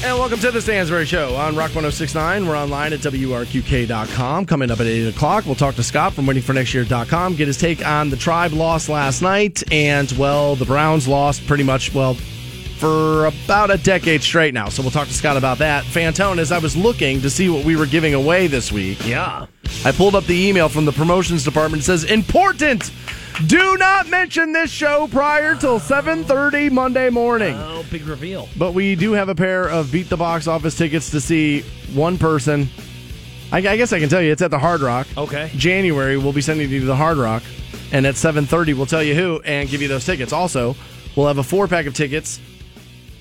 [0.00, 2.46] And welcome to the Stansbury Show on Rock 1069.
[2.46, 4.46] We're online at WRQK.com.
[4.46, 8.08] Coming up at 8 o'clock, we'll talk to Scott from waitingfornextyear.com, get his take on
[8.08, 9.60] the Tribe loss last night.
[9.72, 14.68] And, well, the Browns lost pretty much, well, for about a decade straight now.
[14.68, 15.82] So we'll talk to Scott about that.
[15.84, 19.46] Fantone, as I was looking to see what we were giving away this week, Yeah.
[19.84, 21.82] I pulled up the email from the promotions department.
[21.82, 22.90] It says, important!
[23.46, 27.54] Do not mention this show prior till 7.30 Monday morning.
[27.56, 28.48] Oh, big reveal.
[28.56, 31.60] But we do have a pair of Beat the Box Office tickets to see
[31.94, 32.68] one person.
[33.52, 35.06] I, I guess I can tell you it's at the Hard Rock.
[35.16, 35.52] Okay.
[35.54, 37.44] January we'll be sending you to the Hard Rock,
[37.92, 40.32] and at 7:30 we'll tell you who and give you those tickets.
[40.32, 40.74] Also,
[41.16, 42.40] we'll have a four pack of tickets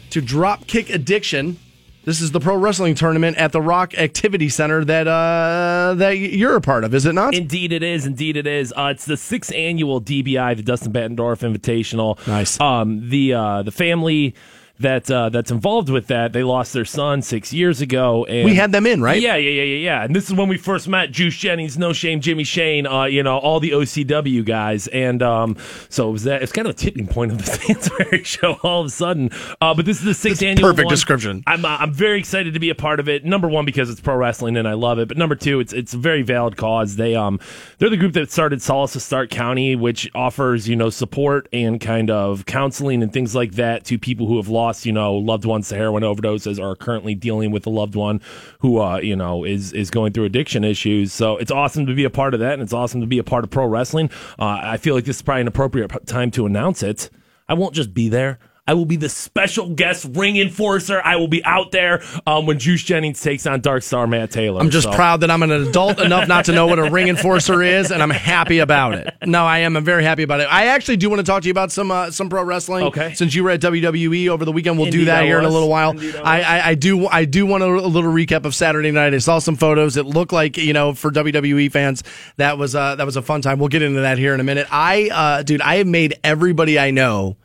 [0.09, 1.57] to Dropkick Addiction.
[2.07, 6.55] This is the pro wrestling tournament at the Rock Activity Center that uh, that you're
[6.55, 7.35] a part of, is it not?
[7.35, 8.05] Indeed, it is.
[8.05, 8.73] Indeed, it is.
[8.77, 12.25] Uh, it's the sixth annual DBI, the Dustin Bettendorf Invitational.
[12.25, 12.61] Nice.
[12.61, 14.35] Um, the uh, the family
[14.79, 18.25] that uh, that's involved with that, they lost their son six years ago.
[18.25, 19.21] And we had them in, right?
[19.21, 20.03] Yeah, yeah, yeah, yeah, yeah.
[20.03, 23.23] And this is when we first met Juice Jennings, No Shame, Jimmy Shane, uh, you
[23.23, 24.87] know, all the OCW guys.
[24.87, 25.57] And um,
[25.89, 26.43] so it was that.
[26.43, 29.31] It's kind of a tipping point of the Stansbury show all of a sudden.
[29.61, 30.69] Uh, but this is the sixth That's annual.
[30.69, 30.93] perfect one.
[30.93, 31.43] description.
[31.47, 33.25] I'm uh, I'm very excited to be a part of it.
[33.25, 35.07] Number one because it's pro wrestling and I love it.
[35.07, 36.95] But number two, it's it's a very valid cause.
[36.97, 37.39] They um
[37.79, 41.81] they're the group that started Solace to Stark County, which offers you know support and
[41.81, 45.45] kind of counseling and things like that to people who have lost you know loved
[45.45, 48.21] ones to heroin overdoses or are currently dealing with a loved one
[48.59, 51.13] who uh you know is is going through addiction issues.
[51.13, 53.23] So it's awesome to be a part of that, and it's awesome to be a
[53.23, 54.09] part of pro wrestling.
[54.37, 57.09] Uh, I feel like this is probably an appropriate time to announce it.
[57.47, 58.39] I won't just be there.
[58.67, 61.01] I will be the special guest ring enforcer.
[61.03, 64.59] I will be out there um, when Juice Jennings takes on Dark Star Matt Taylor.
[64.59, 67.07] I'm just So- proud that I'm an adult enough not to know what a ring
[67.07, 69.13] enforcer is, and I'm happy about it.
[69.25, 69.77] No, I am.
[69.77, 70.47] I'm very happy about it.
[70.51, 72.85] I actually do want to talk to you about some uh, some pro wrestling.
[72.85, 73.13] Okay.
[73.13, 75.49] Since you were at WWE over the weekend, we'll do that I here in a
[75.49, 75.93] little while.
[76.23, 79.13] I I, I, I do I do want a, a little recap of Saturday night.
[79.13, 79.97] I saw some photos.
[79.97, 82.03] It looked like you know for WWE fans
[82.37, 83.59] that was uh, that was a fun time.
[83.59, 84.67] We'll get into that here in a minute.
[84.71, 87.37] I uh, dude, I have made everybody I know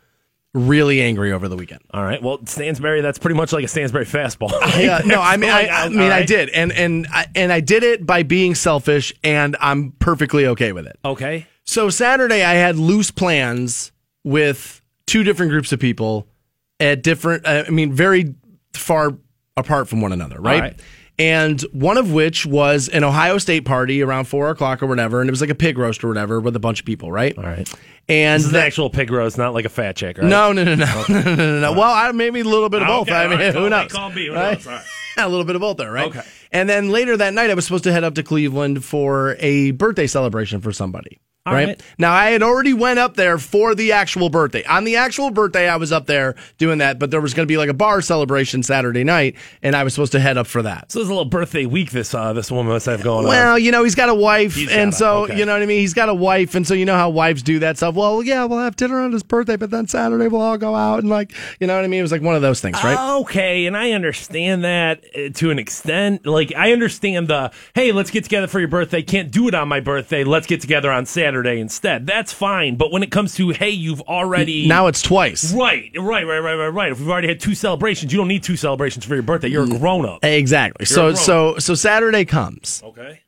[0.55, 1.81] really angry over the weekend.
[1.93, 2.23] All right.
[2.23, 4.53] Well, Stansbury, that's pretty much like a Stansbury fastball.
[4.83, 7.83] Yeah, no, I mean, I, I mean, I did, and and I, and I did
[7.83, 10.99] it by being selfish, and I'm perfectly okay with it.
[11.05, 11.47] Okay.
[11.65, 13.93] So Saturday, I had loose plans
[14.25, 16.27] with two different groups of people
[16.81, 18.35] at different, uh, I mean, very
[18.73, 19.17] far
[19.57, 20.61] apart from one another, right?
[20.61, 20.81] right.
[21.19, 25.29] And one of which was an Ohio State party around four o'clock or whatever, and
[25.29, 27.37] it was like a pig roast or whatever with a bunch of people, right?
[27.37, 27.69] All right.
[28.09, 30.27] And This is an the- actual pig roast, not like a fat chick, right?
[30.27, 31.73] no, no, no, no, no, no, no, no.
[31.73, 33.09] Well, I, maybe a little bit of both.
[33.09, 33.93] Okay, I mean, right, who knows?
[33.93, 34.65] call me, who right?
[34.65, 34.83] knows?
[35.19, 36.07] A little bit of both there, right?
[36.09, 36.23] Okay.
[36.53, 39.73] And then later that night, I was supposed to head up to Cleveland for a
[39.73, 41.21] birthday celebration for somebody.
[41.45, 41.67] All right?
[41.67, 41.83] right.
[41.99, 44.63] Now I had already went up there for the actual birthday.
[44.65, 47.53] On the actual birthday, I was up there doing that, but there was going to
[47.53, 50.63] be like a bar celebration Saturday night, and I was supposed to head up for
[50.63, 50.93] that.
[50.93, 53.29] So there's a little birthday week this uh, this woman must have going on.
[53.29, 55.37] Well, you know, he's got a wife, He's and so okay.
[55.37, 55.81] you know what I mean.
[55.81, 57.97] He's got a wife, and so you know how wives do that stuff.
[57.97, 61.01] Well, yeah, we'll have dinner on his birthday, but then Saturday we'll all go out
[61.01, 61.99] and like, you know what I mean.
[61.99, 63.17] It was like one of those things, right?
[63.23, 66.25] Okay, and I understand that uh, to an extent.
[66.25, 69.03] Like, I understand the hey, let's get together for your birthday.
[69.03, 70.23] Can't do it on my birthday.
[70.23, 72.07] Let's get together on Saturday instead.
[72.07, 72.77] That's fine.
[72.77, 75.53] But when it comes to hey, you've already now it's twice.
[75.55, 76.93] right, right, right, right, right, right.
[76.93, 79.49] If we've already had two celebrations, you don't need two celebrations for your birthday.
[79.49, 80.25] You're a grown up.
[80.25, 80.85] Exactly.
[80.85, 82.83] a So so so Saturday comes.
[82.85, 83.21] Okay.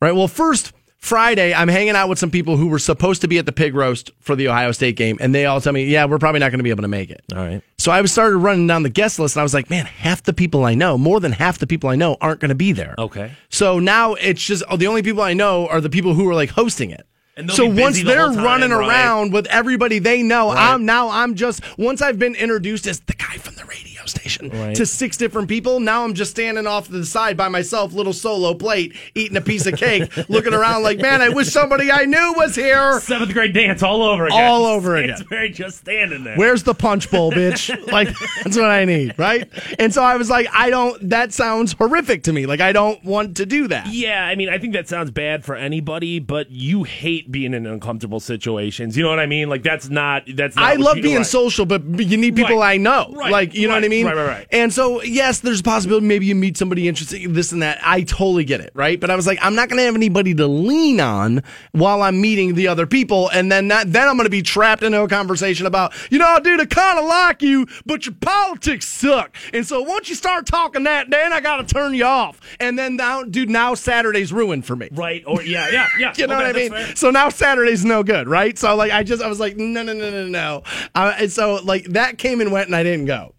[0.00, 0.12] Right.
[0.12, 3.44] Well, first Friday, I'm hanging out with some people who were supposed to be at
[3.44, 6.20] the pig roast for the Ohio State game, and they all tell me, "Yeah, we're
[6.20, 7.60] probably not going to be able to make it." All right.
[7.76, 10.22] So I was started running down the guest list, and I was like, "Man, half
[10.22, 12.70] the people I know, more than half the people I know, aren't going to be
[12.70, 13.32] there." Okay.
[13.48, 16.36] So now it's just oh, the only people I know are the people who are
[16.36, 17.04] like hosting it.
[17.36, 18.88] And so once the they're time, running right?
[18.88, 20.72] around with everybody they know, Right.
[20.74, 24.50] I'm now I'm just once I've been introduced as the guy from the radio station
[24.50, 24.74] Right.
[24.76, 25.80] to six different people.
[25.80, 29.40] Now I'm just standing off to the side by myself, little solo plate, eating a
[29.40, 33.00] piece of cake, looking around like, man, I wish somebody I knew was here.
[33.00, 34.44] Seventh grade dance all over again.
[34.44, 35.10] All over again.
[35.10, 36.36] It's very just standing there.
[36.36, 37.70] Where's the punch bowl, bitch?
[37.92, 38.08] Like
[38.42, 39.48] that's what I need, right?
[39.78, 41.10] And so I was like, I don't.
[41.10, 42.46] That sounds horrific to me.
[42.46, 43.88] Like I don't want to do that.
[43.88, 47.66] Yeah, I mean, I think that sounds bad for anybody, but you hate being in
[47.66, 48.96] uncomfortable situations.
[48.96, 49.48] You know what I mean?
[49.50, 50.56] Like that's not that's.
[50.56, 51.26] Not I love being right.
[51.26, 52.74] social, but you need people Right.
[52.74, 53.12] I know.
[53.14, 53.30] Right.
[53.30, 53.90] Like, you know what I Right.
[53.96, 54.06] Mean?
[54.06, 54.46] Right, right, right.
[54.50, 57.78] And so, yes, there's a possibility maybe you meet somebody interesting, this and that.
[57.82, 58.98] I totally get it, right?
[58.98, 61.42] But I was like, I'm not going to have anybody to lean on
[61.72, 63.28] while I'm meeting the other people.
[63.30, 66.38] And then that, then I'm going to be trapped into a conversation about, you know,
[66.42, 69.36] dude, I kind of like you, but your politics suck.
[69.52, 72.40] And so once you start talking that, then I got to turn you off.
[72.60, 74.88] And then now, dude, now Saturday's ruined for me.
[74.92, 75.22] Right?
[75.26, 76.12] Or yeah, yeah, yeah.
[76.22, 76.70] You know Okay, what I mean?
[76.70, 76.96] fair.
[76.96, 78.56] So now Saturday's no good, right?
[78.56, 80.62] So like I just I was like no no no no no.
[80.94, 83.34] Uh, and so like that came and went and I didn't go.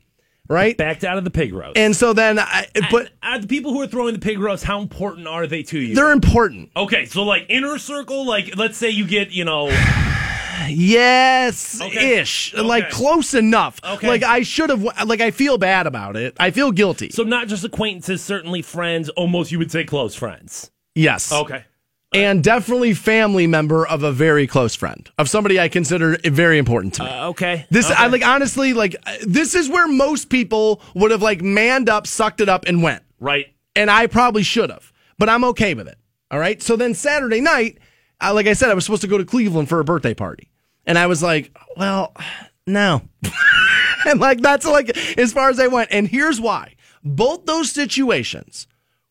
[0.50, 0.78] Right?
[0.78, 1.78] Backed out of the pig roast.
[1.78, 4.80] And so then, I, but uh, the people who are throwing the pig roast, how
[4.81, 5.95] important are they to you?
[5.95, 6.69] they're important.
[6.75, 9.68] okay, so like inner circle, like let's say you get, you know,
[10.69, 12.19] Yes, Okay.
[12.19, 12.63] ish, Okay.
[12.63, 13.80] like close enough.
[13.84, 14.07] Okay.
[14.07, 14.84] Like I should have.
[15.06, 16.36] Like I feel bad about it.
[16.40, 17.10] I feel guilty.
[17.10, 20.72] so not just acquaintances, certainly friends, almost you would say close friends.
[20.96, 21.31] yes.
[21.34, 21.66] Okay.
[22.13, 26.95] And definitely family member of a very close friend of somebody I consider very important
[26.95, 27.10] to me.
[27.10, 27.65] Uh, okay.
[27.69, 27.95] this okay.
[27.98, 32.07] I like honestly like uh, this is where most people would have like manned up,
[32.07, 33.04] sucked it up, and went.
[33.19, 33.48] right.
[33.75, 35.98] And I probably should have, but I'm okay with it.
[36.30, 36.62] All right.
[36.62, 37.80] So then Saturday night,
[38.21, 40.51] uh, like I said, I was supposed to go to Cleveland for a birthday party,
[40.86, 42.13] and I was like, well,
[42.68, 43.01] no.
[44.06, 45.89] and like that's like as far as I went.
[45.92, 48.68] And here's why: both those situations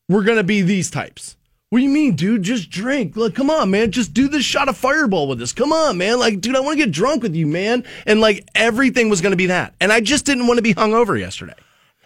[0.07, 1.35] were going to be these types.
[1.73, 2.43] What do you mean, dude?
[2.43, 3.17] Just drink.
[3.17, 3.89] Like, come on, man.
[3.89, 5.53] Just do this shot of fireball with us.
[5.53, 6.19] Come on, man.
[6.19, 7.83] Like, dude, I want to get drunk with you, man.
[8.05, 9.73] And like everything was going to be that.
[9.81, 11.55] And I just didn't want to be hungover yesterday.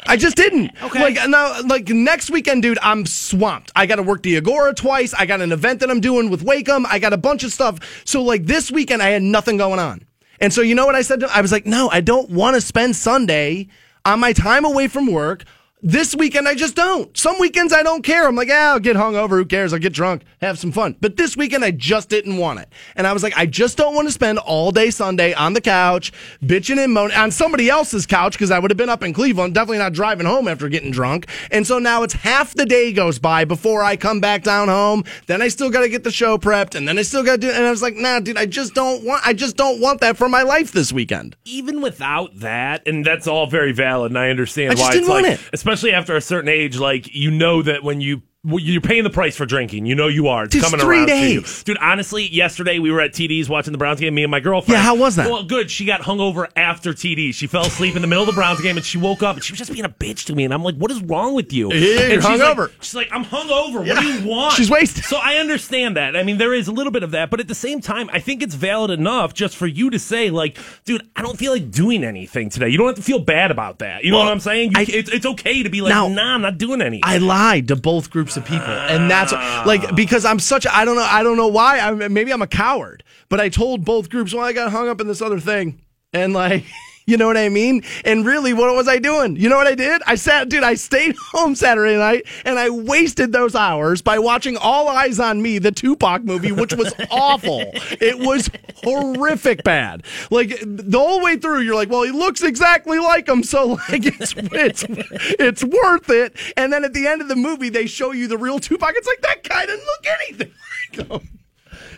[0.06, 0.72] I just didn't.
[0.81, 1.02] Okay.
[1.02, 3.74] Like now, like next weekend, dude, I'm swamped.
[3.75, 5.14] I got to work the Agora twice.
[5.14, 6.86] I got an event that I'm doing with Wacom.
[6.86, 8.04] I got a bunch of stuff.
[8.06, 10.06] So like this weekend, I had nothing going on.
[10.40, 11.19] And so you know what I said?
[11.19, 13.68] To, I was like, no, I don't want to spend Sunday
[14.06, 15.44] on my time away from work.
[15.83, 17.15] This weekend, I just don't.
[17.15, 18.27] Some weekends, I don't care.
[18.27, 19.38] I'm like, ah, I'll get hungover.
[19.38, 19.74] Who cares?
[19.74, 20.95] I'll get drunk, have some fun.
[21.00, 22.69] But this weekend, I just didn't want it.
[22.95, 25.62] And I was like, I just don't want to spend all day Sunday on the
[25.62, 29.13] couch, bitching and moaning on somebody else's couch because I would have been up in
[29.13, 31.27] Cleveland, definitely not driving home after getting drunk.
[31.51, 35.03] And so now it's half the day goes by before I come back down home.
[35.27, 37.38] Then I still got to get the show prepped, and then I still got to
[37.38, 37.51] do.
[37.51, 39.21] And I was like, nah, dude, I just don't want.
[39.27, 41.35] I just don't want that for my life this weekend.
[41.45, 45.03] even without that, and that's all very valid, and I understand I just why didn't
[45.03, 45.50] it's want like, it.
[45.68, 49.35] Especially after a certain age, like you know that when you you're paying the price
[49.35, 50.45] for drinking, you know you are.
[50.45, 51.63] It's It's coming three around to you, days.
[51.63, 51.77] dude.
[51.79, 54.15] Honestly, yesterday we were at TD's watching the Browns game.
[54.15, 54.77] Me and my girlfriend.
[54.77, 55.29] Yeah, how was that?
[55.29, 55.69] Well, good.
[55.69, 57.33] She got hungover after TD.
[57.33, 59.44] She fell asleep in the middle of the Browns game, and she woke up and
[59.44, 60.45] she was just being a bitch to me.
[60.45, 62.57] And I'm like, "What is wrong with you?" Yeah, you're she's hungover.
[62.69, 63.85] Like, she's like, "I'm hungover.
[63.88, 65.03] What do you want?" She's wasted.
[65.03, 66.15] So I understand that.
[66.15, 68.19] I mean, there is a little bit of that, but at the same time, I
[68.19, 71.69] think it's valid enough just for you to say, like, dude, I don't feel like
[71.71, 72.69] doing anything today.
[72.69, 74.03] You don't have to feel bad about that.
[74.03, 74.71] You know what I'm saying?
[74.71, 77.01] You, I- it's, it's okay to be like, Now- nah, I'm not doing anything.
[77.03, 79.92] I lied to both groups of people, and that's like ah.
[79.94, 80.66] because I'm such.
[80.68, 81.07] I don't know.
[81.10, 81.80] I don't know why.
[81.80, 84.34] I maybe I'm a coward, but I told both groups.
[84.34, 85.81] Well, I got hung up in this other thing,
[86.13, 86.66] and like.
[87.07, 87.83] You know what I mean?
[88.04, 89.38] And really, what was I doing?
[89.38, 90.01] You know what I did?
[90.06, 94.57] I sat, dude, I stayed home Saturday night and I wasted those hours by watching
[94.57, 97.62] All Eyez on Me, the Tupac movie, which was awful.
[98.01, 98.50] It was
[98.83, 100.04] horrific bad.
[100.30, 104.06] Like the whole way through, you're like, well, he looks exactly like him, so like
[104.06, 106.36] it's it's it's worth it.
[106.57, 108.92] And then at the end of the movie, they show you the real Tupac.
[108.95, 110.51] It's like that guy didn't look anything
[111.00, 111.30] like him.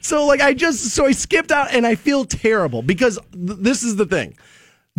[0.02, 3.82] So like I just so I skipped out and I feel terrible because th- this
[3.82, 4.38] is the thing.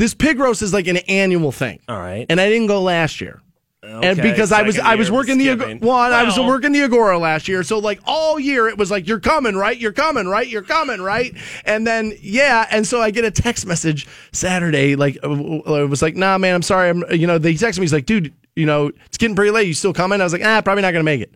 [0.01, 1.79] This pig roast is like an annual thing.
[1.87, 2.25] All right.
[2.31, 3.43] And I didn't go last year.
[3.83, 5.51] and because I was I was working the.
[5.51, 8.91] Ag- well, I was working the Agora last year, so like all year it was
[8.91, 9.77] like you're coming, right?
[9.77, 10.49] You're coming, right?
[10.49, 11.37] You're coming, right?
[11.67, 16.01] And then yeah, and so I get a text message Saturday, like uh, it was
[16.01, 18.65] like, nah, man, I'm sorry, I'm you know they text me, he's like, dude, you
[18.65, 20.23] know it's getting pretty late, you still coming?
[20.23, 21.35] I was like, ah, probably not gonna make it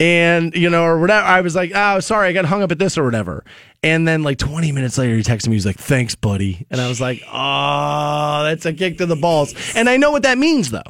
[0.00, 1.26] and you know or whatever.
[1.26, 3.44] I was like oh sorry i got hung up at this or whatever.
[3.82, 5.54] And then like 20 minutes later he texted me.
[5.54, 6.66] He's like thanks buddy.
[6.70, 9.54] And i was like oh that's a kick to the balls.
[9.74, 10.82] And i know what that means though.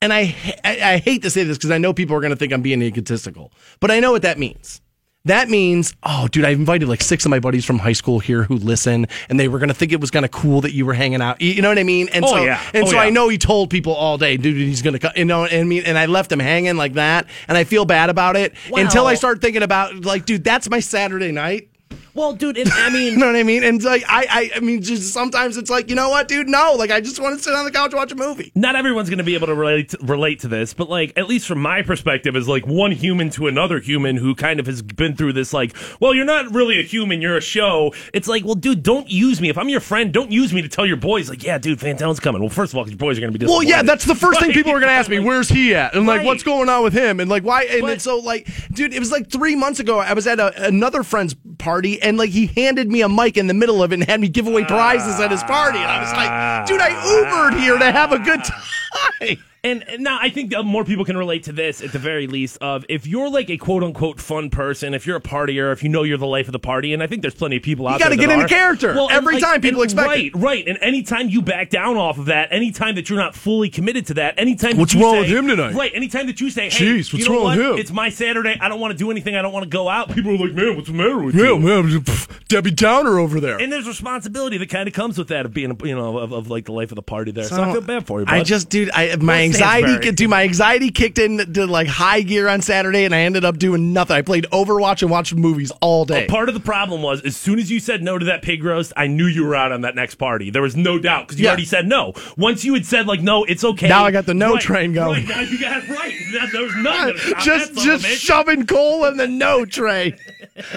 [0.00, 2.36] And i i, I hate to say this because i know people are going to
[2.36, 4.80] think i'm being egotistical but i know what that means
[5.24, 8.42] that means, oh, dude, I invited like six of my buddies from high school here
[8.42, 10.94] who listen, and they were gonna think it was kind of cool that you were
[10.94, 11.40] hanging out.
[11.40, 12.08] You know what I mean?
[12.08, 12.60] And Oh, so, yeah.
[12.74, 13.02] and Oh, so yeah.
[13.02, 15.64] I know he told people all day, dude, he's gonna, co-, you know, and I
[15.64, 19.06] mean, and I left him hanging like that, and I feel bad about it until
[19.06, 21.68] I start thinking about like, dude, that's my Saturday night.
[22.14, 23.64] Well, dude, it, I mean, You know what I mean?
[23.64, 26.48] And like, I, I, I mean, just sometimes it's like, you know what, dude?
[26.48, 28.52] No, like, I just want to sit on the couch and watch a movie.
[28.54, 31.46] not everyone's going to be able to relate relate to this, but like at least
[31.46, 35.16] from my perspective, as like one human to another human who kind of has been
[35.16, 37.94] through this, like, well, you're not really a human, you're a show.
[38.12, 39.48] It's like, well, dude, don't use me.
[39.48, 42.20] If I'm your friend, don't use me to tell your boys, like, yeah, dude, Fantone's
[42.20, 42.40] coming.
[42.42, 44.14] Well, first of all, 'cause your boys are going to be Well, yeah, that's the
[44.14, 45.18] first thing people are going to ask me.
[45.18, 45.94] Where's he at?
[45.94, 46.26] And like, Right.
[46.26, 47.20] what's going on with him?
[47.20, 47.62] And like, why?
[47.64, 49.98] And But- then so like, dude, it was like three months ago.
[49.98, 53.46] I was at a, another friend's party, and like, he handed me a mic in
[53.46, 55.78] the middle of it and had me give away prizes at his party.
[55.78, 59.10] And I was like, dude, I Ubered here to have a good ah.
[59.20, 59.38] time.
[59.64, 62.26] And, and now I think uh, more people can relate to this at the very
[62.26, 62.58] least.
[62.60, 65.88] Of if you're like a quote unquote fun person, if you're a partier, if you
[65.88, 67.92] know you're the life of the party, and I think there's plenty of people out
[67.92, 68.10] you there.
[68.10, 68.48] You gotta get into are.
[68.48, 68.90] character.
[68.90, 70.34] and, Every time people expect right, it.
[70.34, 70.66] right.
[70.66, 74.14] And anytime you back down off of that, anytime that you're not fully committed to
[74.14, 75.74] that, anytime that What's you wrong say- with him tonight?
[75.74, 75.92] Right.
[75.94, 77.58] Anytime that you say, "Hey, Jeez, you what's know wrong what?
[77.58, 78.56] with him?" It's my Saturday.
[78.60, 79.36] I don't want to do anything.
[79.36, 81.44] I don't want to go out." People are like, "Man, what's the matter with Yeah,
[81.44, 83.58] you?" man, pff, Debbie Downer over there.
[83.58, 86.50] And there's responsibility that kind of comes with that of being, you know, of, of
[86.50, 87.44] like the life of the party there.
[87.44, 88.26] So, I So, feel bad for you.
[88.26, 88.34] Bud.
[88.34, 92.22] I just, dude, I my Well, anxiety, dude, my anxiety kicked in to like high
[92.22, 94.16] gear on Saturday, and I ended up doing nothing.
[94.16, 96.26] I played Overwatch and watched movies all day.
[96.26, 98.92] Part of the problem was as soon as you said no to that pig roast,
[98.96, 100.50] I knew you were out on that next party.
[100.50, 101.50] There was no doubt because you Yeah.
[101.50, 102.14] already said no.
[102.36, 103.88] Once you had said like no, it's okay.
[103.88, 105.26] Now I got the no Right, train going.
[105.26, 106.14] Right, now you got it right.
[106.32, 107.14] That- There nothing.
[107.40, 110.16] just that son of a just shoving coal in the no tray.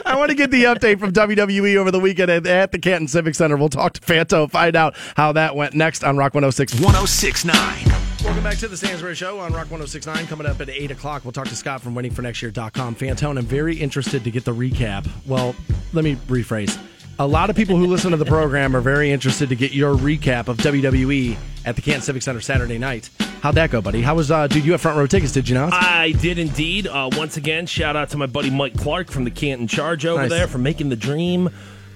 [0.05, 3.07] I want to get the update from WWE over the weekend at, at the Canton
[3.07, 3.57] Civic Center.
[3.57, 6.73] We'll talk to Fanto, find out how that went next on Rock 106.
[6.79, 8.04] 1069.
[8.23, 10.25] Welcome back to the Stansbury Show on Rock 1069.
[10.27, 12.95] Coming up at 8 o'clock, we'll talk to Scott from waitingfornextyear.com.
[12.95, 15.07] Fantone, I'm very interested to get the recap.
[15.27, 15.55] Well,
[15.93, 16.75] let me rephrase.
[17.19, 19.93] A lot of people who listen to the program are very interested to get your
[19.95, 23.09] recap of WWE at the Canton Civic Center Saturday night.
[23.41, 24.01] How'd that go, buddy?
[24.01, 25.71] How was, uh, dude, you have front row tickets, did you not?
[25.71, 26.87] I did indeed.
[26.87, 30.23] Uh, once again, shout out to my buddy Mike Clark from the Canton Charge over
[30.23, 30.31] Nice.
[30.31, 31.49] there for making the dream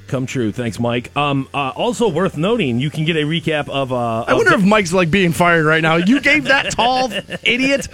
[0.09, 0.51] come true.
[0.51, 1.15] Thanks, Mike.
[1.15, 3.93] Um, uh, also worth noting, you can get a recap of.
[3.93, 5.95] Uh, I wonder if Mike's like being fired right now.
[5.95, 7.11] You gave that tall
[7.43, 7.87] idiot.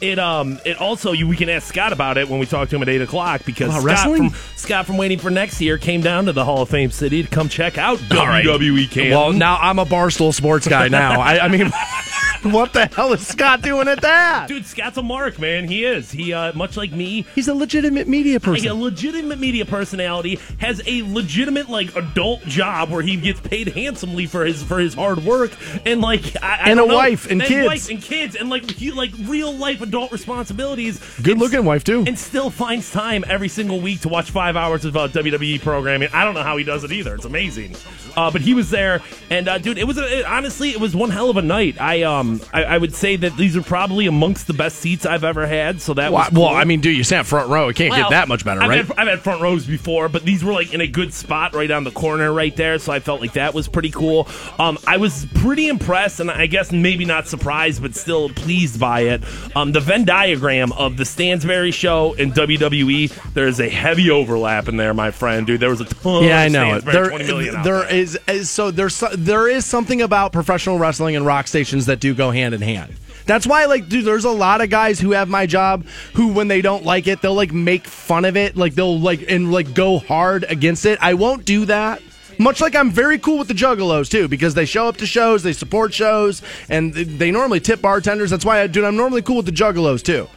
[0.00, 2.76] It um it also you we can ask Scott about it when we talk to
[2.76, 4.30] him at eight o'clock because About Scott wrestling?
[4.30, 7.22] from Scott from waiting for next year came down to the Hall of Fame city
[7.22, 8.44] to come check out All right.
[8.44, 9.10] WWE Canton.
[9.12, 11.20] Well, now I'm a Barstool sports guy now.
[11.20, 11.70] I, I mean,
[12.52, 14.46] what the hell is Scott doing at that?
[14.48, 15.66] dude, Scott's a mark, man.
[15.66, 16.10] He is.
[16.10, 17.26] He uh much like me.
[17.34, 22.90] He's a legitimate media Like a legitimate media personality has a legitimate like adult job
[22.90, 25.52] where he gets paid handsomely for his for his hard work
[25.84, 27.66] and like I, I And don't a know, wife and kids.
[27.66, 31.00] wife and kids and like he, like real life adult responsibilities.
[31.22, 32.04] Good looking wife, too.
[32.06, 36.08] and still finds time every single week to watch five hours of uh, WWE programming.
[36.12, 37.14] I don't know how he does it either.
[37.14, 37.74] It's amazing.
[38.16, 40.96] Uh, but he was there, and uh, dude, it was a, it, honestly, it was
[40.96, 41.78] one hell of a night.
[41.78, 45.22] I um, I, I would say that these are probably amongst the best seats I've
[45.24, 45.82] ever had.
[45.82, 46.48] So that Well, was well.
[46.48, 47.68] I mean, dude, you sat front row.
[47.68, 48.86] It can't Well, get that much better, I've right?
[48.86, 51.70] Had, I've had front rows before, but these were like in a good spot right
[51.70, 54.26] on the corner right there, so I felt like that was pretty cool.
[54.58, 59.00] Um, I was pretty impressed, and I guess maybe not surprised, but still pleased by
[59.00, 59.22] it.
[59.56, 64.68] Um, the Venn diagram of the Stansbury show and WWE, there is a heavy overlap
[64.68, 65.60] in there, my friend, dude.
[65.60, 66.24] There was a ton.
[66.24, 67.94] yeah, I know There, 20 million there there.
[67.94, 72.14] is, is so there's there is something about professional wrestling and rock stations that do
[72.14, 72.94] go hand in hand.
[73.24, 76.48] That's why, like, dude, there's a lot of guys who have my job who, when
[76.48, 79.72] they don't like it, they'll like make fun of it, like they'll like and like
[79.72, 80.98] go hard against it.
[81.00, 82.02] I won't do that.
[82.38, 85.42] Much like I'm very cool with the Juggalos too, because they show up to shows,
[85.42, 88.30] they support shows, and they normally tip bartenders.
[88.30, 90.28] That's why, I, dude, I'm normally cool with the Juggalos too.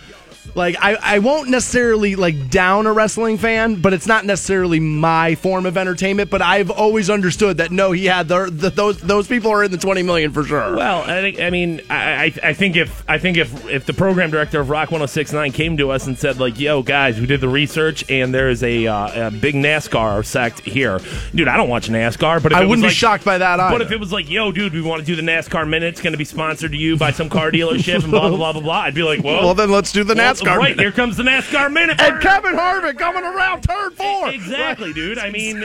[0.56, 5.36] Like I, I won't necessarily like down a wrestling fan, but it's not necessarily my
[5.36, 6.30] form of entertainment.
[6.30, 9.72] But I've always understood that no, he had the, the those those people are in
[9.72, 10.76] the twenty million for sure.
[10.76, 13.94] Well, I think I mean I, I I think if I think if if the
[13.94, 17.42] program director of Rock 1069 came to us and said like, "Yo, guys, we did
[17.42, 21.00] the research and there is a, uh, a big NASCAR sect here,"
[21.34, 23.86] dude, I don't watch NASCAR, but if I wouldn't be shocked by that But either.
[23.86, 26.14] if it was like, "Yo, dude, we want to do the NASCAR minute, it's going
[26.14, 28.80] to be sponsored to you by some car dealership and blah blah blah blah blah,"
[28.82, 30.58] I'd be like, "Well, well, then let's do the well, NASCAR.
[30.58, 30.80] Right minute.
[30.80, 34.30] here comes the NASCAR minute, and Kevin Harvick coming around turn four.
[34.30, 35.18] Exactly, dude.
[35.20, 35.64] I mean,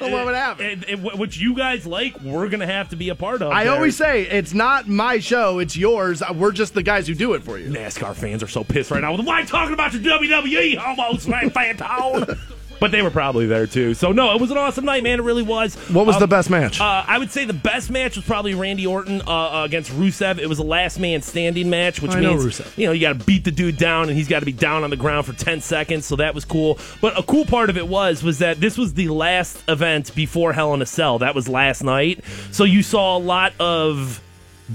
[0.00, 0.80] What would happen?
[1.02, 3.50] what you guys like, we're gonna have to be a part of.
[3.52, 3.72] I there.
[3.72, 6.22] always say it's not my show; it's yours.
[6.34, 7.68] We're just the guys who do it for you.
[7.70, 9.16] NASCAR fans are so pissed right now.
[9.16, 12.38] Why talking about your WWE homos, man, Fantone?
[12.80, 13.94] But they were probably there too.
[13.94, 15.18] So no, it was an awesome night, man.
[15.18, 15.74] It really was.
[15.90, 16.80] What was Um, the best match?
[16.80, 20.38] Uh, I would say the best match was probably Randy Orton uh, uh, against Rusev.
[20.38, 22.78] It was a last man standing match, which I know means Rusev.
[22.78, 24.84] you know you got to beat the dude down, and he's got to be down
[24.84, 26.06] on the ground for ten seconds.
[26.06, 26.78] So that was cool.
[27.00, 30.52] But a cool part of it was was that this was the last event before
[30.52, 31.18] Hell in a Cell.
[31.18, 32.22] That was last night.
[32.52, 34.22] So you saw a lot of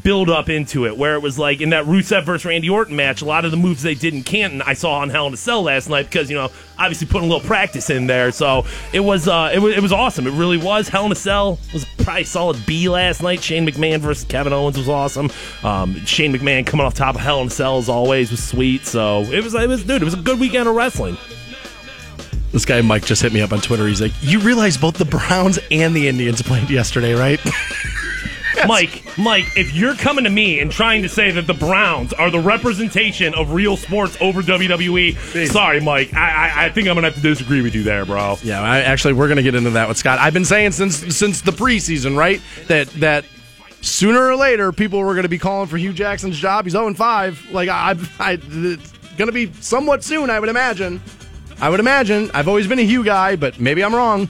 [0.01, 3.21] build up into it, where it was like in that Rusev versus Randy Orton match,
[3.21, 5.37] a lot of the moves they did in Canton I saw on Hell in a
[5.37, 8.31] Cell last night because you know obviously putting a little practice in there.
[8.31, 10.27] So it was uh, it was it was awesome.
[10.27, 10.89] It really was.
[10.89, 13.43] Hell in a Cell was probably solid B last night.
[13.43, 15.29] Shane McMahon versus Kevin Owens was awesome.
[15.63, 18.85] Um, Shane McMahon coming off top of Hell in a Cell as always was sweet.
[18.85, 21.17] So it was it was dude, it was a good weekend of wrestling.
[22.51, 23.87] This guy Mike just hit me up on Twitter.
[23.87, 27.39] He's like, "You realize both the Browns and the Indians played yesterday, right?"
[28.67, 32.29] Mike, Mike, if you're coming to me and trying to say that the Browns are
[32.31, 36.13] the representation of real sports over WWE, sorry, Mike.
[36.13, 38.37] I, I, I think I'm gonna have to disagree with you there, bro.
[38.43, 40.19] Yeah, I, actually, we're going to get into that with Scott.
[40.19, 42.41] I've been saying since since the preseason, right?
[42.67, 43.25] That that
[43.81, 46.65] sooner or later, people were going to be calling for Hue Jackson's job.
[46.65, 47.51] He's 0 5.
[47.51, 51.01] Like, I, I, it's going to be somewhat soon, I would imagine.
[51.61, 52.31] I would imagine.
[52.33, 54.29] I've always been a Hugh guy, but maybe I'm wrong.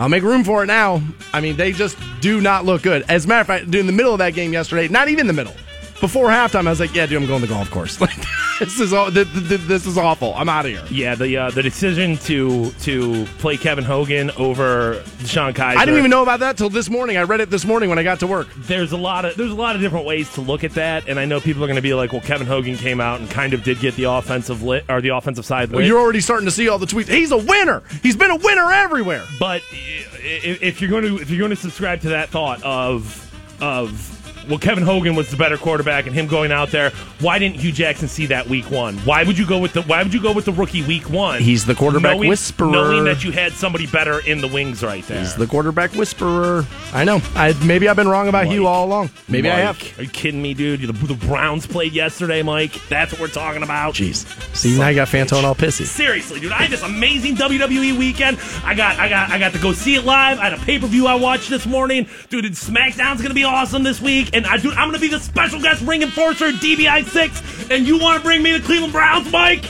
[0.00, 1.02] I'll make room for it now.
[1.34, 3.04] I mean, they just do not look good.
[3.10, 5.34] As a matter of fact, in the middle of that game yesterday, not even the
[5.34, 5.54] middle,
[6.00, 8.00] before halftime, I was like, "Yeah, dude, I'm going to the golf course.
[8.00, 8.16] Like,
[8.58, 10.34] this is all, this is awful.
[10.34, 15.02] I'm out of here." Yeah, the uh, the decision to to play Kevin Hogan over
[15.24, 15.76] Sean Kizer.
[15.76, 17.16] I didn't even know about that till this morning.
[17.16, 18.48] I read it this morning when I got to work.
[18.56, 21.18] There's a lot of there's a lot of different ways to look at that, and
[21.18, 23.54] I know people are going to be like, "Well, Kevin Hogan came out and kind
[23.54, 26.46] of did get the offensive lit or the offensive side lit." Well, you're already starting
[26.46, 27.08] to see all the tweets.
[27.08, 27.82] He's a winner.
[28.02, 29.24] He's been a winner everywhere.
[29.38, 33.26] But if you're going to if you're going to subscribe to that thought of
[33.60, 34.16] of
[34.48, 36.90] well, Kevin Hogan was the better quarterback, and him going out there.
[37.20, 38.96] Why didn't Hue Jackson see that week one?
[38.98, 41.40] Why would you go with the Why would you go with the rookie week one?
[41.40, 45.06] He's the quarterback knowing, whisperer, knowing that you had somebody better in the wings right
[45.06, 45.20] there.
[45.20, 46.66] He's the quarterback whisperer.
[46.92, 47.20] I know.
[47.34, 49.10] I maybe I've been wrong about Mike, Hue all along.
[49.28, 49.98] Maybe Mike, I have.
[49.98, 50.80] Are you kidding me, dude?
[50.80, 52.72] The, the, Browns played yesterday, Mike.
[52.88, 53.94] That's what we're talking about.
[53.94, 54.26] Jeez.
[54.56, 55.84] See, now I got Fantone all pissy.
[55.84, 56.52] Seriously, dude.
[56.52, 58.38] I had this amazing WWE weekend.
[58.64, 60.38] I got, I got, I got to go see it live.
[60.38, 62.44] I had a pay per view I watched this morning, dude.
[62.46, 65.82] SmackDown's gonna be awesome this week, and I, dude, I'm gonna be the special guest
[65.82, 69.64] ring enforcer DBI six, and you want to bring me the Cleveland Browns, Mike?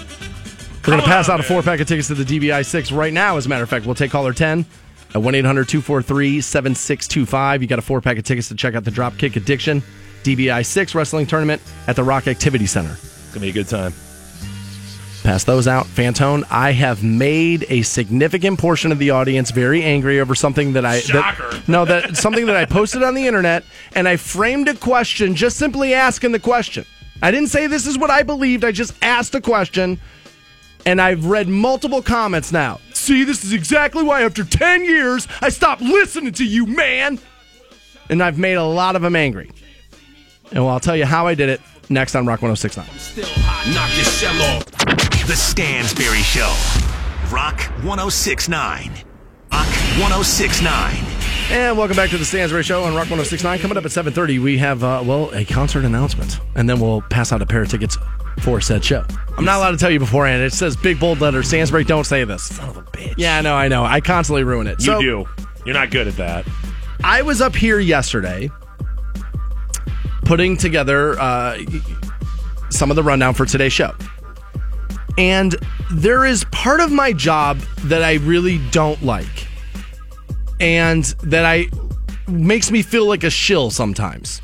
[0.87, 3.13] We're going to pass out a four pack of tickets to the DBI 6 right
[3.13, 3.85] now, as a matter of fact.
[3.85, 4.65] We'll take caller 10
[5.15, 7.63] at 1 800 243 7625.
[7.63, 9.83] You got a four pack of tickets to check out the Dropkick Addiction
[10.23, 12.93] DBI 6 wrestling tournament at the Rock Activity Center.
[12.93, 13.93] It's going to be a good time.
[15.23, 15.85] Pass those out.
[15.87, 20.87] Fantone, I have made a significant portion of the audience very angry over something that
[20.87, 24.75] I that, no that something that I posted on the internet and I framed a
[24.75, 26.87] question just simply asking the question.
[27.23, 28.65] I didn't say this is what I believed.
[28.65, 30.01] I just asked a question
[30.87, 32.81] and I've read multiple comments now.
[32.95, 37.19] See, this is exactly why after 10 years I stopped listening to you, man.
[38.09, 39.51] And I've made a lot of them angry.
[40.51, 41.61] And well, I'll tell you how I did it
[41.91, 42.87] next on Rock 1069.
[45.31, 45.37] Knock your shell off.
[45.37, 47.33] The Stansbury Show.
[47.33, 48.91] Rock 1069.
[49.53, 49.67] Rock
[50.01, 50.97] 1069.
[51.53, 53.61] And welcome back to the Stansbury Show on Rock 1069.
[53.61, 56.41] Coming up at 7.30, we have, uh, well, a concert announcement.
[56.57, 57.97] And then we'll pass out a pair of tickets
[58.41, 59.05] for said show.
[59.39, 60.43] I'm not allowed to tell you beforehand.
[60.43, 62.43] It says big bold letters, Stansbury, don't say this.
[62.47, 63.15] Son of a bitch.
[63.17, 63.85] Yeah, I know, I know.
[63.85, 64.81] I constantly ruin it.
[64.81, 65.27] You so, do.
[65.65, 66.45] You're not good at that.
[67.05, 68.51] I was up here yesterday
[70.25, 71.57] putting together uh,
[72.71, 73.95] some of the rundown for today's show.
[75.19, 75.55] And
[75.91, 79.49] there is part of my job that I really don't like.
[80.61, 81.69] And that I
[82.29, 84.41] makes me feel like a shill sometimes.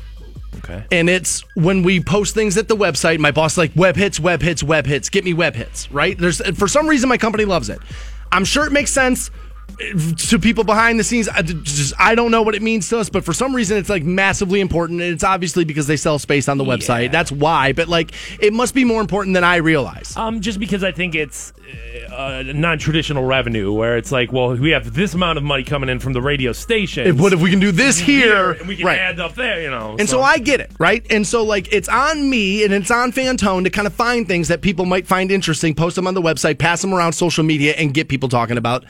[0.57, 0.83] Okay.
[0.91, 4.41] And it's when we post things at the website, my boss like web hits, web
[4.41, 6.17] hits, web hits, get me web hits, right?
[6.17, 7.79] There's for some reason my company loves it.
[8.31, 9.31] I'm sure it makes sense
[10.29, 11.27] to people behind the scenes.
[11.29, 13.89] I, just, I don't know what it means to us, but for some reason it's
[13.89, 15.01] like massively important.
[15.01, 17.03] And it's obviously because they sell space on the website.
[17.03, 17.11] Yeah.
[17.11, 17.73] That's why.
[17.73, 18.11] But like,
[18.41, 20.15] it must be more important than I realize.
[20.17, 21.53] Um, just because I think it's
[22.11, 25.99] uh, non-traditional revenue, where it's like, well, we have this amount of money coming in
[25.99, 27.05] from the radio station.
[27.07, 28.99] If, what if we can do this here, here and we can right.
[28.99, 29.95] add up there, you know?
[29.99, 30.17] And so.
[30.17, 31.05] so I get it, right?
[31.11, 34.47] And so like, it's on me and it's on Fantone to kind of find things
[34.47, 37.73] that people might find interesting, post them on the website, pass them around social media,
[37.73, 38.85] and get people talking about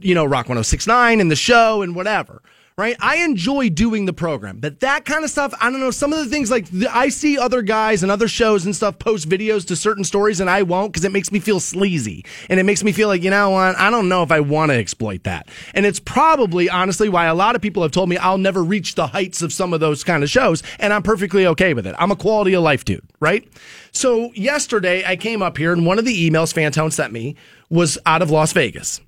[0.00, 2.42] you know, Rock 1069 and the show and whatever.
[2.78, 2.94] Right.
[3.00, 5.90] I enjoy doing the program, but that kind of stuff, I don't know.
[5.90, 8.98] Some of the things like the, I see other guys and other shows and stuff
[8.98, 12.60] post videos to certain stories and I won't because it makes me feel sleazy and
[12.60, 13.78] it makes me feel like, you know what?
[13.78, 15.48] I don't know if I want to exploit that.
[15.72, 18.94] And it's probably honestly why a lot of people have told me I'll never reach
[18.94, 20.62] the heights of some of those kind of shows.
[20.78, 21.94] And I'm perfectly okay with it.
[21.98, 23.08] I'm a quality of life dude.
[23.20, 23.48] Right.
[23.92, 27.36] So yesterday I came up here and one of the emails Fantone sent me
[27.70, 29.00] was out of Las Vegas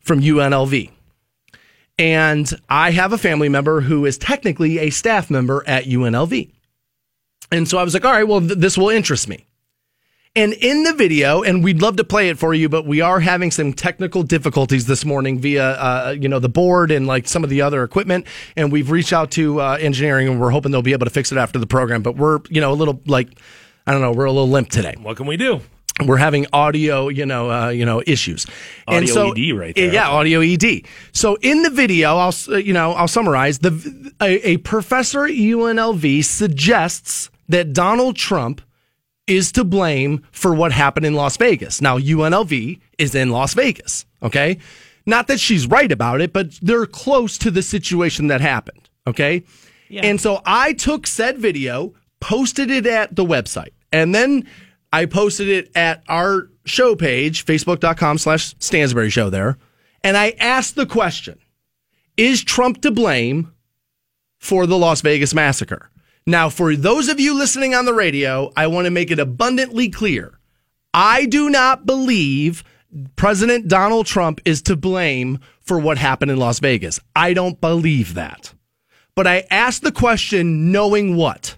[0.00, 0.90] from UNLV.
[1.98, 6.50] And I have a family member who is technically a staff member at UNLV.
[7.50, 9.46] And so I was like, all right, well, th- this will interest me.
[10.36, 13.18] And in the video, and we'd love to play it for you, but we are
[13.18, 17.42] having some technical difficulties this morning via, uh, you know, the board and like some
[17.42, 18.26] of the other equipment.
[18.54, 21.32] And we've reached out to uh, engineering, and we're hoping they'll be able to fix
[21.32, 22.02] it after the program.
[22.02, 23.30] But we're, you know, a little like,
[23.86, 24.94] I don't know, we're a little limp today.
[25.00, 25.62] What can we do?
[26.06, 28.46] We're having audio, you know, uh, you know, issues.
[28.86, 29.92] Audio and so, ED right there.
[29.92, 30.82] Yeah, audio ED.
[31.12, 33.58] So in the video, I'll, you know, I'll summarize.
[33.58, 38.60] The a, a professor at UNLV suggests that Donald Trump
[39.26, 41.80] is to blame for what happened in Las Vegas.
[41.80, 44.06] Now UNLV is in Las Vegas.
[44.22, 44.58] Okay,
[45.06, 48.88] not that she's right about it, but they're close to the situation that happened.
[49.06, 49.42] Okay,
[49.88, 50.02] yeah.
[50.04, 54.46] and so I took said video, posted it at the website, and then
[54.92, 59.58] I posted it at our show page, facebook.com slash Stansbury Show there.
[60.02, 61.38] And I asked the question
[62.16, 63.52] Is Trump to blame
[64.38, 65.90] for the Las Vegas massacre.
[66.26, 69.88] Now, for those of you listening on the radio, I want to make it abundantly
[69.88, 70.38] clear.
[70.92, 72.64] I do not believe
[73.16, 77.00] President Donald Trump is to blame for what happened in Las Vegas.
[77.14, 78.54] I don't believe that.
[79.14, 81.56] But I asked the question knowing what?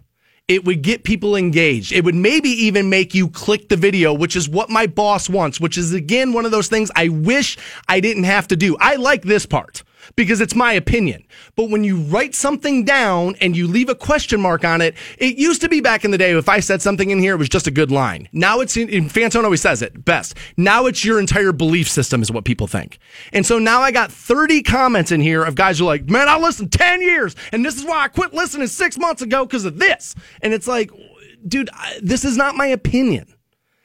[0.51, 1.93] It would get people engaged.
[1.93, 5.61] It would maybe even make you click the video, which is what my boss wants,
[5.61, 7.57] which is again one of those things I wish
[7.89, 8.77] I didn't have to do.
[8.81, 9.85] I like this part
[10.17, 11.25] because it's my opinion.
[11.57, 15.37] But when you write something down and you leave a question mark on it, it
[15.37, 17.49] used to be back in the day if I said something in here, it was
[17.49, 18.29] just a good line.
[18.33, 20.37] Now it's, in, Fantone always says it best.
[20.57, 22.99] Now it's your entire belief system is what people think.
[23.33, 26.29] And so now I got 30 comments in here of guys who are like, man,
[26.29, 29.65] I listened 10 years and this is why I quit listening six months ago because
[29.65, 30.15] of this.
[30.43, 30.91] And it's like,
[31.47, 31.71] dude,
[32.03, 33.27] this is not my opinion.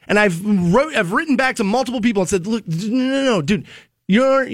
[0.07, 3.41] And I've wrote, I've written back to multiple people and said, look, no, no, no,
[3.41, 3.65] dude,
[4.07, 4.47] you're,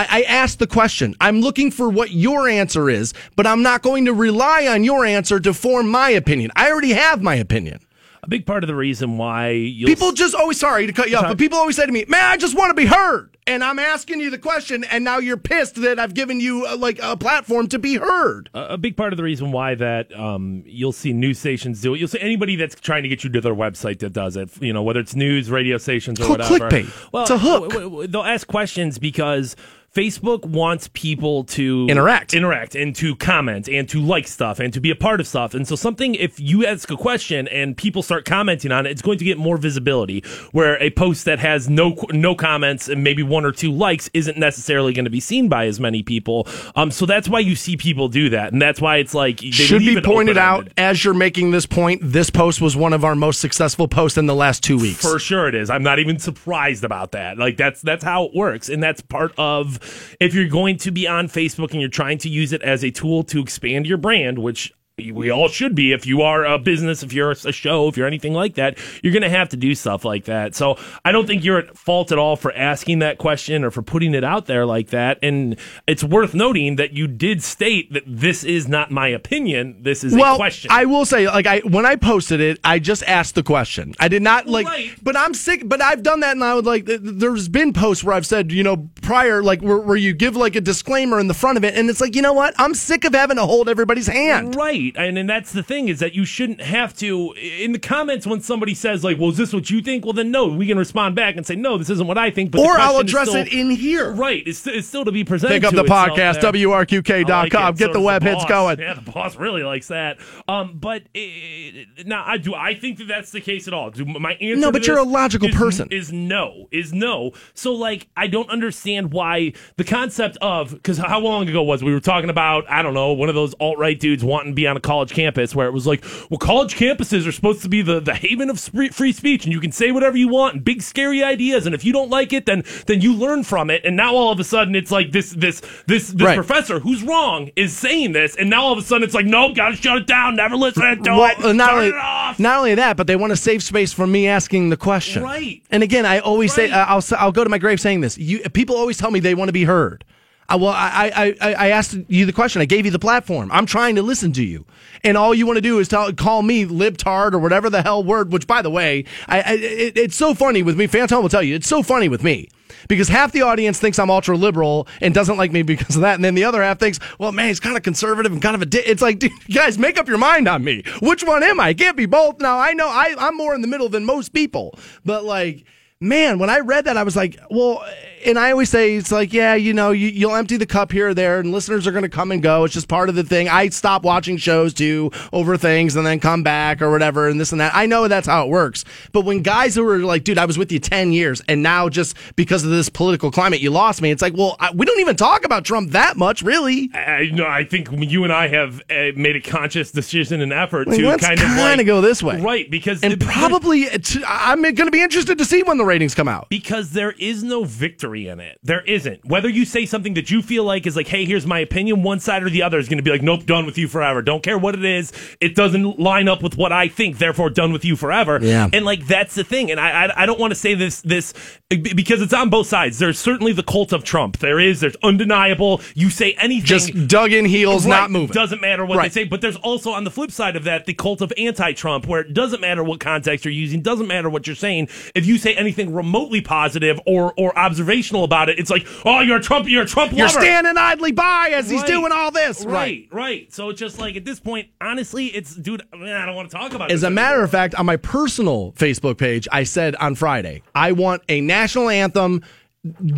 [0.00, 1.14] I, I asked the question.
[1.20, 5.04] I'm looking for what your answer is, but I'm not going to rely on your
[5.04, 6.50] answer to form my opinion.
[6.56, 7.80] I already have my opinion.
[8.22, 9.52] A big part of the reason why
[9.86, 12.22] people just always sorry to cut you off, but people always say to me, "Man,
[12.22, 15.38] I just want to be heard." And I'm asking you the question, and now you're
[15.38, 18.50] pissed that I've given you uh, like a platform to be heard.
[18.52, 21.94] A, a big part of the reason why that um, you'll see news stations do
[21.94, 21.98] it.
[21.98, 24.50] You'll see anybody that's trying to get you to their website that does it.
[24.62, 26.68] You know, whether it's news, radio stations, or whatever.
[26.68, 27.10] Clickbait.
[27.12, 27.70] Well, it's a hook.
[27.70, 29.56] W- w- they'll ask questions because
[29.94, 34.80] Facebook wants people to interact, interact, and to comment, and to like stuff, and to
[34.80, 35.52] be a part of stuff.
[35.52, 39.02] And so, something if you ask a question and people start commenting on it, it's
[39.02, 40.22] going to get more visibility.
[40.52, 44.38] Where a post that has no no comments and maybe one or two likes isn't
[44.38, 46.46] necessarily going to be seen by as many people.
[46.76, 49.80] Um, so that's why you see people do that, and that's why it's like should
[49.80, 52.00] be pointed out as you're making this point.
[52.04, 55.00] This post was one of our most successful posts in the last two weeks.
[55.00, 55.68] For sure, it is.
[55.68, 57.38] I'm not even surprised about that.
[57.38, 59.79] Like that's that's how it works, and that's part of
[60.18, 62.90] if you're going to be on Facebook and you're trying to use it as a
[62.90, 64.72] tool to expand your brand, which
[65.10, 65.92] we all should be.
[65.92, 69.12] If you are a business if you're a show if you're anything like that you're
[69.12, 70.54] going to have to do stuff like that.
[70.54, 73.82] So i don't think you're at fault at all for asking that question or for
[73.82, 75.18] putting it out there like that.
[75.22, 79.82] And it's worth noting that you did state that this is not my opinion.
[79.82, 80.70] This is well, a question.
[80.72, 83.94] I will say like i when i posted it i just asked the question.
[83.98, 84.92] I did not like right.
[85.02, 88.14] but i'm sick but i've done that and i would like there's been posts where
[88.14, 91.34] i've said you know prior like where, where you give like a disclaimer in the
[91.34, 92.54] front of it and it's like you know what?
[92.58, 94.54] I'm sick of having to hold everybody's hand.
[94.54, 98.26] Right and and that's the thing is that you shouldn't have to in the comments
[98.26, 100.78] when somebody says like, "Well, is this what you think?" Well, then no, we can
[100.78, 103.42] respond back and say, "No, this isn't what I think." But or I'll address still,
[103.42, 104.10] it in here.
[104.12, 105.54] Right, it's, it's still to be presented.
[105.54, 107.28] Pick up the podcast, WRQK.com.
[107.28, 108.78] Like Get so the web the hits going.
[108.78, 110.18] Yeah, the boss really likes that.
[110.48, 113.90] Um, but it, now, I do I think that that's the case at all?
[113.90, 114.56] Do my answer?
[114.56, 115.88] No, but you're a logical is, person.
[115.90, 117.32] Is no, is no.
[117.54, 121.92] So like, I don't understand why the concept of because how long ago was we
[121.92, 122.68] were talking about?
[122.70, 125.12] I don't know, one of those alt right dudes wanting to be on a college
[125.12, 128.48] campus where it was like, well, college campuses are supposed to be the, the haven
[128.48, 131.74] of free speech, and you can say whatever you want and big scary ideas, and
[131.74, 133.84] if you don't like it, then then you learn from it.
[133.84, 136.34] And now all of a sudden, it's like this this this this right.
[136.34, 139.52] professor who's wrong is saying this, and now all of a sudden, it's like, no,
[139.52, 142.38] gotta shut it down, never listen to well, it, not only, it off.
[142.38, 145.22] Not only that, but they want a safe space for me asking the question.
[145.22, 145.62] Right.
[145.70, 146.70] And again, I always right.
[146.70, 148.16] say, I'll I'll go to my grave saying this.
[148.18, 150.04] You people always tell me they want to be heard.
[150.50, 152.60] I, well, I, I, I asked you the question.
[152.60, 153.50] I gave you the platform.
[153.52, 154.66] I'm trying to listen to you,
[155.04, 158.02] and all you want to do is tell, call me libtard or whatever the hell
[158.02, 158.32] word.
[158.32, 160.88] Which, by the way, I, I it, it's so funny with me.
[160.88, 162.48] Fantone will tell you it's so funny with me
[162.88, 166.16] because half the audience thinks I'm ultra liberal and doesn't like me because of that,
[166.16, 168.62] and then the other half thinks, well, man, he's kind of conservative and kind of
[168.62, 168.90] a.
[168.90, 170.82] It's like, dude, guys, make up your mind on me.
[171.00, 171.68] Which one am I?
[171.68, 172.40] I can't be both.
[172.40, 175.64] Now I know I, I'm more in the middle than most people, but like
[176.00, 177.84] man, when I read that, I was like, well,
[178.24, 181.08] and I always say it's like, yeah, you know, you, will empty the cup here
[181.08, 182.64] or there, and listeners are going to come and go.
[182.64, 183.48] It's just part of the thing.
[183.48, 187.52] I stop watching shows too over things and then come back or whatever, and this
[187.52, 187.74] and that.
[187.74, 188.84] I know that's how it works.
[189.12, 191.88] But when guys who are like, dude, I was with you ten years, and now
[191.88, 194.10] just because of this political climate, you lost me.
[194.10, 196.90] It's like, well, I, we don't even talk about Trump that much, really.
[196.94, 200.86] I, no, I think you and I have uh, made a conscious decision and effort
[200.86, 202.70] to kind of like, go this way, right?
[202.70, 203.86] Because and probably
[204.26, 207.42] I'm going to be interested to see when the ratings come out because there is
[207.42, 208.58] no victory in it.
[208.62, 209.24] There isn't.
[209.24, 212.20] Whether you say something that you feel like is like, hey, here's my opinion, one
[212.20, 214.22] side or the other is going to be like, nope, done with you forever.
[214.22, 215.12] Don't care what it is.
[215.40, 217.18] It doesn't line up with what I think.
[217.18, 218.38] Therefore, done with you forever.
[218.40, 218.68] Yeah.
[218.72, 219.70] And like that's the thing.
[219.70, 221.34] And I I, I don't want to say this this
[221.68, 222.98] Because it's on both sides.
[222.98, 224.38] There's certainly the cult of Trump.
[224.38, 224.80] There is.
[224.80, 225.80] There's undeniable.
[225.94, 226.66] You say anything.
[226.66, 227.90] Just dug in heels, Right.
[228.00, 228.34] not moving.
[228.34, 229.12] Doesn't matter what Right.
[229.12, 229.24] they say.
[229.28, 232.32] But there's also on the flip side of that the cult of anti-Trump, where it
[232.34, 234.88] doesn't matter what context you're using, doesn't matter what you're saying.
[235.14, 239.38] If you say anything remotely positive or or observational about it, it's like, oh, you're
[239.38, 242.64] a Trump, you're a Trump You're standing idly by as he's doing all this.
[242.64, 243.52] Right, right.
[243.52, 245.82] So it's just like at this point, honestly, it's dude.
[245.92, 246.94] I, mean, I don't want to talk about it.
[246.94, 250.92] As a matter of fact, on my personal Facebook page, I said on Friday, I
[250.92, 252.42] want a national anthem,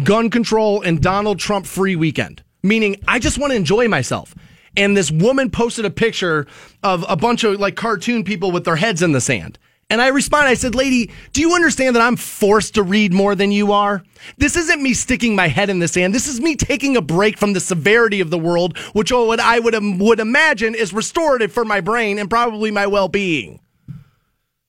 [0.04, 2.42] gun control, and Donald Trump free weekend.
[2.62, 4.34] Meaning, I just want to enjoy myself.
[4.76, 6.46] And this woman posted a picture
[6.82, 9.58] of a bunch of like cartoon people with their heads in the sand.
[9.92, 13.34] And I responded, I said, Lady, do you understand that I'm forced to read more
[13.34, 14.02] than you are?
[14.38, 16.14] This isn't me sticking my head in the sand.
[16.14, 19.58] This is me taking a break from the severity of the world, which what I
[19.58, 23.60] would, would imagine is restorative for my brain and probably my well being.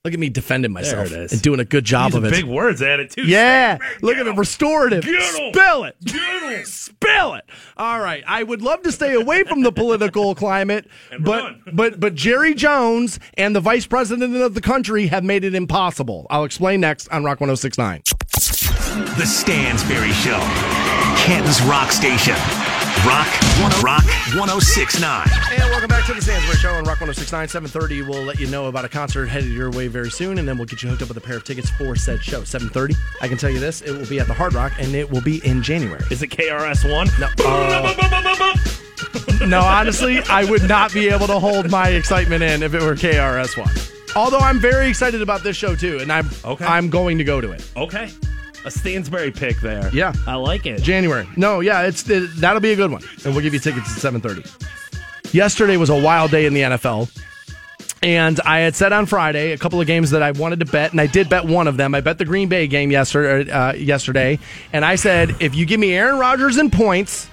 [0.05, 1.31] Look at me defending myself There it is.
[1.31, 2.31] and doing a good job These of it.
[2.31, 3.21] big words at it too.
[3.21, 4.35] yeah, Say, look at it, 'em.
[4.35, 5.01] restorative.
[5.05, 5.53] Get 'em.
[5.53, 5.95] Spill it.
[6.03, 6.65] Get 'em.
[6.65, 7.45] Spill it.
[7.77, 8.21] All right.
[8.27, 10.87] I would love to stay away from the political climate,
[11.21, 11.61] but done.
[11.71, 16.27] but but Jerry Jones and the vice president of the country have made it impossible.
[16.29, 18.01] I'll explain next on Rock 1069.
[19.15, 20.37] The Stansbury Show.
[21.15, 22.35] Canton's Rock Station.
[23.05, 23.27] Rock,
[23.83, 24.03] Rock
[24.35, 25.27] 1069.
[25.51, 27.49] And welcome back to the Stansbury Show on Rock 1069.
[27.49, 28.09] 730.
[28.09, 30.67] We'll let you know about a concert headed your way very soon, and then we'll
[30.67, 32.43] get you hooked up with a pair of tickets for said show.
[32.43, 32.95] 730.
[33.21, 35.21] I can tell you this, it will be at the Hard Rock, and it will
[35.21, 36.01] be in January.
[36.11, 37.09] Is it KRS One?
[37.19, 37.27] No.
[37.45, 38.55] Uh,
[39.47, 42.95] no, honestly, I would not be able to hold my excitement in if it were
[42.95, 44.15] KRS1.
[44.15, 46.65] Although I'm very excited about this show too, and I'm Okay.
[46.65, 47.67] I'm going to go to it.
[47.75, 48.09] okay,
[48.65, 49.89] a Stansbury pick there.
[49.93, 50.13] Yeah.
[50.27, 50.81] I like it.
[50.81, 51.27] January.
[51.35, 54.13] No, yeah, it's it, that'll be a good one, and we'll give you tickets at
[54.13, 55.33] 7:30.
[55.33, 57.09] Yesterday was a wild day in the NFL.
[58.03, 60.91] And I had said on Friday a couple of games that I wanted to bet,
[60.91, 61.95] and I did bet one of them.
[61.95, 64.39] I bet the Green Bay game yesterday, uh, yesterday,
[64.73, 67.29] and I said if you give me Aaron Rodgers in points,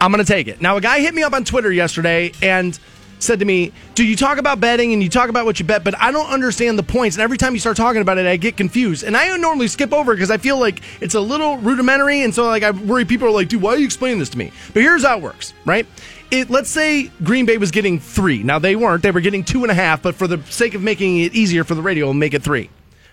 [0.00, 0.60] I'm going to take it.
[0.60, 2.78] Now, a guy hit me up on Twitter yesterday and
[3.24, 5.84] said to me, Do you talk about betting and you talk about what you bet,
[5.84, 7.16] but I don't understand the points.
[7.16, 9.02] And every time you start talking about it, I get confused.
[9.02, 12.22] And I normally skip over because I feel like it's a little rudimentary.
[12.22, 14.38] And so, like, I worry people are like, Dude, why are you explaining this to
[14.38, 14.52] me?
[14.72, 15.86] But here's how it works, right?
[16.30, 18.42] It, let's say Green Bay was getting three.
[18.42, 19.02] Now, they weren't.
[19.02, 21.64] They were getting two and a half, but for the sake of making it easier
[21.64, 22.70] for the radio, we'll make it three.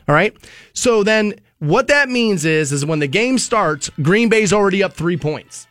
[0.08, 0.36] All right.
[0.74, 4.94] So then what that means is, is when the game starts, Green Bay's already up
[4.94, 5.68] three points.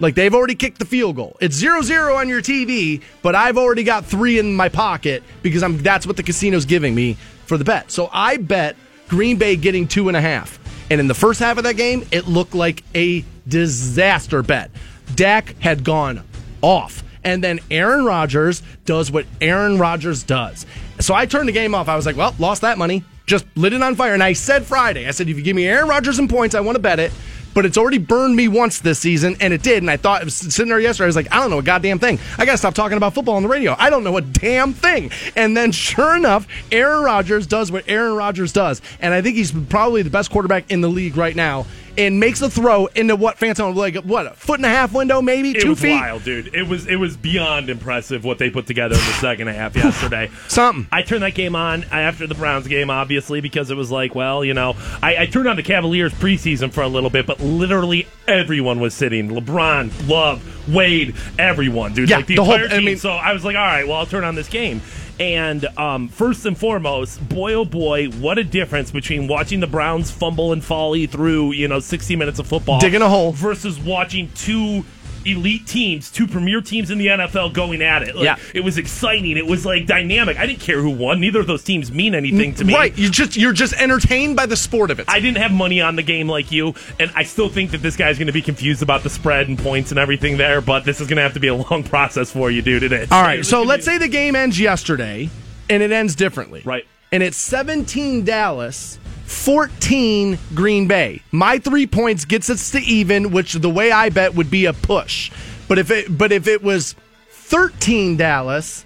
[0.00, 1.36] Like they've already kicked the field goal.
[1.40, 5.78] It's 0-0 on your TV, but I've already got three in my pocket because I'm
[5.78, 7.90] that's what the casino's giving me for the bet.
[7.90, 8.76] So I bet
[9.08, 10.58] Green Bay getting two and a half.
[10.90, 14.70] And in the first half of that game, it looked like a disaster bet.
[15.14, 16.24] Dak had gone
[16.60, 17.02] off.
[17.22, 20.66] And then Aaron Rodgers does what Aaron Rodgers does.
[21.00, 21.88] So I turned the game off.
[21.88, 23.02] I was like, well, lost that money.
[23.26, 24.12] Just lit it on fire.
[24.12, 26.60] And I said Friday, I said, if you give me Aaron Rodgers and points, I
[26.60, 27.12] want to bet it.
[27.54, 29.82] But it's already burned me once this season, and it did.
[29.82, 32.18] And I thought, sitting there yesterday, I was like, I don't know a goddamn thing.
[32.36, 33.74] I got to stop talking about football on the radio.
[33.78, 35.10] I don't know a damn thing.
[35.36, 38.82] And then, sure enough, Aaron Rodgers does what Aaron Rodgers does.
[39.00, 41.66] And I think he's probably the best quarterback in the league right now.
[41.96, 45.22] And makes a throw into what Phantom like what a foot and a half window,
[45.22, 45.92] maybe It two was feet.
[45.94, 46.52] wild, dude.
[46.52, 50.28] It was it was beyond impressive what they put together in the second half yesterday.
[50.48, 50.88] Something.
[50.90, 54.44] I turned that game on after the Browns game, obviously, because it was like, well,
[54.44, 58.08] you know, I, I turned on the Cavaliers preseason for a little bit, but literally
[58.26, 59.28] everyone was sitting.
[59.30, 60.42] LeBron, Love,
[60.74, 62.10] Wade, everyone, dude.
[62.10, 62.84] Yeah, like the, the whole- entire I team.
[62.86, 64.80] mean- so I was like, all right, well, I'll turn on this game.
[65.20, 70.10] And um, first and foremost, boy oh boy, what a difference between watching the Browns
[70.10, 72.80] fumble and folly through, you know, 60 minutes of football.
[72.80, 73.32] Digging a hole.
[73.32, 74.84] Versus watching two
[75.26, 78.14] elite teams, two premier teams in the NFL going at it.
[78.14, 78.36] Like, Yeah.
[78.54, 79.36] It was exciting.
[79.36, 80.38] It was like dynamic.
[80.38, 81.20] I didn't care who won.
[81.20, 82.74] Neither of those teams mean anything to me.
[82.74, 82.96] Right.
[82.96, 85.06] You just you're just entertained by the sport of it.
[85.08, 87.96] I didn't have money on the game like you, and I still think that this
[87.96, 91.00] guy's going to be confused about the spread and points and everything there, but this
[91.00, 92.82] is going to have to be a long process for you, dude.
[92.82, 93.10] It is.
[93.12, 93.44] All right.
[93.44, 95.28] So let's say the game ends yesterday
[95.70, 96.62] and it ends differently.
[96.64, 96.86] Right.
[97.12, 101.22] And it's 17 Dallas, 14 Green Bay.
[101.32, 104.72] My 3 points gets us to even, which the way I bet would be a
[104.72, 105.30] push.
[105.68, 106.94] But if it but if it was
[107.30, 108.84] 13 Dallas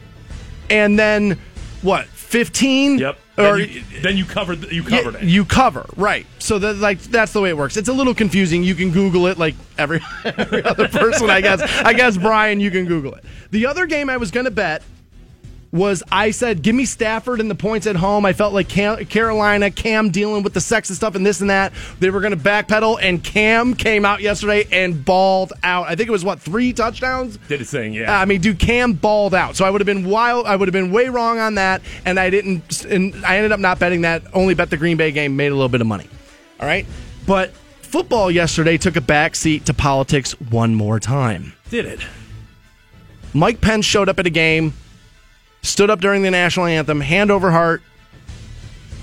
[0.71, 1.39] and then
[1.83, 2.07] what?
[2.07, 2.99] 15?
[2.99, 3.19] Yep.
[3.39, 4.73] Or then, you, then you covered.
[4.73, 5.23] You covered it.
[5.23, 6.27] You cover, right.
[6.41, 7.77] So that like that's the way it works.
[7.77, 8.65] It's a little confusing.
[8.65, 11.63] You can Google it like every every other person, I guess.
[11.63, 13.25] I guess Brian, you can Google it.
[13.53, 14.83] The other game I was gonna bet
[15.71, 18.25] was I said, give me Stafford and the points at home.
[18.25, 21.51] I felt like Cam, Carolina, Cam dealing with the sex and stuff and this and
[21.51, 21.73] that.
[22.01, 25.87] They were going to backpedal, and Cam came out yesterday and balled out.
[25.87, 27.39] I think it was what three touchdowns.
[27.49, 28.19] Did his thing, yeah.
[28.19, 29.57] I mean, dude, Cam balled out.
[29.57, 30.47] So I would have been wild.
[30.47, 32.85] I would have been way wrong on that, and I didn't.
[32.85, 34.23] And I ended up not betting that.
[34.33, 35.37] Only bet the Green Bay game.
[35.37, 36.09] Made a little bit of money.
[36.61, 36.87] All right,
[37.27, 37.53] but
[37.83, 41.53] football yesterday took a backseat to politics one more time.
[41.71, 42.01] Did it?
[43.35, 44.73] Mike Pence showed up at a game,
[45.63, 47.83] stood up during the national anthem, hand over heart.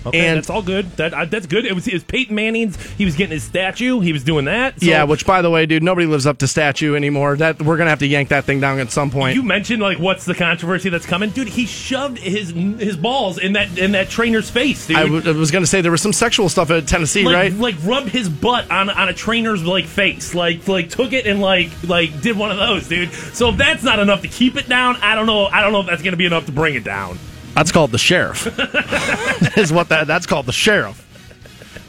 [0.05, 0.89] Okay, And- that's all good.
[0.97, 1.65] That uh, that's good.
[1.65, 2.81] It was, it was Peyton Manning's.
[2.91, 3.99] He was getting his statue.
[4.01, 4.79] He was doing that.
[4.79, 7.35] So yeah, which by the way, dude, nobody lives up to statue anymore.
[7.37, 9.35] That we're gonna have to yank that thing down at some point.
[9.35, 11.47] you mentioned like what's the controversy that's coming, dude?
[11.47, 14.97] He shoved his his balls in that in that trainer's face, dude.
[14.97, 17.53] I, w- I was gonna say there was some sexual stuff at Tennessee, like, right?
[17.53, 21.41] like rubbed his butt on on a trainer's like face, like like took it and
[21.41, 23.11] like like did one of those, dude.
[23.11, 25.45] So if that's not enough to keep it down, I don't know.
[25.45, 27.17] I don't know if that's gonna be enough to bring it down.
[27.55, 28.47] That's called the sheriff.
[29.57, 31.01] is what that that's called the sheriff.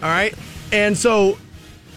[0.02, 0.34] All right.
[0.72, 1.38] And so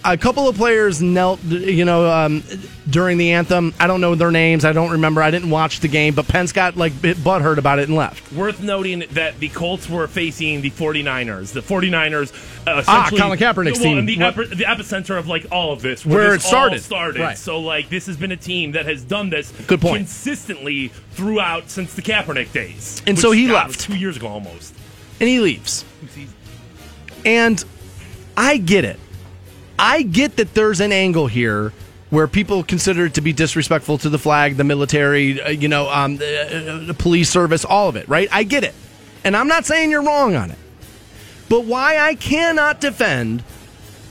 [0.05, 2.43] a couple of players knelt, you know, um,
[2.89, 3.73] during the anthem.
[3.79, 4.63] I don't know their names.
[4.65, 5.21] I don't remember.
[5.21, 8.31] I didn't watch the game, but Pence got like bit butthurt about it and left.
[8.33, 11.51] Worth noting that the Colts were facing the 49ers.
[11.53, 12.31] The 49ers
[12.67, 14.05] uh, Ah, Colin Kaepernick's well, team.
[14.05, 16.75] the, epi- the epicenter of like all of this Where this it started.
[16.75, 17.21] all started.
[17.21, 17.37] Right.
[17.37, 19.97] So like this has been a team that has done this Good point.
[19.97, 23.01] consistently throughout since the Kaepernick days.
[23.05, 23.79] And so he God, left.
[23.81, 24.73] two years ago almost.
[25.19, 25.83] And he leaves.
[27.25, 27.63] And
[28.37, 28.97] I get it.
[29.79, 31.71] I get that there's an angle here
[32.09, 35.89] where people consider it to be disrespectful to the flag, the military, uh, you know,
[35.89, 38.27] um, the, uh, the police service, all of it, right?
[38.31, 38.73] I get it.
[39.23, 40.57] And I'm not saying you're wrong on it.
[41.49, 43.43] But why I cannot defend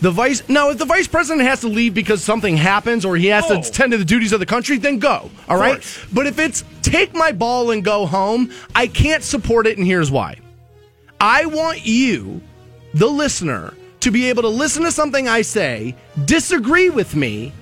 [0.01, 0.49] the vice.
[0.49, 3.61] Now, if the vice president has to leave because something happens or he has Oh.
[3.61, 5.29] to attend to the duties of the country, then go.
[5.49, 5.83] All right.
[6.13, 10.11] But if it's take my ball and go home, I can't support it, and here's
[10.11, 10.37] why.
[11.21, 12.41] I want you,
[12.95, 13.75] the listener,
[14.09, 15.95] to be able to listen to something I say,
[16.25, 17.53] disagree with me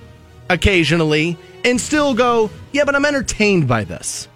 [0.49, 4.29] occasionally, and still go, yeah, but I'm entertained by this.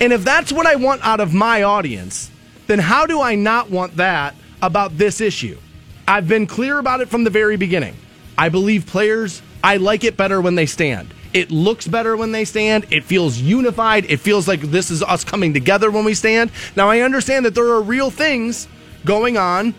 [0.00, 2.30] And if that's what I want out of my audience,
[2.66, 5.58] then how do I not want that about this issue?
[6.06, 7.94] I've been clear about it from the very beginning.
[8.38, 11.12] I believe players, I like it better when they stand.
[11.34, 12.86] It looks better when they stand.
[12.90, 14.10] It feels unified.
[14.10, 16.50] It feels like this is us coming together when we stand.
[16.74, 18.66] Now, I understand that there are real things
[19.04, 19.74] going on,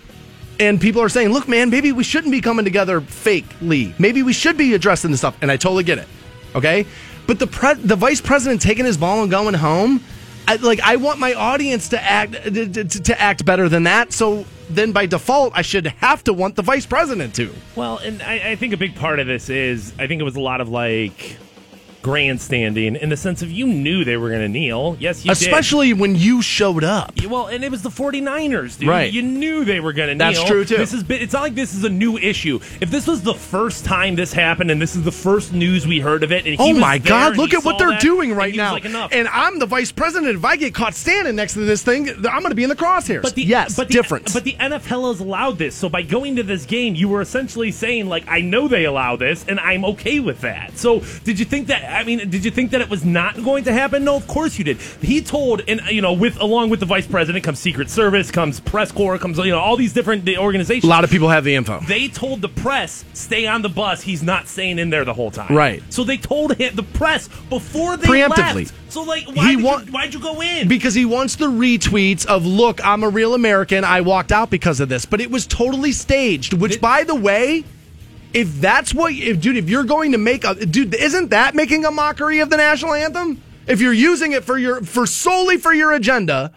[0.60, 3.98] and people are saying, look, man, maybe we shouldn't be coming together fakely.
[4.00, 5.38] Maybe we should be addressing this stuff.
[5.42, 6.08] And I totally get it.
[6.54, 6.86] Okay?
[7.28, 10.04] But the pre- the vice president taking his ball and going home,
[10.48, 13.84] I, like I want my audience to act uh, to, to, to act better than
[13.84, 14.12] that.
[14.12, 17.54] So then by default, I should have to want the vice president to.
[17.76, 20.36] Well, and I, I think a big part of this is I think it was
[20.36, 21.38] a lot of like
[22.02, 24.96] grandstanding in the sense of you knew they were going to kneel.
[25.00, 25.42] Yes, you did.
[25.42, 27.14] Especially when you showed up.
[27.28, 28.90] Well, and it was the 49ers, dude.
[28.90, 29.12] Right.
[29.12, 30.34] You knew they were going to kneel.
[30.34, 30.78] That's true, too.
[30.78, 32.60] This is it's not like this is a new issue.
[32.80, 36.00] If this was the first time this happened and this is the first news we
[36.00, 37.38] heard of it and he Oh my God!
[37.38, 38.74] Look at what they're that, doing right now.
[38.74, 38.86] like.
[38.86, 40.36] And I'm the vice president.
[40.36, 42.76] If I get caught standing next to this thing, I'm going to be in the
[42.76, 43.22] crosshairs.
[43.22, 44.34] But the, yes, but the, difference.
[44.34, 45.76] But the NFL has allowed this.
[45.76, 49.16] So by going to this game, you were essentially saying, like, I know they allow
[49.16, 50.78] this, and I'm okay with that.
[50.78, 51.84] So did you think that?
[51.90, 54.04] I mean, did you think that it was not going to happen?
[54.04, 54.78] No, of course you did.
[55.02, 58.60] He told, and you know, with along with the vice president comes Secret Service, comes
[58.60, 60.84] press corps, comes you know all these different organizations.
[60.84, 61.80] a lot of people have the info.
[61.88, 64.02] They told the press, stay on the bus.
[64.02, 65.56] He's not staying in there the whole time.
[65.56, 65.82] Right.
[65.90, 68.56] So they told him, the press before they Preemptively.
[68.56, 68.74] left.
[68.92, 70.68] So like, why did wa- you, why'd you go in?
[70.68, 74.80] because he wants the retweets of look i'm a real american i walked out because
[74.80, 77.64] of this but it was totally staged which It- by the way
[78.34, 81.86] if that's what if dude if you're going to make a dude isn't that making
[81.86, 85.74] a mockery of the national anthem if you're using it for your for solely for
[85.74, 86.54] your agenda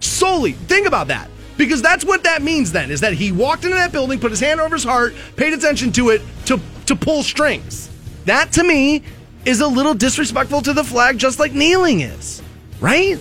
[0.00, 3.76] solely think about that because that's what that means then is that he walked into
[3.76, 7.22] that building put his hand over his heart paid attention to it to to pull
[7.22, 7.90] strings
[8.24, 9.02] that to me
[9.44, 12.42] is a little disrespectful to the flag just like kneeling is
[12.80, 13.18] right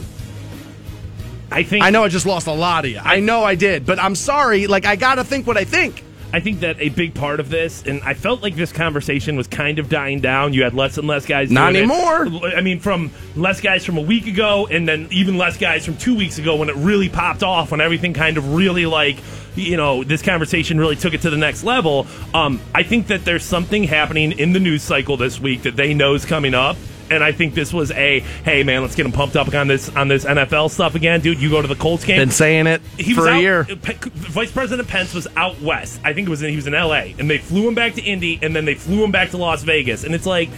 [1.51, 2.99] I think I know I just lost a lot of you.
[3.03, 4.67] I know I did, but I'm sorry.
[4.67, 6.01] Like I gotta think what I think.
[6.33, 9.47] I think that a big part of this, and I felt like this conversation was
[9.47, 10.53] kind of dying down.
[10.53, 11.51] You had less and less guys.
[11.51, 11.91] Not doing it.
[11.91, 12.51] anymore.
[12.55, 15.97] I mean, from less guys from a week ago, and then even less guys from
[15.97, 19.17] two weeks ago when it really popped off, when everything kind of really like,
[19.55, 22.07] you know, this conversation really took it to the next level.
[22.33, 25.93] Um, I think that there's something happening in the news cycle this week that they
[25.93, 26.77] know is coming up.
[27.11, 29.89] And I think this was a hey man, let's get him pumped up on this
[29.95, 31.41] on this NFL stuff again, dude.
[31.41, 33.63] You go to the Colts game Been saying it he for was a out, year.
[33.65, 35.99] Pe- Vice President Pence was out west.
[36.03, 37.15] I think it was in, he was in L.A.
[37.19, 39.63] and they flew him back to Indy, and then they flew him back to Las
[39.63, 40.03] Vegas.
[40.03, 40.49] And it's like,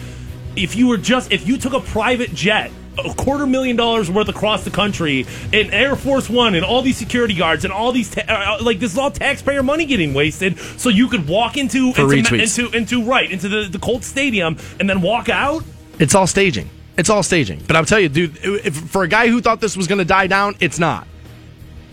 [0.55, 2.71] if you were just if you took a private jet.
[3.03, 6.95] A quarter million dollars worth across the country, and Air Force One, and all these
[6.95, 8.21] security guards, and all these ta-
[8.59, 12.35] uh, like this is all taxpayer money getting wasted, so you could walk into into,
[12.35, 15.63] into into right into the the Colts Stadium and then walk out.
[16.03, 16.69] It's all staging.
[16.97, 17.63] It's all staging.
[17.65, 20.05] But I'll tell you, dude, if, for a guy who thought this was going to
[20.05, 21.07] die down, it's not.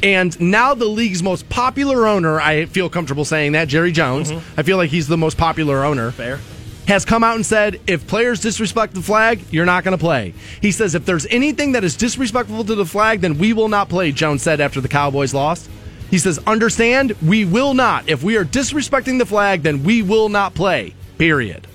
[0.03, 4.33] And now the league's most popular owner, I feel comfortable saying that, Jerry Jones.
[4.33, 4.59] Mm-hmm.
[4.59, 6.11] I feel like he's the most popular owner.
[6.11, 6.41] Fair.
[6.89, 10.35] Has come out and said if players disrespect the flag, you're not going to play.
[10.61, 13.89] He says if there's anything that is disrespectful to the flag, then we will not
[13.89, 15.71] play, Jones said after the Cowboys lost.
[16.11, 18.09] He says, understand, we will not.
[18.09, 20.95] If we are disrespecting the flag, then we will not play.
[21.17, 21.69] Period.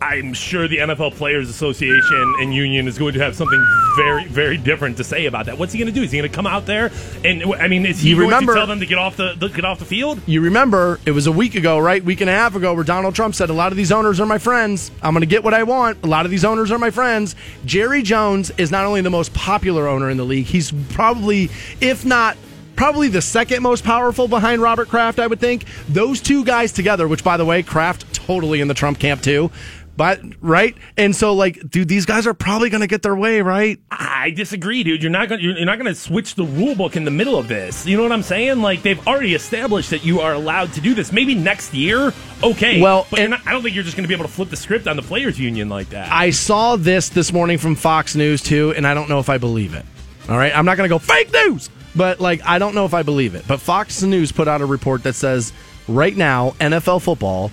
[0.00, 3.64] I'm sure the NFL Players Association and Union is going to have something
[3.96, 5.58] very, very different to say about that.
[5.58, 6.02] What's he going to do?
[6.04, 6.90] Is he going to come out there
[7.24, 9.34] and I mean, is he You going remember- to tell them to get off the,
[9.36, 10.20] the get off the field?
[10.26, 12.02] You remember, it was a week ago, right?
[12.04, 14.26] Week and a half ago, where Donald Trump said, A lot of these owners are
[14.26, 14.90] my friends.
[15.02, 16.02] I'm going to get what I want.
[16.04, 17.34] A lot of these owners are my friends.
[17.64, 21.50] Jerry Jones is not only the most popular owner in the league, he's probably,
[21.80, 22.36] if not,
[22.78, 25.64] Probably the second most powerful behind Robert Kraft, I would think.
[25.88, 29.50] Those two guys together, which by the way, Kraft totally in the Trump camp too.
[29.96, 33.42] But right, and so like, dude, these guys are probably going to get their way,
[33.42, 33.80] right?
[33.90, 35.02] I disagree, dude.
[35.02, 35.40] You're not going.
[35.40, 37.84] You're not going to switch the rule book in the middle of this.
[37.84, 38.62] You know what I'm saying?
[38.62, 41.10] Like they've already established that you are allowed to do this.
[41.10, 42.12] Maybe next year,
[42.44, 42.80] okay.
[42.80, 44.50] Well, but and- not, I don't think you're just going to be able to flip
[44.50, 46.12] the script on the players' union like that.
[46.12, 49.38] I saw this this morning from Fox News too, and I don't know if I
[49.38, 49.84] believe it.
[50.28, 52.94] All right, I'm not going to go fake news, but like I don't know if
[52.94, 53.46] I believe it.
[53.46, 55.52] But Fox News put out a report that says
[55.86, 57.50] right now NFL football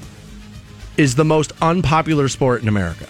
[0.97, 3.07] is the most unpopular sport in America.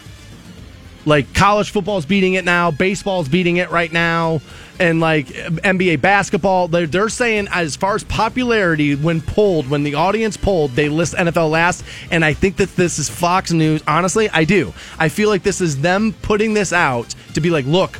[1.05, 4.41] Like college football's beating it now, baseball's beating it right now,
[4.80, 9.93] and like NBA basketball, they're, they're saying as far as popularity, when polled, when the
[9.93, 11.86] audience polled, they list NFL last.
[12.09, 13.84] And I think that this is Fox News.
[13.88, 14.73] Honestly, I do.
[14.97, 17.99] I feel like this is them putting this out to be like, look,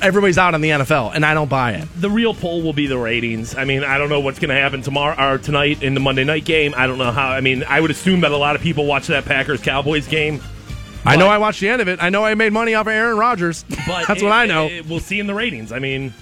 [0.00, 1.88] everybody's out on the NFL, and I don't buy it.
[2.00, 3.54] the real poll will be the ratings.
[3.56, 6.24] I mean, I don't know what's going to happen tomorrow or tonight in the Monday
[6.24, 6.74] night game.
[6.76, 7.28] I don't know how.
[7.30, 10.40] I mean, I would assume that a lot of people watch that Packers Cowboys game.
[11.04, 12.00] I know I watched the end of it.
[12.00, 13.64] I know I made money off of Aaron Rodgers.
[13.86, 14.66] But That's it- what I know.
[14.68, 15.72] it- we'll see in the ratings.
[15.72, 16.14] I mean,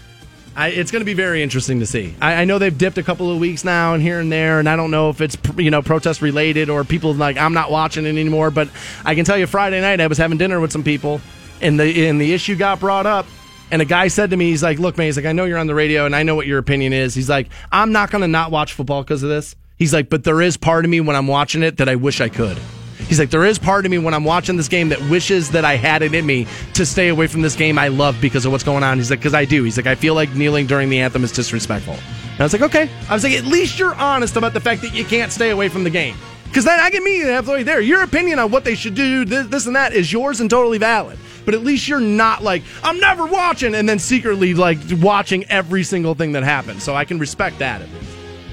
[0.57, 2.15] I, it's going to be very interesting to see.
[2.21, 4.69] I, I know they've dipped a couple of weeks now and here and there, and
[4.69, 8.07] I don't know if it's you know protest related or people like I'm not watching
[8.07, 8.51] it anymore.
[8.51, 8.69] But
[9.05, 11.21] I can tell you, Friday night I was having dinner with some people,
[11.61, 13.27] and the and the issue got brought up.
[13.73, 15.59] And a guy said to me, he's like, "Look, man, he's like, I know you're
[15.59, 18.23] on the radio, and I know what your opinion is." He's like, "I'm not going
[18.23, 21.01] to not watch football because of this." He's like, "But there is part of me
[21.01, 22.59] when I'm watching it that I wish I could."
[23.11, 25.65] He's like, there is part of me when I'm watching this game that wishes that
[25.65, 28.53] I had it in me to stay away from this game I love because of
[28.53, 28.99] what's going on.
[28.99, 29.65] He's like, because I do.
[29.65, 31.95] He's like, I feel like kneeling during the anthem is disrespectful.
[31.95, 32.89] And I was like, okay.
[33.09, 35.69] I was like, at least you're honest about the fact that you can't stay away
[35.69, 36.17] from the game.
[36.45, 37.81] Because then I can meet you halfway there.
[37.81, 40.79] Your opinion on what they should do, this, this and that, is yours and totally
[40.79, 41.19] valid.
[41.51, 45.83] But at least you're not like, I'm never watching, and then secretly like watching every
[45.83, 46.85] single thing that happens.
[46.85, 47.83] So I can respect that.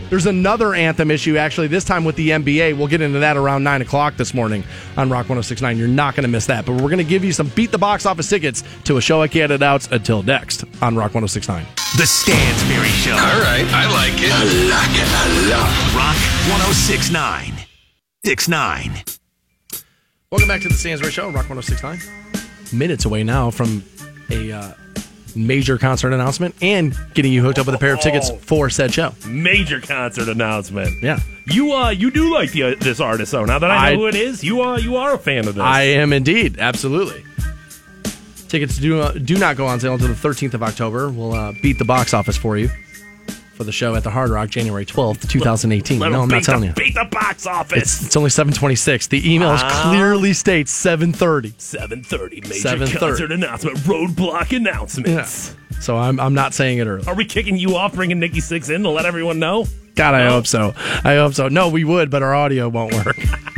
[0.09, 2.75] There's another anthem issue, actually, this time with the NBA.
[2.75, 4.63] We'll get into that around 9 o'clock this morning
[4.97, 5.77] on Rock 1069.
[5.77, 6.65] You're not going to miss that.
[6.65, 9.21] But we're going to give you some beat the box office tickets to a show
[9.21, 11.67] I can't announce until next on Rock 1069.
[11.97, 13.11] The Stansbury Show.
[13.11, 14.31] All right, I like it.
[14.33, 14.43] I
[14.73, 15.07] like it.
[15.07, 16.17] I love Rock
[16.49, 17.63] 1069.
[18.25, 19.03] 69.
[20.31, 22.46] Welcome back to the Stansbury Show, Rock 1069.
[22.73, 23.83] Minutes away now from
[24.29, 24.71] a uh,
[25.35, 28.93] major concert announcement and getting you hooked up with a pair of tickets for said
[28.93, 29.13] show.
[29.27, 31.01] major concert announcement.
[31.01, 31.19] Yeah.
[31.45, 33.95] You uh, you do like the, uh, this artist, so now that I know I-
[33.95, 35.63] who it is, you uh, you are a fan of this.
[35.63, 37.23] I am indeed, absolutely.
[38.49, 41.09] Tickets do uh, do not go on sale until the 13th of October.
[41.09, 42.69] We'll uh, beat the box office for you
[43.57, 45.99] for the show at the Hard Rock, January 12th, 2018.
[45.99, 46.73] Let no, I'm not telling the, you.
[46.73, 47.81] Beat the box office.
[47.81, 49.07] It's, it's only 726.
[49.07, 49.89] The email Ah.
[49.91, 51.51] clearly states 730.
[51.53, 52.53] 7:30 major
[52.85, 52.97] 7:30.
[52.99, 53.77] concert announcement.
[53.79, 55.55] Roadblock announcements.
[55.81, 57.05] So I'm, I'm not saying it early.
[57.07, 59.65] Are we kicking you off, bringing Nikki Sixx in to let everyone know?
[59.95, 60.29] God, I No?
[60.31, 60.73] hope so.
[61.03, 61.47] I hope so.
[61.47, 63.17] No, we would, but our audio won't work.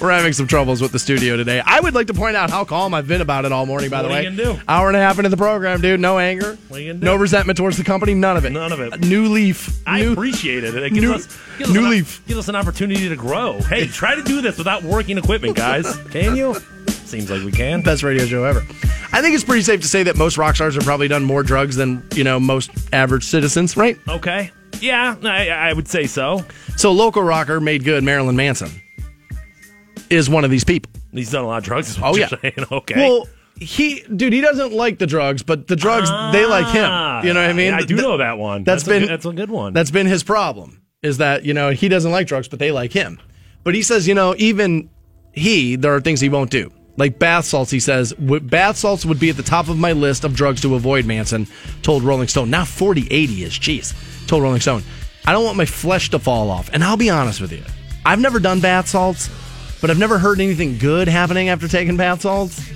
[0.00, 1.60] We're having some troubles with the studio today.
[1.64, 4.00] I would like to point out how calm I've been about it all morning, by
[4.00, 4.26] the What way.
[4.26, 4.58] are do?
[4.66, 6.00] Hour and a half into the program, dude.
[6.00, 6.56] No anger.
[6.68, 7.04] What are you do?
[7.04, 8.14] No resentment towards the company.
[8.14, 8.50] None of it.
[8.50, 8.94] None of it.
[8.94, 9.78] A new leaf.
[9.86, 10.74] I new, appreciate it.
[10.74, 11.26] It gives new- us,
[11.58, 12.26] gives us new an, leaf.
[12.26, 13.60] Gives us an opportunity to grow.
[13.60, 15.94] Hey, try to do this without working equipment, guys.
[16.10, 16.56] Can you?
[16.88, 17.82] Seems like we can.
[17.82, 18.60] best radio show ever.
[19.12, 21.42] I think it's pretty safe to say that most rock stars have probably done more
[21.42, 23.98] drugs than, you know, most average citizens, right?
[24.08, 24.50] Okay.
[24.80, 26.44] Yeah, I, I would say so.
[26.76, 28.70] So local rocker made good Marilyn Manson
[30.10, 30.90] is one of these people.
[31.12, 31.90] He's done a lot of drugs.
[31.90, 32.28] Is what Oh, yeah.
[32.28, 32.54] saying.
[32.70, 32.94] Okay.
[32.96, 37.26] Well, he, dude, he doesn't like the drugs, but the drugs, they like him.
[37.26, 37.74] You know what I mean?
[37.74, 38.64] Ah, I do Th- know that one.
[38.64, 39.72] That's a been good- that's a good one.
[39.74, 40.82] That's been his problem.
[41.02, 43.18] Is that you know he doesn't like drugs, but they like him.
[43.64, 44.90] But he says you know even
[45.32, 46.70] he there are things he won't do.
[46.96, 50.24] Like bath salts, he says bath salts would be at the top of my list
[50.24, 51.06] of drugs to avoid.
[51.06, 51.46] Manson
[51.82, 52.50] told Rolling Stone.
[52.50, 53.94] Now forty eighty is jeez.
[54.26, 54.82] Told Rolling Stone,
[55.26, 56.68] I don't want my flesh to fall off.
[56.72, 57.62] And I'll be honest with you,
[58.04, 59.30] I've never done bath salts,
[59.80, 62.70] but I've never heard anything good happening after taking bath salts.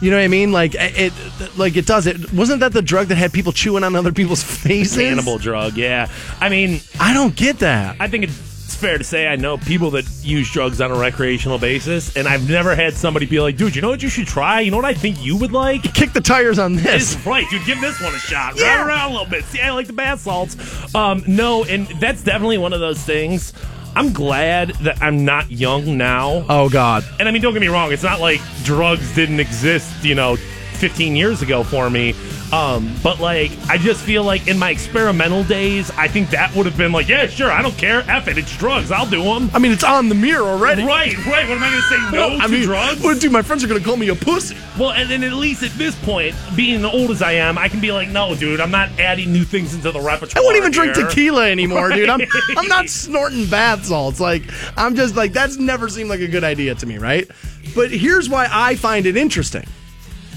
[0.00, 0.52] You know what I mean?
[0.52, 1.12] Like it,
[1.56, 2.06] like it does.
[2.06, 4.96] It wasn't that the drug that had people chewing on other people's faces.
[4.96, 6.10] Cannibal drug, yeah.
[6.40, 7.96] I mean, I don't get that.
[7.98, 11.58] I think it's fair to say I know people that use drugs on a recreational
[11.58, 14.60] basis, and I've never had somebody be like, dude, you know what you should try?
[14.60, 15.82] You know what I think you would like?
[15.94, 17.14] Kick the tires on this.
[17.14, 17.64] It's right, dude.
[17.64, 18.58] Give this one a shot.
[18.58, 18.76] Yeah.
[18.76, 19.44] Run around a little bit.
[19.44, 20.94] See, I like the bath salts.
[20.94, 23.54] Um, no, and that's definitely one of those things.
[23.96, 26.44] I'm glad that I'm not young now.
[26.50, 27.02] Oh God.
[27.18, 27.92] And I mean, don't get me wrong.
[27.92, 32.14] It's not like drugs didn't exist, you know, 15 years ago for me.
[32.52, 36.64] Um, but like, I just feel like in my experimental days, I think that would
[36.66, 38.00] have been like, yeah, sure, I don't care.
[38.08, 38.92] F it, it's drugs.
[38.92, 39.50] I'll do them.
[39.52, 40.84] I mean, it's on the mirror already.
[40.84, 41.48] Right, right.
[41.48, 43.02] What am I going to say no I to mean, drugs?
[43.02, 44.56] What, dude, my friends are gonna call me a pussy.
[44.78, 47.80] Well, and then at least at this point, being old as I am, I can
[47.80, 50.42] be like, no, dude, I'm not adding new things into the repertoire.
[50.42, 52.08] I won't even drink tequila anymore, dude.
[52.08, 52.20] I'm
[52.56, 54.20] I'm not snorting bath salts.
[54.20, 54.42] Like
[54.76, 57.28] I'm just like that's never seemed like a good idea to me, right?
[57.74, 59.66] But here's why I find it interesting,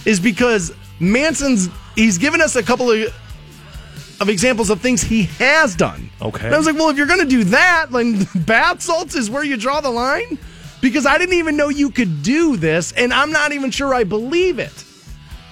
[0.05, 3.13] is because Manson's he's given us a couple of
[4.21, 6.09] of examples of things he has done.
[6.21, 6.45] Okay.
[6.45, 9.43] And I was like, well, if you're gonna do that, then bath salts is where
[9.43, 10.37] you draw the line,
[10.81, 14.03] because I didn't even know you could do this, and I'm not even sure I
[14.03, 14.85] believe it.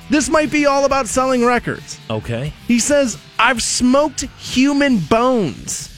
[0.09, 1.99] This might be all about selling records.
[2.09, 2.53] Okay.
[2.65, 5.96] He says, I've smoked human bones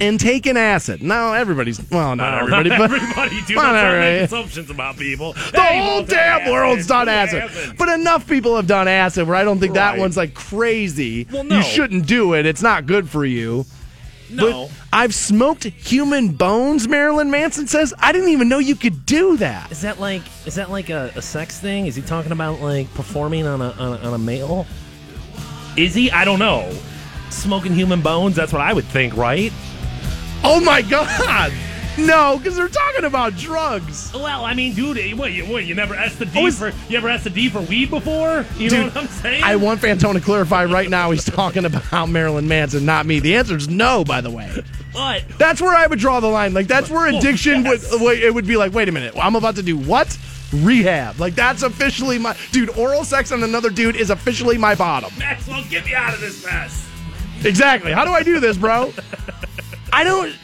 [0.00, 1.02] and taken acid.
[1.02, 3.48] Now, everybody's, well, not everybody, but everybody, dude.
[3.56, 4.00] Don't start all right.
[4.00, 5.32] making assumptions about people.
[5.32, 7.76] the whole damn world's done acid.
[7.78, 11.26] But enough people have done acid where I don't think that one's like crazy.
[11.32, 11.56] Well, no.
[11.58, 12.46] You shouldn't do it.
[12.46, 13.64] It's not good for you.
[14.30, 14.68] no.
[14.68, 17.92] But I've smoked human bones, Marilyn Manson says.
[17.98, 19.70] I didn't even know you could do that.
[19.70, 21.86] Is that like is that like a, a sex thing?
[21.86, 24.66] Is he talking about like performing on a, on a on a male?
[25.76, 26.10] Is he?
[26.10, 26.72] I don't know.
[27.30, 28.36] Smoking human bones?
[28.36, 29.52] That's what I would think, right?
[30.44, 31.52] Oh my God.
[31.98, 34.12] No, because they're talking about drugs.
[34.12, 36.98] Well, I mean, dude, eh, what you what you never asked the D for you
[36.98, 38.44] ever asked the D for weed before?
[38.58, 39.42] You know Dude, what I'm saying?
[39.42, 43.20] I want Fantone to clarify right now he's talking about Marilyn Manson, not me.
[43.20, 44.62] The answer is no, by the way.
[44.92, 46.54] But That's where I would draw the line.
[46.54, 47.92] Like, that's where addiction yes.
[47.92, 50.18] would, wait, it would be like, wait a minute, I'm about to do what?
[50.52, 51.18] Rehab.
[51.18, 52.36] Like, that's officially my.
[52.52, 55.10] Dude, oral sex on another dude is officially my bottom.
[55.18, 56.88] Maxwell, get me out of this mess.
[57.44, 57.92] Exactly.
[57.92, 58.92] How do I do this, bro?
[59.96, 60.34] I don't.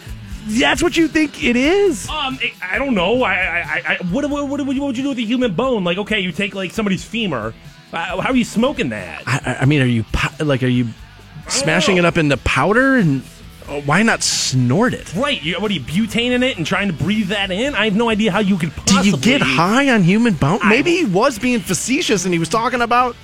[0.47, 2.09] That's what you think it is?
[2.09, 3.23] Um, I- I don't know.
[3.23, 5.85] I, I, I, what, what, what, what would you do with a human bone?
[5.85, 7.55] Like, okay, you take like somebody's femur.
[7.93, 9.23] Uh, how are you smoking that?
[9.27, 10.05] I, I mean, are you
[10.41, 10.89] like, are you
[11.49, 13.23] smashing it up into powder and
[13.69, 15.15] uh, why not snort it?
[15.15, 15.41] Right?
[15.43, 17.75] You, what are you butane in it and trying to breathe that in?
[17.75, 19.03] I have no idea how you could possibly.
[19.03, 20.61] Do you get high on human bone?
[20.67, 23.15] Maybe he was being facetious and he was talking about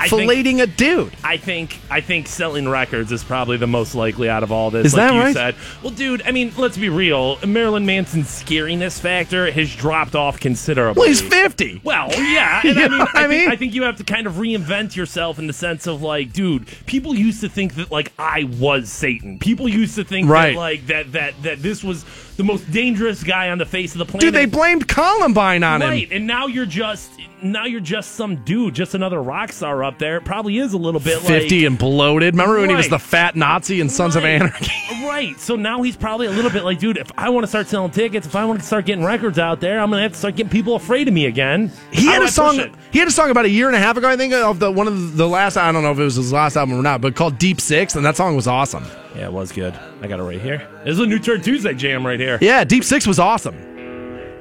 [0.00, 1.12] I think, a dude.
[1.22, 4.86] I think I think selling records is probably the most likely out of all this.
[4.86, 5.34] Is like that you right?
[5.34, 5.54] said.
[5.82, 7.38] Well, dude, I mean, let's be real.
[7.46, 11.00] Marilyn Manson's scariness factor has dropped off considerably.
[11.00, 11.82] Well, he's 50.
[11.84, 13.50] Well, yeah, I mean, I, I think.
[13.52, 16.66] I think you have to kind of reinvent yourself in the sense of like, dude,
[16.86, 19.38] people used to think that like I was Satan.
[19.38, 20.52] People used to think Right.
[20.54, 22.04] that like that that that this was
[22.40, 24.22] the most dangerous guy on the face of the planet.
[24.22, 26.16] Dude, they blamed Columbine on right, him.
[26.16, 27.10] and now you're just
[27.42, 30.16] now you're just some dude, just another rock star up there.
[30.16, 32.32] It probably is a little bit 50 like and bloated.
[32.32, 34.72] Remember when he was the fat Nazi in Sons of Anarchy?
[35.00, 35.40] Right.
[35.40, 37.90] So now he's probably a little bit like, dude, if I want to start selling
[37.90, 40.36] tickets, if I want to start getting records out there, I'm gonna have to start
[40.36, 41.72] getting people afraid of me again.
[41.90, 42.76] He How had a song.
[42.92, 44.70] He had a song about a year and a half ago, I think, of the
[44.70, 45.56] one of the last.
[45.56, 47.96] I don't know if it was his last album or not, but called Deep Six,
[47.96, 48.84] and that song was awesome.
[49.14, 49.74] Yeah, it was good.
[50.02, 50.66] I got it right here.
[50.84, 52.38] This is a new Turn Tuesday jam right here.
[52.40, 53.66] Yeah, Deep Six was awesome.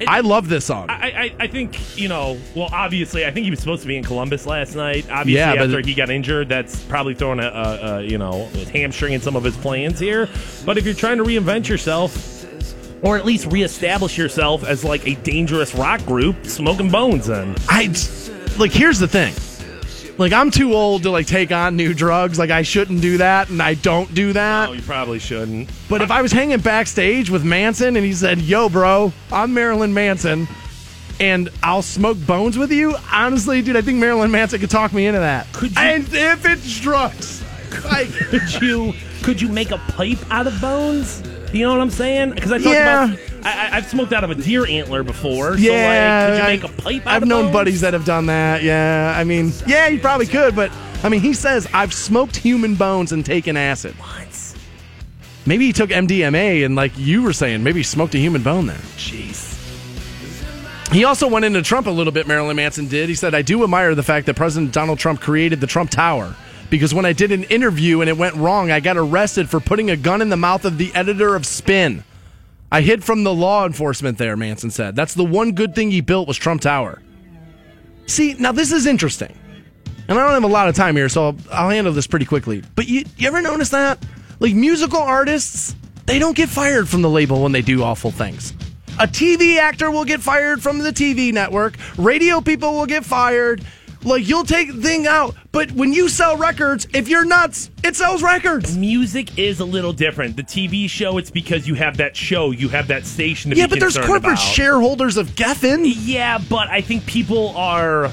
[0.07, 0.85] I love this song.
[0.89, 2.37] I, I, I think you know.
[2.55, 5.09] Well, obviously, I think he was supposed to be in Columbus last night.
[5.11, 8.45] Obviously, Yeah, but- after he got injured, that's probably throwing a, a, a you know
[8.71, 10.29] hamstringing some of his plans here.
[10.65, 12.45] But if you're trying to reinvent yourself,
[13.03, 17.93] or at least reestablish yourself as like a dangerous rock group, Smoking Bones, then I
[18.57, 18.71] like.
[18.71, 19.33] Here's the thing.
[20.19, 22.37] Like I'm too old to like take on new drugs.
[22.37, 24.69] Like I shouldn't do that, and I don't do that.
[24.69, 25.69] oh, you probably shouldn't.
[25.87, 29.93] But if I was hanging backstage with Manson and he said, "Yo, bro, I'm Marilyn
[29.93, 30.47] Manson,
[31.21, 35.07] and I'll smoke bones with you," honestly, dude, I think Marilyn Manson could talk me
[35.07, 35.51] into that.
[35.53, 37.41] Could you- And if it's drugs,
[37.85, 38.93] like, could you
[39.23, 41.23] could you make a pipe out of bones?
[41.53, 42.31] You know what I'm saying?
[42.31, 43.05] Because I talked Yeah.
[43.13, 45.55] about I, I, I've smoked out of a deer antler before.
[45.57, 47.25] yeah, so like, could you make a pipe out of it?
[47.25, 47.53] I've known bones?
[47.53, 48.63] buddies that have done that.
[48.63, 50.71] Yeah, I mean, yeah, you probably could, but
[51.03, 53.93] I mean, he says I've smoked human bones and taken acid.
[53.95, 54.19] What?
[55.45, 58.67] Maybe he took MDMA and, like you were saying, maybe he smoked a human bone
[58.67, 58.77] there.
[58.97, 59.47] Jeez.
[60.91, 63.09] He also went into Trump a little bit, Marilyn Manson did.
[63.09, 66.35] He said, I do admire the fact that President Donald Trump created the Trump Tower
[66.69, 69.89] because when I did an interview and it went wrong, I got arrested for putting
[69.89, 72.03] a gun in the mouth of the editor of Spin.
[72.71, 74.95] I hid from the law enforcement there, Manson said.
[74.95, 77.01] That's the one good thing he built was Trump Tower.
[78.05, 79.35] See, now this is interesting.
[80.07, 82.25] And I don't have a lot of time here, so I'll, I'll handle this pretty
[82.25, 82.63] quickly.
[82.75, 84.03] But you, you ever notice that?
[84.39, 88.53] Like musical artists, they don't get fired from the label when they do awful things.
[88.99, 91.75] A TV actor will get fired from the TV network.
[91.97, 93.63] Radio people will get fired.
[94.03, 97.97] Like you'll take the thing out, but when you sell records, if you're nuts, it
[97.97, 98.77] sells records.
[98.77, 100.37] Music is a little different.
[100.37, 103.51] The TV show, it's because you have that show, you have that station.
[103.51, 104.35] To Yeah, but there's corporate about.
[104.37, 105.81] shareholders of Geffen.
[105.85, 108.11] Yeah, but I think people are.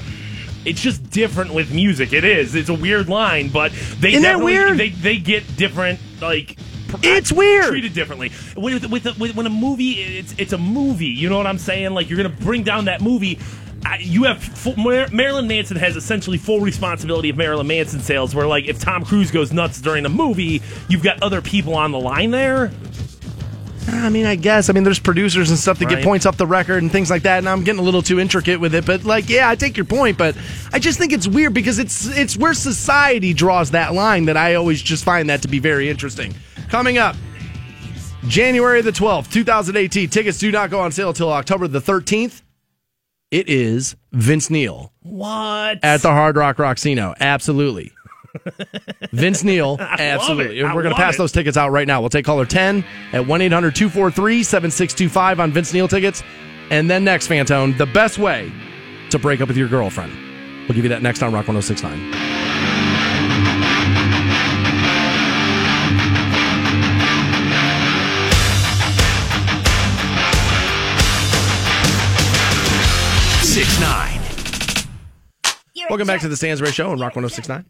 [0.65, 2.11] It's just different with music.
[2.11, 2.53] It is.
[2.53, 3.71] It's a weird line, but
[4.01, 4.77] they Isn't that weird?
[4.77, 6.57] They they get different like.
[7.03, 7.65] It's weird.
[7.67, 8.31] Treated differently.
[8.55, 11.07] With, with, with, when a movie, it's it's a movie.
[11.07, 11.91] You know what I'm saying?
[11.91, 13.39] Like you're gonna bring down that movie.
[13.87, 18.35] I- You have full, Mar- Marilyn Manson has essentially full responsibility of Marilyn Manson sales.
[18.35, 21.91] Where like if Tom Cruise goes nuts during a movie, you've got other people on
[21.91, 22.71] the line there.
[23.89, 24.69] I mean, I guess.
[24.69, 27.23] I mean, there's producers and stuff that get points off the record and things like
[27.23, 27.37] that.
[27.37, 29.85] And I'm getting a little too intricate with it, but like, yeah, I take your
[29.85, 30.17] point.
[30.17, 30.35] But
[30.73, 34.55] I just think it's weird because it's it's where society draws that line that I
[34.55, 36.35] always just find that to be very interesting.
[36.67, 37.15] Coming up,
[38.27, 40.09] January the 12th, 2018.
[40.09, 42.41] Tickets do not go on sale until October the 13th.
[43.29, 45.79] It is Vince Neil What?
[45.83, 47.13] at the Hard Rock Rocksino.
[47.19, 47.91] Absolutely.
[49.11, 50.63] Vince Neil, absolutely.
[50.63, 51.17] We're going to pass it.
[51.17, 51.99] those tickets out right now.
[51.99, 56.23] We'll take caller 10 at 1 800 243 7625 on Vince Neil tickets.
[56.69, 58.51] And then next, Fantone, the best way
[59.09, 60.13] to break up with your girlfriend.
[60.67, 62.46] We'll give you that next on Rock 1069.
[75.89, 77.65] Welcome back to the Stansbury Show on Rock 1069.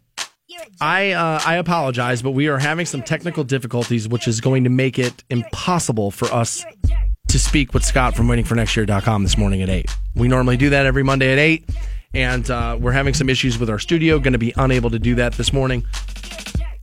[0.80, 4.70] I uh, I apologize, but we are having some technical difficulties, which is going to
[4.70, 6.64] make it impossible for us
[7.28, 9.86] to speak with Scott from waitingfornextyear.com this morning at 8.
[10.16, 11.70] We normally do that every Monday at 8,
[12.14, 14.18] and uh, we're having some issues with our studio.
[14.18, 15.84] Going to be unable to do that this morning.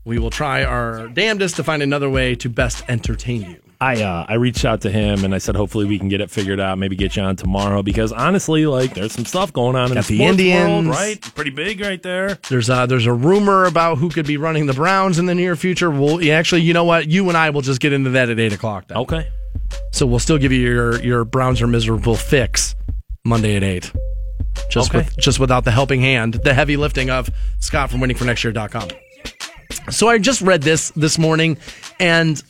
[0.05, 3.64] We will try our damnedest to find another way to best entertain you.
[3.81, 6.31] I uh, I reached out to him and I said hopefully we can get it
[6.31, 6.77] figured out.
[6.77, 10.05] Maybe get you on tomorrow because honestly, like there's some stuff going on in Got
[10.05, 10.87] the the Indians.
[10.87, 11.21] world, right?
[11.35, 12.35] Pretty big right there.
[12.49, 15.55] There's a, there's a rumor about who could be running the Browns in the near
[15.55, 15.89] future.
[15.91, 17.07] We'll yeah, actually, you know what?
[17.09, 18.87] You and I will just get into that at eight o'clock.
[18.87, 18.97] Then.
[18.99, 19.27] Okay.
[19.91, 22.75] So we'll still give you your your Browns are miserable fix
[23.25, 23.91] Monday at eight.
[24.69, 24.99] Just Okay.
[24.99, 28.89] with just without the helping hand, the heavy lifting of Scott from waitingfornextyear.com.
[29.91, 31.57] So I just read this this morning
[31.99, 32.41] and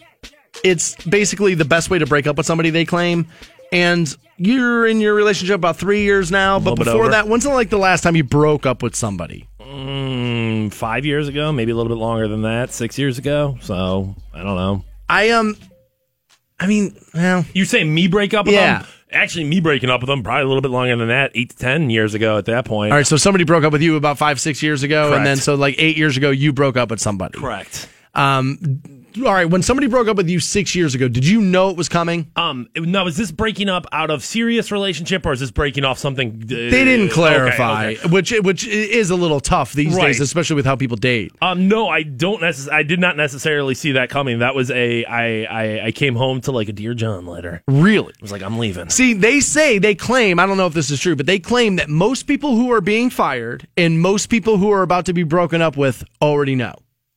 [0.65, 3.27] it's basically the best way to break up with somebody they claim.
[3.71, 7.77] And you're in your relationship about three years now, but before that, when's like the
[7.77, 9.47] last time you broke up with somebody?
[9.59, 13.57] Mm, five years ago, maybe a little bit longer than that, six years ago.
[13.61, 14.83] So I don't know.
[15.09, 15.55] I um
[16.59, 18.79] I mean, well, You say me break up with Yeah.
[18.79, 18.87] them?
[19.11, 21.55] Actually, me breaking up with them probably a little bit longer than that, eight to
[21.57, 22.37] ten years ago.
[22.37, 24.83] At that point, all right, so somebody broke up with you about five, six years
[24.83, 27.39] ago, and then so like eight years ago, you broke up with somebody.
[27.39, 27.87] correct.
[28.13, 28.81] Um,
[29.17, 31.77] all right, when somebody broke up with you six years ago, did you know it
[31.77, 32.31] was coming?
[32.35, 35.97] Um, now is this breaking up out of serious relationship or is this breaking off
[35.99, 36.41] something?
[36.43, 38.09] Uh, They didn't clarify, okay, okay.
[38.09, 40.07] which which is a little tough these Right.
[40.07, 41.31] days, especially with how people date.
[41.41, 44.39] Um, no, I don't necess- I did not necessarily see that coming.
[44.39, 47.61] That was a I I, I came home to like a dear John letter.
[47.67, 48.13] I Really?
[48.21, 48.89] was like, I'm leaving.
[48.89, 51.75] See, they say, they claim, I don't know if this is true, but they claim
[51.77, 55.23] that most people who are being fired and most people who are about to be
[55.23, 56.73] broken up with already know.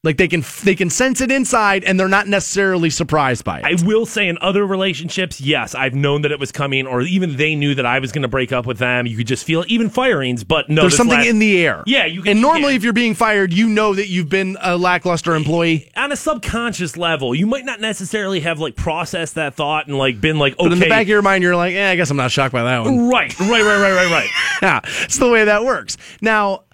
[0.09, 3.65] Like they can they can sense it inside and they're not necessarily surprised by it.
[3.67, 7.37] I will say in other relationships, yes, I've known that it was coming, or even
[7.37, 9.05] they knew that I was going to break up with them.
[9.07, 10.45] You could just feel it, even firings.
[10.45, 11.83] But no, There's something last- in the air.
[11.85, 12.77] Yeah, you can- And normally, yeah.
[12.77, 15.91] if you're being fired, you know that you've been a lackluster employee.
[15.97, 17.35] on a subconscious level.
[17.35, 20.73] You might not necessarily have like processed that thought and like been like, okay, But
[20.73, 22.63] in the back of your mind, you're like, eh, I guess I'm not shocked by
[22.63, 23.11] that one.
[23.11, 24.29] right, right, right, right, right, right.
[24.63, 25.99] yeah, it's the way that works.
[26.23, 26.65] Now,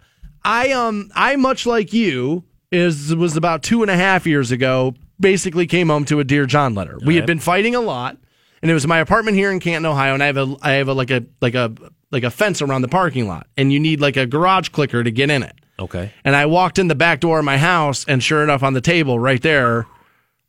[0.44, 2.44] I um, I much like you
[2.74, 4.94] is was about two and a half years ago.
[5.20, 6.98] Basically, came home to a dear John letter.
[7.04, 8.16] We had been fighting a lot,
[8.60, 10.88] and it was my apartment here in Canton, Ohio, and I have a I have
[10.88, 11.72] a like a like a
[12.10, 15.10] like a fence around the parking lot, and you need like a garage clicker to
[15.10, 15.54] get in it.
[15.78, 16.12] Okay.
[16.24, 18.80] And I walked in the back door of my house, and sure enough, on the
[18.80, 19.86] table right there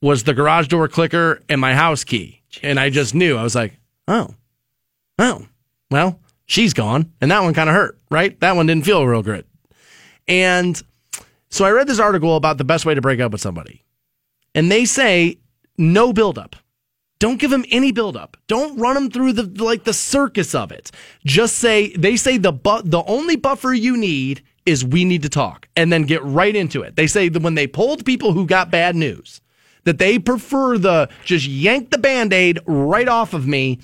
[0.01, 2.41] was the garage door clicker and my house key.
[2.61, 3.37] And I just knew.
[3.37, 3.73] I was like,
[4.07, 4.35] oh,
[5.19, 5.47] oh,
[5.89, 7.11] well, she's gone.
[7.21, 8.39] And that one kind of hurt, right?
[8.39, 9.45] That one didn't feel real good.
[10.27, 10.81] And
[11.49, 13.83] so I read this article about the best way to break up with somebody.
[14.53, 15.37] And they say
[15.77, 16.55] no buildup.
[17.19, 18.37] Don't give them any buildup.
[18.47, 20.91] Don't run them through the like the circus of it.
[21.25, 25.29] Just say they say the bu- the only buffer you need is we need to
[25.29, 26.95] talk, and then get right into it.
[26.95, 29.39] They say that when they polled people who got bad news,
[29.85, 33.79] that they prefer the just yank the band aid right off of me,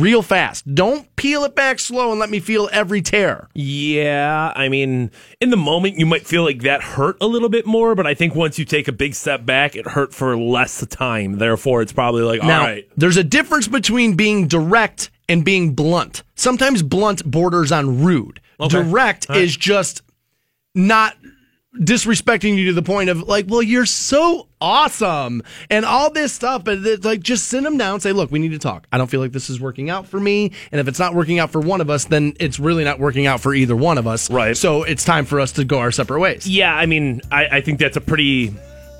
[0.00, 0.74] real fast.
[0.74, 3.48] Don't peel it back slow and let me feel every tear.
[3.54, 7.66] Yeah, I mean, in the moment you might feel like that hurt a little bit
[7.66, 10.84] more, but I think once you take a big step back, it hurt for less
[10.86, 11.38] time.
[11.38, 12.88] Therefore, it's probably like, all Now, right.
[12.96, 16.22] there's a difference between being direct and being blunt.
[16.34, 18.40] Sometimes blunt borders on rude.
[18.60, 18.82] Okay.
[18.82, 20.02] Direct is just
[20.74, 21.16] not
[21.78, 26.64] disrespecting you to the point of like, well, you're so awesome and all this stuff,
[26.64, 28.00] but it's like just send them down.
[28.00, 28.86] Say, look, we need to talk.
[28.92, 31.38] I don't feel like this is working out for me, and if it's not working
[31.38, 34.06] out for one of us, then it's really not working out for either one of
[34.06, 34.30] us.
[34.30, 34.56] Right.
[34.56, 36.46] So it's time for us to go our separate ways.
[36.46, 38.54] Yeah, I mean, I, I think that's a pretty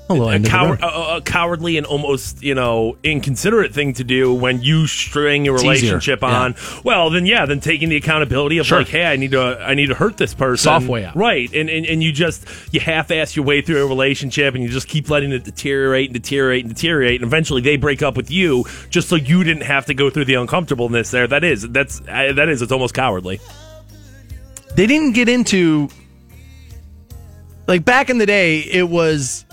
[0.09, 4.87] a, cow- a, a- cowardly and almost you know inconsiderate thing to do when you
[4.87, 6.39] string your It's easier, relationship yeah.
[6.41, 6.55] on.
[6.83, 8.79] Well, then yeah, then taking the accountability of Sure.
[8.79, 10.63] like, hey, I need to I need to hurt this person.
[10.63, 11.15] Soft way out.
[11.15, 11.53] right?
[11.53, 14.69] And, and and you just you half ass your way through a relationship, and you
[14.69, 18.31] just keep letting it deteriorate and deteriorate and deteriorate, and eventually they break up with
[18.31, 21.27] you just so you didn't have to go through the uncomfortableness there.
[21.27, 23.39] That is that's uh, that is it's almost cowardly.
[24.75, 25.89] they didn't get into
[27.67, 29.43] like back in the day it was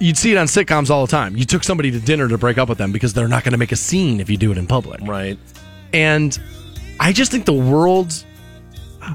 [0.00, 2.58] you'd see it on sitcoms all the time you took somebody to dinner to break
[2.58, 4.58] up with them because they're not going to make a scene if you do it
[4.58, 5.38] in public Right.
[5.92, 6.36] and
[6.98, 8.24] i just think the world's
[9.02, 9.14] uh,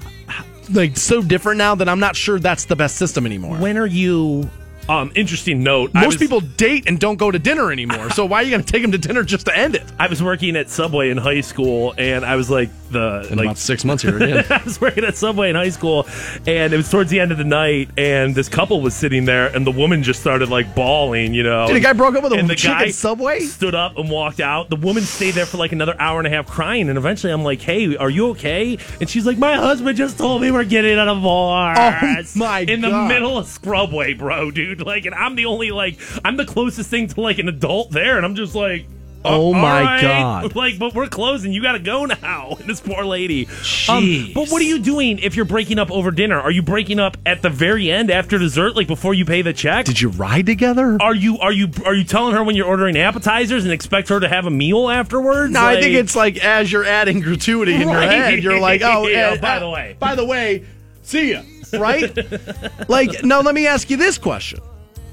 [0.72, 3.86] like so different now that i'm not sure that's the best system anymore When are
[3.86, 4.50] you?
[4.88, 5.94] Um, interesting note.
[5.94, 8.64] Most was- people date and don't go to dinner anymore so why are you going
[8.64, 11.18] to take them to dinner just to end it I was working at Subway in
[11.18, 14.62] high school, and I was like the in like about six months here again I
[14.64, 16.08] was working at Subway in high school,
[16.46, 19.48] and it was towards the end of the night, and this couple was sitting there,
[19.48, 21.68] and the woman just started like bawling, you know.
[21.68, 23.40] Dude, the guy broke up with a and the chick at guy Subway?
[23.42, 24.70] Stood up and walked out.
[24.70, 27.44] The woman stayed there for like another hour and a half crying, and eventually I'm
[27.44, 30.98] like, "Hey, are you okay?" And she's like, "My husband just told me we're getting
[31.00, 34.75] a divorce." Oh, my In the middle of Scrubway, bro, dude.
[34.82, 38.18] Like, and I'm the only like I'm the closest thing to like an adult there,
[38.18, 38.88] and I'm just like.
[39.28, 40.02] Oh, all my right.
[40.04, 40.56] God.
[40.56, 41.52] Like, but we're closing.
[41.52, 42.58] You got to go now.
[42.60, 43.48] And this poor lady.
[43.90, 46.40] Um, but what are you doing if you're breaking up over dinner?
[46.40, 49.52] Are you breaking up at the very end after dessert, like before you pay the
[49.52, 49.86] check?
[49.88, 53.00] did you ride together are you are you are you telling her when you're ordering
[53.00, 55.52] appetizers and expect her to have a meal afterwards?
[55.52, 58.12] No, I think it's like as you're adding gratuity in your Right.
[58.12, 59.96] head, you're like, oh, Yeah, eh, by uh, the way.
[60.00, 60.66] by the way,
[61.02, 61.42] see ya,
[61.80, 62.90] right?
[62.90, 64.60] like, now let me ask you this question,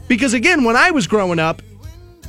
[0.09, 1.63] because again, when I was growing up,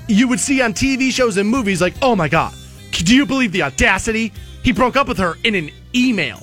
[0.08, 2.54] you would see on TV shows and movies like, oh my god,
[2.92, 4.32] do you believe the audacity?
[4.64, 6.42] He broke up with her in an email.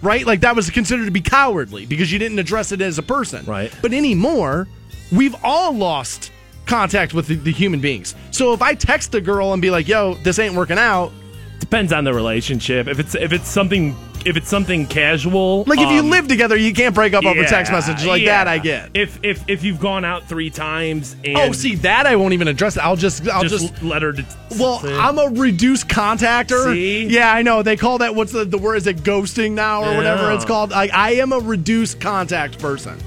[0.00, 0.24] Right?
[0.24, 3.44] Like that was considered to be cowardly because you didn't address it as a person.
[3.46, 3.74] Right.
[3.82, 4.68] But anymore,
[5.10, 6.30] we've all lost
[6.66, 8.14] contact with the, the human beings.
[8.30, 11.10] So if I text a girl and be like, yo, this ain't working out,
[11.58, 12.86] depends on the relationship.
[12.86, 13.96] If it's if it's something
[14.26, 17.40] if it's something casual, Like if you um, live together, you can't break up over
[17.40, 18.44] yeah, text messages like yeah.
[18.44, 18.48] that.
[18.48, 18.90] I get.
[18.94, 22.48] If if if you've gone out three times and oh, see that I won't even
[22.48, 22.80] address it.
[22.80, 23.82] I'll just I'll just, just.
[23.82, 24.14] let her.
[24.58, 26.72] well, I'm a reduced contactor.
[26.72, 27.06] See?
[27.06, 27.62] Yeah, I know.
[27.62, 28.76] They call that what's the, the word?
[28.76, 30.70] Is it ghosting now or whatever it's called?
[30.70, 32.98] Like I am a reduced contact person.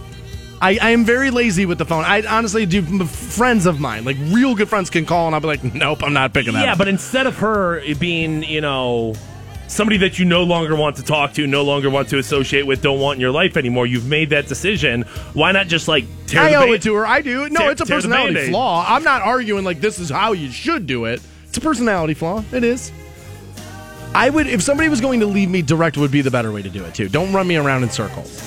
[0.62, 2.04] I, I am very lazy with the phone.
[2.06, 2.84] I honestly do.
[3.06, 6.14] Friends of mine, like real good friends, can call and I'll be like, nope, I'm
[6.14, 6.60] not picking that.
[6.60, 6.66] Up.
[6.66, 6.78] Yeah, up.
[6.78, 9.16] but instead of her being, you know,
[9.72, 12.82] somebody that you no longer want to talk to, no longer want to associate with,
[12.82, 15.04] don't want in your life anymore, you've made that decision.
[15.34, 17.08] Why not just like tear I owe band- it to her.
[17.08, 17.50] I do.
[17.50, 18.86] No, Tear- it's a personality flaw.
[18.88, 21.22] I'm not arguing like this is how you should do it.
[21.48, 22.44] It's a personality flaw.
[22.52, 22.92] It is.
[24.14, 26.62] I would if somebody was going to leave me direct would be the better way
[26.62, 27.08] to do it too.
[27.08, 28.46] Don't run me around in circles.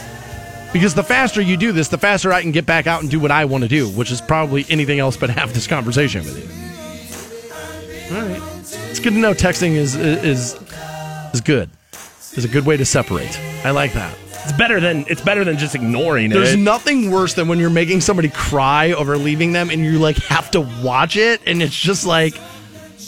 [0.74, 3.20] Because the faster you do this, the faster I can get back out and do
[3.20, 6.36] what I want to do, which is probably anything else but have this conversation with
[6.36, 8.16] you.
[8.16, 8.42] All right.
[8.90, 10.54] It's good to know texting is is
[11.34, 11.68] is good.
[12.36, 13.38] Is a good way to separate.
[13.64, 14.16] I like that.
[14.44, 16.52] It's better than it's better than just ignoring There's it.
[16.52, 20.16] There's nothing worse than when you're making somebody cry over leaving them and you like
[20.16, 22.34] have to watch it and it's just like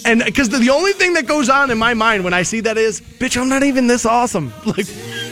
[0.06, 2.60] and because the, the only thing that goes on in my mind when I see
[2.60, 4.52] that is, bitch, I'm not even this awesome.
[4.66, 4.86] Like,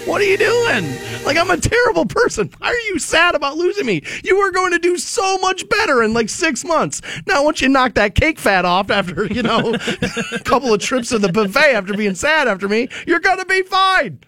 [0.06, 0.84] what are you doing?
[1.24, 2.50] Like, I'm a terrible person.
[2.58, 4.02] Why are you sad about losing me?
[4.22, 7.00] You were going to do so much better in like six months.
[7.26, 11.08] Now, once you knock that cake fat off after, you know, a couple of trips
[11.08, 14.20] to the buffet after being sad after me, you're going to be fine.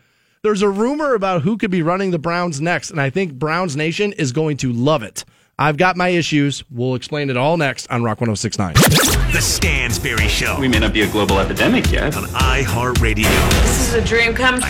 [0.42, 3.76] There's a rumor about who could be running the Browns next, and I think Browns
[3.76, 5.24] Nation is going to love it.
[5.58, 6.64] I've got my issues.
[6.70, 8.74] We'll explain it all next on Rock 1069.
[9.32, 12.14] The Stansbury Show We may not be a global epidemic yet.
[12.16, 13.22] on iHeartRadio.
[13.62, 14.60] This is a dream come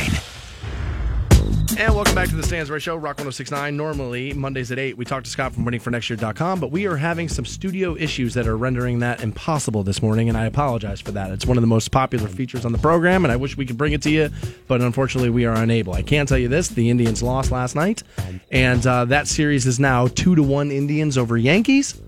[1.78, 3.76] And welcome back to the Stansbury Show, Rock 1069.
[3.76, 7.44] Normally, Mondays at 8, we talk to Scott from waitingfornextyear.com, but we are having some
[7.44, 11.30] studio issues that are rendering that impossible this morning, and I apologize for that.
[11.32, 13.76] It's one of the most popular features on the program, and I wish we could
[13.76, 14.30] bring it to you,
[14.68, 15.92] but unfortunately, we are unable.
[15.92, 18.02] I can tell you this the Indians lost last night,
[18.50, 22.00] and uh, that series is now 2 to 1 Indians over Yankees.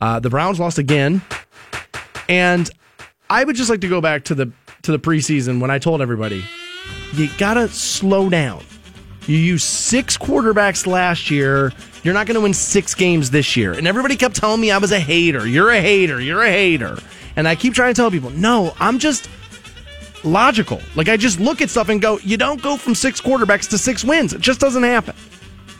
[0.00, 1.20] Uh, the Browns lost again,
[2.28, 2.70] and
[3.28, 4.52] I would just like to go back to the
[4.82, 6.44] to the preseason when I told everybody,
[7.14, 8.62] you gotta slow down.
[9.28, 11.72] You used six quarterbacks last year.
[12.02, 13.74] You're not going to win six games this year.
[13.74, 15.46] And everybody kept telling me I was a hater.
[15.46, 16.18] You're a hater.
[16.18, 16.98] You're a hater.
[17.36, 19.28] And I keep trying to tell people, no, I'm just
[20.24, 20.80] logical.
[20.96, 23.78] Like I just look at stuff and go, you don't go from six quarterbacks to
[23.78, 24.32] six wins.
[24.32, 25.14] It just doesn't happen.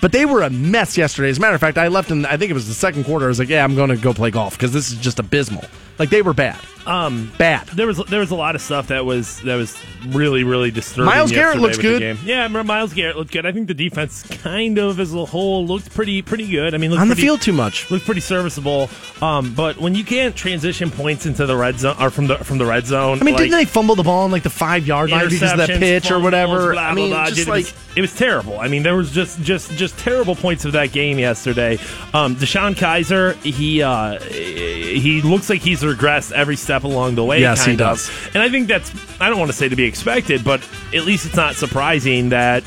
[0.02, 1.30] But they were a mess yesterday.
[1.30, 3.24] As a matter of fact, I left in I think it was the second quarter.
[3.24, 5.64] I was like, yeah, I'm going to go play golf because this is just abysmal.
[5.98, 6.58] Like they were bad.
[6.86, 7.66] Um, Bad.
[7.68, 9.76] There was there was a lot of stuff that was that was
[10.06, 11.04] really really disturbing.
[11.04, 12.18] Myles Garrett looks good.
[12.24, 13.44] Yeah, Myles Garrett looked good.
[13.44, 16.74] I think the defense kind of as a whole looked pretty pretty good.
[16.74, 17.90] I mean, looked On the pretty- field too much.
[17.90, 18.88] looked pretty serviceable.
[19.20, 22.56] Um, but when you can't transition points into the red zone or from the from
[22.56, 24.86] the red zone, I mean, like, didn't they fumble the ball on like the five
[24.86, 26.72] yard line because of that pitch or whatever?
[26.72, 27.26] blah, I mean, blah.
[27.26, 28.58] just Dude, like it, was, it was terrible.
[28.60, 31.74] I mean, there was just just just terrible points of that game yesterday.
[32.14, 37.40] Um, DeShone Kizer, he uh, he looks like he's regressed every step along the way.
[37.40, 37.78] Yes, he of.
[37.78, 38.10] does.
[38.34, 41.26] And I think that's I don't want to say to be expected, but at least
[41.26, 42.64] it's not surprising that.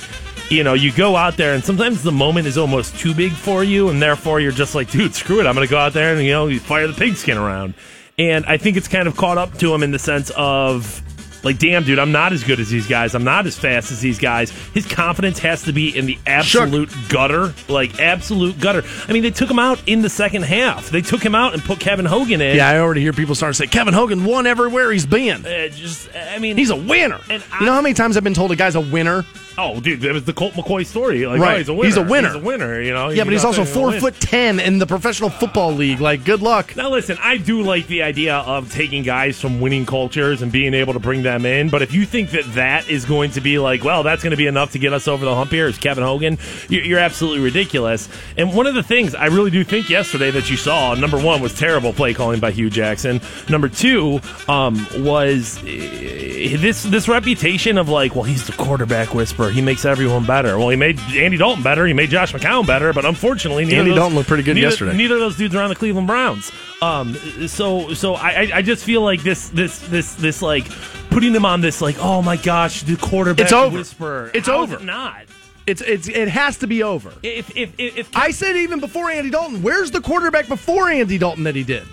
[0.49, 3.63] You know, you go out there, and sometimes the moment is almost too big for
[3.63, 5.45] you, and therefore you're just like, dude, screw it.
[5.45, 7.73] I'm going to go out there and, you know, you fire the pigskin around.
[8.17, 11.01] And I think it's kind of caught up to him in the sense of,
[11.43, 13.15] like, damn, dude, I'm not as good as these guys.
[13.15, 14.51] I'm not as fast as these guys.
[14.73, 18.83] His confidence has to be in the absolute gutter, like absolute gutter.
[19.07, 20.89] I mean, they took him out in the second half.
[20.89, 22.55] They took him out and put Kevin Hogan in.
[22.57, 25.45] yeah, I already hear people starting to say Kevin Hogan won everywhere he's been.
[25.45, 27.19] Uh, just, I mean, He's a winner.
[27.29, 29.25] And you know how many times I've been told a guy's a winner?
[29.57, 31.25] Oh, dude, that was the Colt McCoy story.
[31.25, 31.55] Like, Right.
[31.55, 31.87] oh, he's a winner.
[31.87, 32.27] He's a winner.
[32.29, 32.81] He's a winner.
[32.81, 33.09] You know.
[33.09, 35.99] Yeah, but he's also four foot ten in the professional football league.
[35.99, 36.75] Like, good luck.
[36.75, 40.73] Now, listen, I do like the idea of taking guys from winning cultures and being
[40.73, 41.69] able to bring them in.
[41.69, 44.37] But if you think that that is going to be like, well, that's going to
[44.37, 46.37] be enough to get us over the hump here, is Kevin Hogan,
[46.69, 48.07] you- you're absolutely ridiculous.
[48.37, 51.41] And one of the things I really do think yesterday that you saw, number one,
[51.41, 53.19] was terrible play calling by Hue Jackson.
[53.49, 59.40] Number two um, was eh, this this reputation of like, well, he's the quarterback whisperer.
[59.49, 60.57] He makes everyone better.
[60.59, 61.85] Well, he made Andy Dalton better.
[61.87, 62.93] He made Josh McCown better.
[62.93, 64.95] But unfortunately, neither Andy of those- Dalton looked pretty good neither- yesterday.
[64.95, 66.51] Neither of those dudes are on the Cleveland Browns.
[66.81, 67.15] Um,
[67.47, 70.65] so so I I- just feel like this this this this like
[71.09, 73.77] putting them on this like oh my gosh the quarterback It's over.
[73.77, 74.31] whisperer.
[74.33, 74.75] It's How over.
[74.75, 75.23] it not.
[75.67, 77.11] It's it's it has to be over.
[77.21, 81.17] If if if if, I said even before Andy Dalton, where's the quarterback before Andy
[81.19, 81.83] Dalton that he did?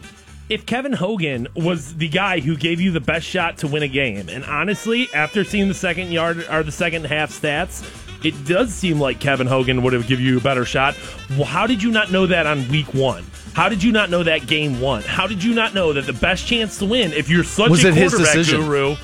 [0.49, 3.89] If Kevin Hogan was the guy who gave you the best shot to win a
[3.89, 7.85] game, and honestly, after seeing the second yard or the second half stats,
[8.25, 10.97] it does seem like Kevin Hogan would have given you a better shot.
[11.31, 13.27] Well, how did you not know that on week one?
[13.53, 15.03] How did you not know that game one?
[15.03, 17.85] How did you not know that the best chance to win, if you're such Was
[17.85, 18.63] a it his quarterback decision?
[18.63, 18.97] guru,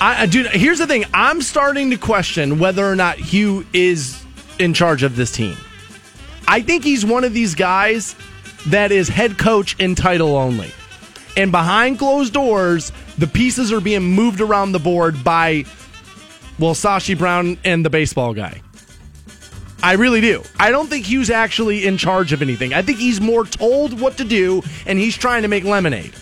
[0.00, 1.04] I, I dude, here's the thing.
[1.14, 4.24] I'm starting to question whether or not Hue is
[4.58, 5.56] in charge of this team.
[6.48, 8.16] I think he's one of these guys
[8.66, 10.72] that is head coach in title only.
[11.36, 15.64] And behind closed doors, the pieces are being moved around the board by,
[16.58, 18.60] well, Sashi Brown and the baseball guy.
[19.82, 20.42] I really do.
[20.58, 22.74] I don't think Hue's actually in charge of anything.
[22.74, 26.12] I think he's more told what to do, and he's trying to make lemonade.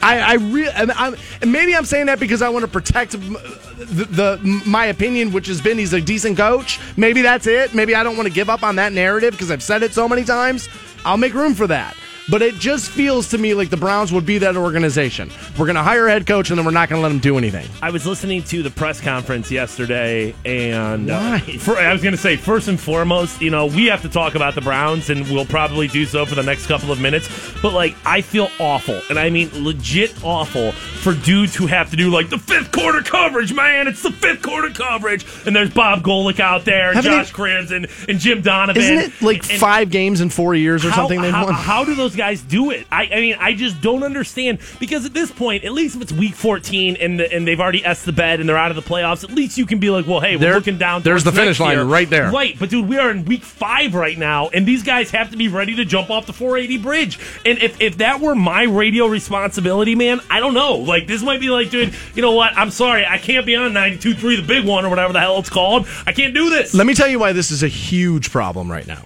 [0.00, 4.62] I, I really, and maybe I'm saying that because I want to protect the, the
[4.66, 6.80] my opinion, which has been he's a decent coach.
[6.96, 7.72] Maybe that's it.
[7.72, 10.08] Maybe I don't want to give up on that narrative because I've said it so
[10.08, 10.68] many times.
[11.04, 11.96] I'll make room for that.
[12.30, 15.30] But it just feels to me like the Browns would be that organization.
[15.58, 17.18] We're going to hire a head coach, and then we're not going to let him
[17.18, 17.68] do anything.
[17.82, 22.20] I was listening to the press conference yesterday, and uh, for, I was going to
[22.20, 25.44] say, first and foremost, you know, we have to talk about the Browns, and we'll
[25.46, 27.28] probably do so for the next couple of minutes.
[27.60, 31.96] But like, I feel awful, and I mean legit awful for dudes who have to
[31.96, 33.52] do like the fifth quarter coverage.
[33.52, 37.30] Man, it's the fifth quarter coverage, and there's Bob Golic out there, and Haven't Josh
[37.30, 38.80] it- Kranz, and, and Jim Donovan.
[38.80, 41.54] Isn't it like And- five games in four years or how, something they've how, won?
[41.54, 42.86] how do those guys do it?
[42.90, 46.12] I, I mean, I just don't understand because at this point, at least if it's
[46.12, 48.82] week 14 and the, and they've already s the bed and they're out of the
[48.82, 51.02] playoffs, at least you can be like, well, hey, we're There- looking down.
[51.02, 51.84] there's the finish line year.
[51.84, 52.30] right there.
[52.30, 55.36] Right, but dude, we are in week five right now, and these guys have to
[55.36, 57.18] be ready to jump off the 480 bridge.
[57.44, 60.74] And if if that were my radio responsibility, man, I don't know.
[60.76, 62.56] Like this might be like, dude, you know what?
[62.56, 65.50] I'm sorry, I can't be on 92.3, the big one or whatever the hell it's
[65.50, 65.86] called.
[66.06, 66.74] I can't do this.
[66.74, 69.04] Let me tell you why this is a huge problem right now.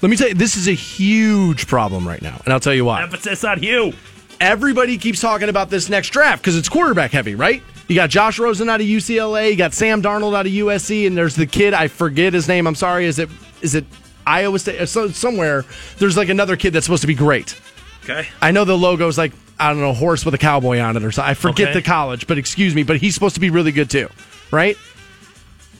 [0.00, 2.84] Let me tell you, this is a huge problem right now, and I'll tell you
[2.84, 3.02] why.
[3.02, 3.92] Emphasis on you.
[4.40, 7.60] Everybody keeps talking about this next draft because it's quarterback heavy, right?
[7.88, 11.16] You got Josh Rosen out of UCLA, you got Sam Darnold out of USC, and
[11.16, 12.66] there's the kid I forget his name.
[12.68, 13.06] I'm sorry.
[13.06, 13.28] Is it
[13.62, 13.84] is it
[14.26, 14.86] Iowa State?
[14.88, 15.64] So, somewhere
[15.98, 17.60] there's like another kid that's supposed to be great.
[18.04, 18.28] Okay.
[18.40, 21.10] I know the logo's like I don't know, horse with a cowboy on it or
[21.10, 21.30] something.
[21.30, 21.80] I forget Okay.
[21.80, 24.08] the college, but excuse me, but he's supposed to be really good too,
[24.52, 24.76] right?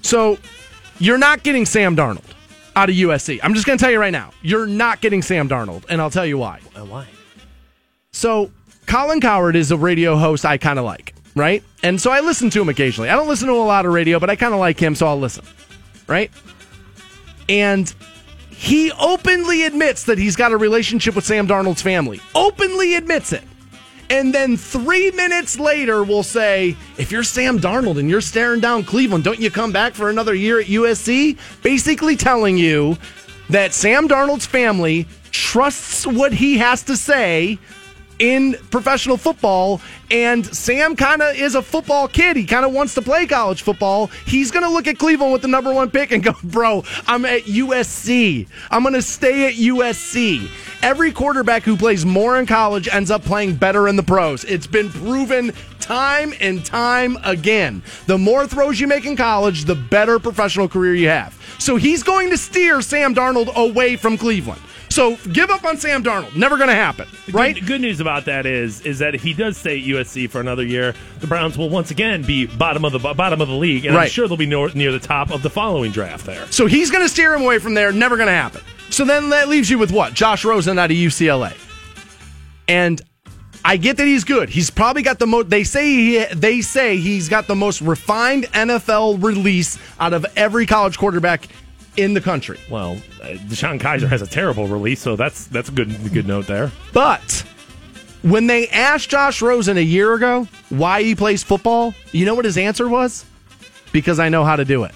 [0.03, 0.39] So
[0.99, 2.25] you're not getting Sam Darnold
[2.77, 3.41] out of USC.
[3.43, 6.11] I'm just going to tell you right now, you're not getting Sam Darnold, and I'll
[6.11, 6.61] tell you why.
[6.75, 7.07] Why?
[8.12, 8.51] So
[8.87, 11.62] Colin Cowherd is a radio host I kind of like, right?
[11.83, 13.11] And so I listen to him occasionally.
[13.11, 15.07] I don't listen to a lot of radio, but I kind of like him, so
[15.07, 15.45] I'll listen,
[16.07, 16.31] right?
[17.49, 17.93] And
[18.51, 22.21] he openly admits that he's got a relationship with Sam Darnold's family.
[22.35, 23.45] Openly admits it.
[24.11, 28.85] And then three minutes later, we'll say, if you're Sam Darnold and you're staring down
[28.85, 31.39] Cleveland, don't you come back for another year at USC?
[31.63, 32.97] Basically telling you
[33.51, 37.59] that Sam Darnold's family trusts what he has to say
[38.19, 39.81] in professional football.
[40.11, 42.37] And Sam kind of is a football kid.
[42.37, 44.09] He kind of wants to play college football.
[44.27, 47.25] He's going to look at Cleveland with the number one pick and go, bro, I'm
[47.25, 48.49] at USC.
[48.71, 50.49] I'm going to stay at USC.
[50.83, 54.45] Every quarterback who plays more in college ends up playing better in the pros.
[54.45, 57.83] It's been proven time and time again.
[58.07, 61.35] The more throws you make in college, the better professional career you have.
[61.59, 64.61] So he's going to steer Sam Darnold away from Cleveland.
[64.91, 66.34] So give up on Sam Darnold.
[66.34, 67.55] Never going to happen, right?
[67.55, 70.41] Good, good news about that is is that if he does stay at USC for
[70.41, 73.84] another year, the Browns will once again be bottom of the bottom of the league,
[73.84, 76.47] and I'm sure they'll be near, near the top of the following draft there.
[76.51, 77.93] So he's going to steer him away from there.
[77.93, 78.62] Never going to happen.
[78.91, 80.14] So then that leaves you with what?
[80.14, 81.55] Josh Rosen out of UCLA.
[82.66, 83.01] And
[83.64, 84.49] I get that he's good.
[84.49, 85.51] He's probably got the most.
[85.51, 90.64] They say he, they say he's got the most refined NFL release out of every
[90.64, 91.49] college quarterback
[91.99, 92.59] in the country.
[92.70, 96.46] Well, uh, DeShone Kizer has a terrible release, so that's that's a good good note
[96.46, 96.70] there.
[96.92, 97.44] But
[98.22, 102.44] when they asked Josh Rosen a year ago why he plays football, you know what
[102.44, 103.26] his answer was?
[103.92, 104.94] Because I know how to do it.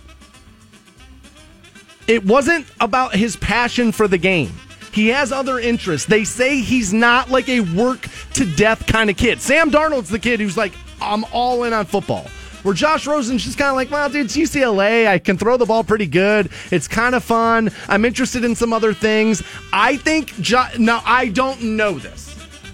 [2.07, 4.53] It wasn't about his passion for the game.
[4.93, 6.07] He has other interests.
[6.07, 9.41] They say he's not like a work to death kind of kid.
[9.41, 12.27] Sam Darnold's the kid who's like, I'm all in on football.
[12.63, 15.09] Where Josh Rosen's just kind of like, well, dude, it's UCLA.
[15.09, 16.49] I can throw the ball pretty good.
[16.71, 17.71] It's kind of fun.
[17.89, 19.43] I'm interested in some other things.
[19.73, 22.29] I think, jo- now, I don't know this.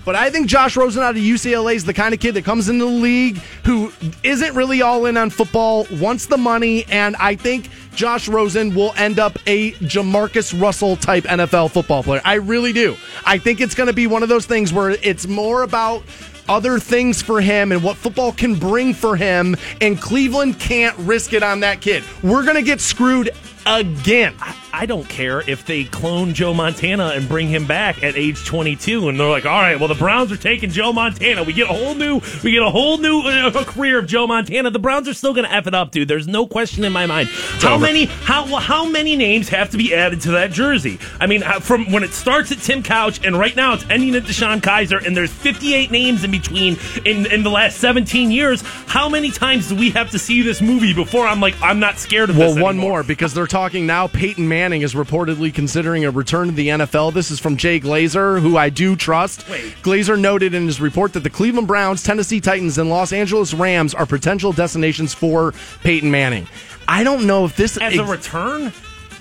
[0.04, 2.70] But I think Josh Rosen out of UCLA is the kind of kid that comes
[2.70, 7.34] into the league who isn't really all in on football, wants the money, and I
[7.34, 12.22] think Josh Rosen will end up a JaMarcus Russell type NFL football player.
[12.24, 12.96] I really do.
[13.26, 16.02] I think it's going to be one of those things where it's more about
[16.48, 21.32] other things for him and what football can bring for him, and Cleveland can't risk
[21.32, 22.02] it on that kid.
[22.22, 23.30] We're going to get screwed
[23.66, 24.34] again.
[24.72, 29.08] I don't care if they clone Joe Montana and bring him back at age 22,
[29.08, 31.42] and they're like, "All right, well, the Browns are taking Joe Montana.
[31.42, 34.70] We get a whole new, we get a whole new uh, career of Joe Montana.
[34.70, 36.06] The Browns are still going to f it up, dude.
[36.08, 37.28] There's no question in my mind.
[37.60, 37.84] how over.
[37.86, 40.98] many, how how many names have to be added to that jersey?
[41.18, 44.14] I mean, uh, from when it starts at Tim Couch, and right now it's ending
[44.16, 48.60] at DeShone Kizer, and there's 58 names in between in in the last 17 years.
[48.86, 51.98] How many times do we have to see this movie before I'm like, I'm not
[51.98, 52.90] scared of Well, this Well, one anymore?
[52.90, 54.06] more because they're talking now.
[54.08, 57.14] Peyton Manning is reportedly considering a return to the NFL.
[57.14, 59.48] This is from Jay Glazer, who I do trust.
[59.48, 59.72] Wait.
[59.82, 63.94] Glazer noted in his report that the Cleveland Browns, Tennessee Titans, and Los Angeles Rams
[63.94, 65.54] are potential destinations for
[65.84, 66.48] Peyton Manning.
[66.88, 68.72] I don't know if this As a return?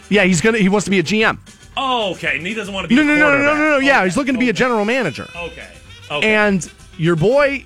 [0.09, 1.37] yeah he's gonna he wants to be a GM.
[1.75, 2.37] Oh, okay.
[2.37, 4.03] And he doesn't want to be No a no no no no no no yeah
[4.03, 5.27] he's looking to be a general manager.
[5.35, 5.67] Okay.
[6.09, 6.33] Okay.
[6.33, 7.63] And your boy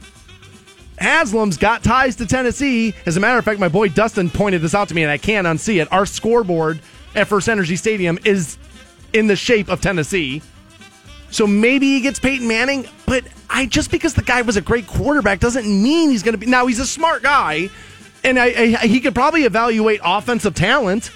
[0.98, 2.94] Haslam's got ties to Tennessee.
[3.08, 5.18] As a matter of fact, my boy Dustin pointed this out to me, and I
[5.18, 5.92] can't unsee it.
[5.92, 6.80] Our scoreboard
[7.16, 8.58] at FirstEnergy Stadium is
[9.14, 10.42] in the shape of Tennessee.
[11.30, 14.88] So maybe he gets Peyton Manning, but I just because the guy was a great
[14.88, 16.46] quarterback doesn't mean he's going to be.
[16.46, 17.70] Now he's a smart guy,
[18.24, 21.12] and I, I he could probably evaluate offensive talent.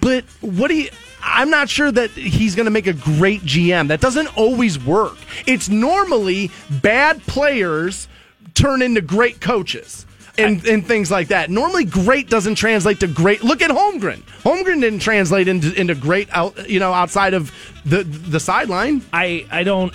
[0.00, 0.90] But what do you?
[1.22, 3.88] I'm not sure that he's going to make a great GM.
[3.88, 5.16] That doesn't always work.
[5.46, 8.08] It's normally bad players
[8.54, 10.06] turn into great coaches.
[10.38, 11.50] And, and things like that.
[11.50, 13.44] Normally, great doesn't translate to great.
[13.44, 14.22] Look at Holmgren.
[14.42, 17.52] Holmgren didn't translate into, into great out, you know, outside of
[17.84, 19.02] the the sideline.
[19.12, 19.92] I, I don't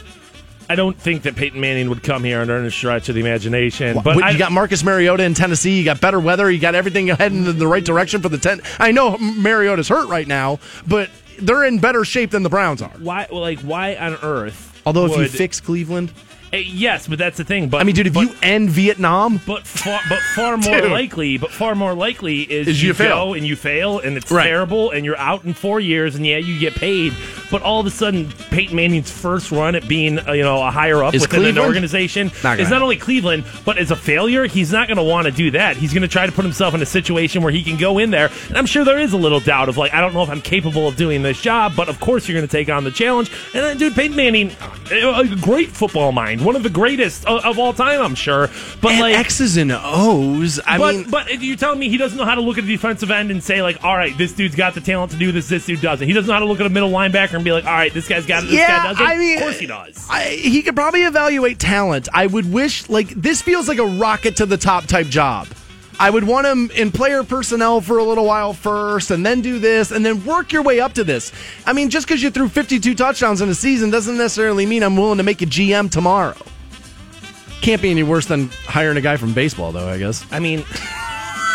[0.70, 3.22] I don't think that Peyton Manning would come here and earn a stretch of the
[3.22, 3.96] imagination.
[3.96, 5.78] But But I, you got Marcus Mariota in Tennessee.
[5.78, 6.52] You got better weather.
[6.52, 8.62] You got everything heading in the right direction for the ten.
[8.80, 11.10] I know Mariota's hurt right now, but
[11.40, 12.92] they're in better shape than the Browns are.
[13.00, 14.82] why like why on earth?
[14.86, 16.12] Although if you fix Cleveland,
[16.54, 17.68] Eh, yes, but that's the thing.
[17.68, 20.92] But I mean, dude, if but, you end Vietnam, But far, but far more Dude.
[20.92, 23.28] likely, but far more likely is, Is you fail.
[23.28, 24.46] go and you fail and it's Right.
[24.48, 27.14] terrible and you're out in four years and yeah you get paid,
[27.52, 30.72] but all of a sudden Peyton Manning's first run at being uh, you know a
[30.72, 31.58] higher up Is within Cleveland?
[31.58, 35.04] an organization Not is not only Cleveland but as a failure he's not going to
[35.04, 35.76] want to do that.
[35.76, 38.10] He's going to try to put himself in a situation where he can go in
[38.12, 40.30] there and I'm sure there is a little doubt of like I don't know if
[40.30, 42.92] I'm capable of doing this job, but of course you're going to take on the
[42.92, 43.30] challenge.
[43.54, 44.52] And then dude Peyton Manning,
[44.92, 48.48] uh, a great football mind, one of the greatest of, of all time, I'm sure.
[48.82, 50.62] But and like X's and O's.
[50.66, 52.74] I but, mean, but you're telling me he doesn't know how to look at the
[52.74, 55.50] defensive end and say like, all right, this dude's got the talent to do this,
[55.50, 56.08] this dude doesn't.
[56.08, 57.94] He doesn't know how to look at a middle linebacker and be like, all right,
[57.94, 58.48] this guy's got it.
[58.48, 59.06] This yeah, guy doesn't.
[59.06, 60.08] I mean, of course he does.
[60.10, 62.08] I, he could probably evaluate talent.
[62.14, 65.48] I would wish like this feels like a rocket to the top type job.
[66.00, 69.58] I would want him in player personnel for a little while first, and then do
[69.60, 71.32] this, and then work your way up to this.
[71.66, 74.96] I mean, just because you threw 52 touchdowns in a season doesn't necessarily mean I'm
[74.96, 76.36] willing to make you GM tomorrow.
[77.62, 79.88] Can't be any worse than hiring a guy from baseball, though.
[79.90, 80.24] I guess.
[80.32, 80.64] I mean,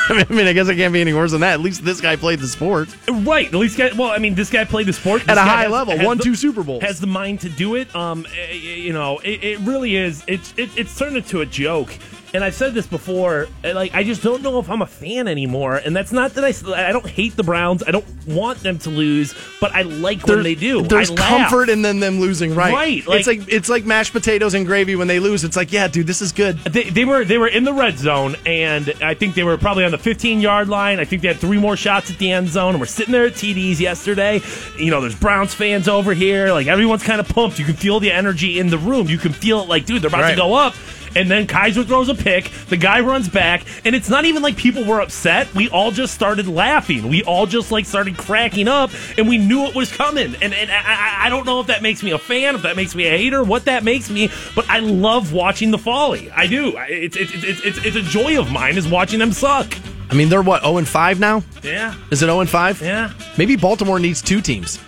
[0.09, 1.53] I mean, I guess it can't be any worse than that.
[1.53, 2.89] At least this guy played the sport.
[3.09, 3.47] right.
[3.47, 5.71] At least, guy, well, I mean, this guy played the sport At a high has-
[5.71, 6.83] level, has won the- two Super Bowls.
[6.83, 7.95] Has the mind to do it.
[7.95, 10.25] Um, eh, you know, it, it really is.
[10.27, 11.97] It's it, it's turned into a joke.
[12.35, 13.49] And I've said this before.
[13.63, 15.77] Like, I just don't know if I'm a fan anymore.
[15.77, 17.83] And that's not that I I don't hate the Browns.
[17.87, 20.83] I don't want them to lose, but I like when they do.
[20.83, 22.73] There's comfort in them them losing, right?
[22.73, 25.45] Right, like- it's like it's like mashed potatoes and gravy when they lose.
[25.45, 26.57] It's like, yeah, dude, this is good.
[26.65, 29.85] They, they were they were in the red zone, and I think they were probably
[29.85, 31.01] on the 15 yard line.
[31.01, 33.27] I think they had three more shots at the end zone, and we're sitting there
[33.27, 34.41] at TDs yesterday.
[34.79, 36.51] You know, there's Browns fans over here.
[36.53, 37.59] Like everyone's kind of pumped.
[37.59, 39.09] You can feel the energy in the room.
[39.09, 39.69] You can feel it.
[39.69, 40.31] Like, dude, they're about Right.
[40.31, 40.75] to go up.
[41.15, 42.51] And then Kizer throws a pick.
[42.69, 45.53] The guy runs back, and it's not even like people were upset.
[45.55, 47.09] We all just started laughing.
[47.09, 50.35] We all just like started cracking up, and we knew it was coming.
[50.43, 52.95] And, and I, I- don't know if that makes me a fan, if that makes
[52.95, 56.31] me a hater, what that makes me, but I love watching the folly.
[56.31, 56.75] I do.
[56.89, 59.73] It's it's it's it's, it's a joy of mine is watching them suck.
[60.11, 61.43] I mean, they're what 0 and 5 now.
[61.63, 62.83] Yeah, Is it 0 and 5?
[62.83, 63.13] yeah.
[63.39, 64.79] Maybe Baltimore needs two teams.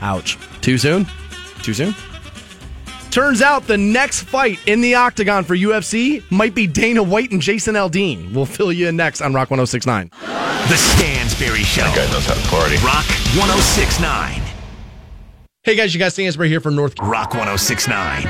[0.00, 0.38] Ouch.
[0.60, 1.06] Too soon?
[1.62, 1.94] Too soon?
[3.12, 7.42] Turns out the next fight in the octagon for UFC might be Dana White and
[7.42, 8.32] Jason Aldean.
[8.32, 10.08] We'll fill you in next on Rock 1069.
[10.08, 11.82] The Stansbury Show.
[11.82, 12.76] Guy knows how to party.
[12.76, 13.04] Rock
[13.36, 14.40] 1069.
[15.62, 16.98] Hey guys, you guys, Stansbury here from North.
[17.02, 18.26] Rock 1069.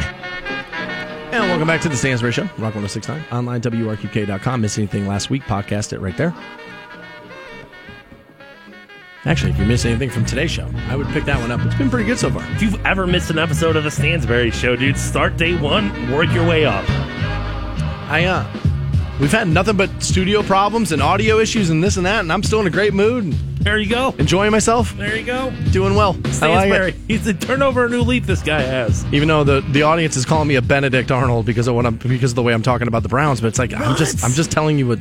[1.31, 4.61] And welcome back to the Stansbury Show, Rock 1069, online, WRQK.com.
[4.61, 6.35] Miss anything last week, podcast it right there.
[9.25, 11.61] Actually, if you miss anything from today's show, I would pick that one up.
[11.65, 12.43] It's been pretty good so far.
[12.53, 16.33] If you've ever missed an episode of the Stansbury Show, dude, start day one, work
[16.33, 16.85] your way up.
[18.11, 18.45] I, uh,
[19.21, 22.43] we've had nothing but studio problems and audio issues and this and that, and I'm
[22.43, 24.13] still in a great mood There you go.
[24.19, 25.53] enjoying myself, There you go.
[25.71, 26.15] doing well.
[26.15, 26.93] I like Stansbury.
[27.07, 28.27] He's a turnover a new leaf.
[28.27, 29.05] This guy has.
[29.13, 31.95] Even though the, the audience is calling me a Benedict Arnold because of what I'm
[31.97, 34.25] because of the way I'm talking about the Browns, but it's like I'm just What?
[34.25, 34.99] I'm just telling you what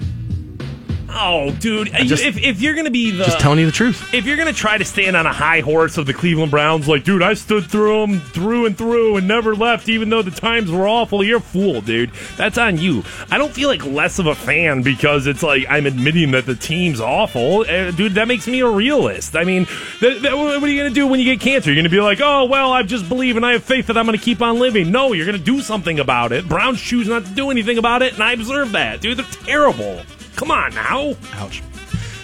[1.13, 1.91] Oh, dude.
[2.05, 4.13] Just- if if you're gonna be the just telling you the truth.
[4.13, 7.03] if you're gonna try to stand on a high horse of the Cleveland Browns, like,
[7.03, 10.71] dude, I stood through them through and through and never left, even though the times
[10.71, 11.23] were awful.
[11.23, 12.11] You're a fool, dude.
[12.37, 13.03] That's on you.
[13.29, 16.55] I don't feel like less of a fan because it's like I'm admitting that the
[16.55, 18.13] team's awful, uh, dude.
[18.15, 19.35] That makes me a realist.
[19.35, 19.65] I mean,
[19.99, 21.71] th- th- what are you gonna do when you get cancer?
[21.71, 24.05] You're gonna be like, oh well, I just believe and I have faith that I'm
[24.05, 24.91] gonna keep on living.
[24.91, 26.47] No, you're gonna do something about it.
[26.47, 29.17] Browns choose not to do anything about it, and I observe that, dude.
[29.17, 30.01] They're terrible.
[30.41, 31.13] Come on now.
[31.33, 31.61] Ouch.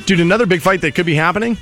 [0.08, 1.56] Dude, another big fight that could be happening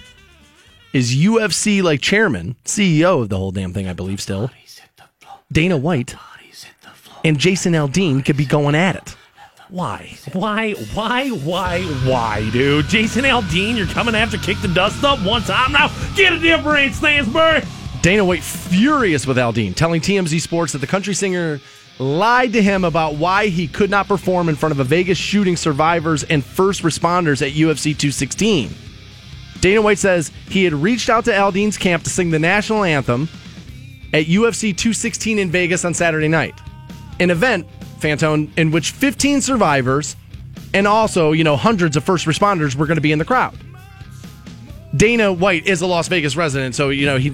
[0.94, 4.50] is UFC like chairman, CEO of the whole damn thing, I believe still.
[5.52, 6.16] Dana White
[7.26, 9.18] and Jason Aldean could be going at it.
[9.68, 10.16] Why?
[10.32, 10.72] Why?
[10.94, 11.28] Why?
[11.28, 11.82] Why?
[11.82, 12.88] Why, dude?
[12.88, 15.92] Jason Aldean, you're coming after kick the dust up one time now.
[16.16, 17.64] Get a difference, Stansbury.
[18.02, 21.60] Dana White furious with Aldean, telling TMZ Sports that the country singer
[22.00, 25.56] lied to him about why he could not perform in front of a Vegas shooting
[25.56, 28.74] survivors and first responders at UFC 216.
[29.62, 33.30] Dana White says he had reached out to Aldean's camp to sing the national anthem
[34.14, 36.60] at UFC 216 in Vegas on Saturday night.
[37.20, 37.66] An event,
[38.00, 40.16] Fantone, in which 15 survivors
[40.74, 43.58] and also, you know, hundreds of first responders were going to be in the crowd.
[44.96, 47.34] Dana White is a Las Vegas resident, so, you know, he,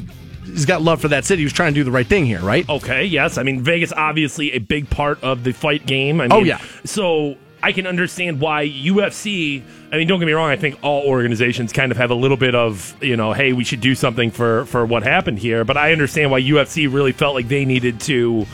[0.52, 1.42] he's got love for that city.
[1.42, 2.68] He was trying to do the right thing here, right?
[2.70, 3.38] Okay, yes.
[3.38, 6.22] I mean, Vegas obviously a big part of the fight game.
[6.22, 6.60] I mean, Oh, yeah.
[6.86, 9.62] So I can understand why UFC.
[9.92, 10.50] I mean, don't get me wrong.
[10.50, 13.64] I think all organizations kind of have a little bit of you know, hey, we
[13.64, 15.64] should do something for for what happened here.
[15.64, 18.46] But I understand why UFC really felt like they needed to.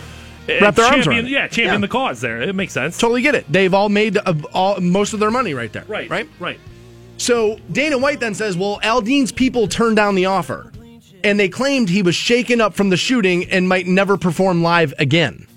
[0.50, 1.32] uh, Wrap their arms champion, around it.
[1.32, 1.78] Yeah, champion Yeah.
[1.80, 2.42] the cause there.
[2.42, 2.98] It makes sense.
[2.98, 3.46] Totally get it.
[3.52, 5.84] They've all made uh, all, most of their money right there.
[5.88, 6.28] Right, Right?
[6.40, 6.60] right.
[7.18, 10.72] So Dana White then says, well, Aldean's people turned down the offer.
[11.24, 14.94] And they claimed he was shaken up from the shooting and might never perform live
[15.00, 15.48] again.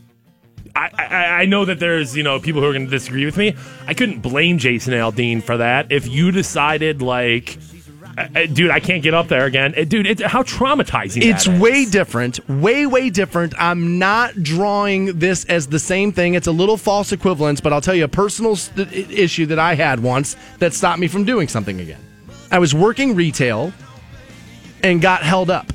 [0.75, 3.37] I, I, I know that there's you know people who are going to disagree with
[3.37, 3.55] me.
[3.87, 5.91] I couldn't blame Jason Aldean for that.
[5.91, 7.59] If you decided like,
[8.17, 11.23] uh, uh, dude, I can't get up there again, Uh, dude, it's how traumatizing.
[11.25, 11.61] It's that is.
[11.61, 13.53] way different, way, way different.
[13.59, 16.35] I'm not drawing this as the same thing.
[16.35, 19.75] It's a little false equivalence, but I'll tell you a personal st- issue that I
[19.75, 22.01] had once that stopped me from doing something again.
[22.53, 23.73] I was working retail
[24.83, 25.73] and got held up,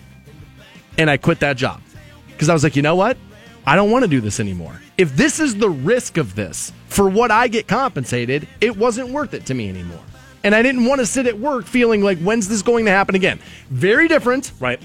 [0.97, 1.81] and I quit that job
[2.27, 3.17] because I was like, you know what?
[3.65, 4.79] I don't want to do this anymore.
[4.97, 9.33] If this is the risk of this for what I get compensated, it wasn't worth
[9.33, 9.99] it to me anymore.
[10.43, 13.15] And I didn't want to sit at work feeling like, when's this going to happen
[13.15, 13.39] again?
[13.69, 14.51] Very different.
[14.59, 14.79] right.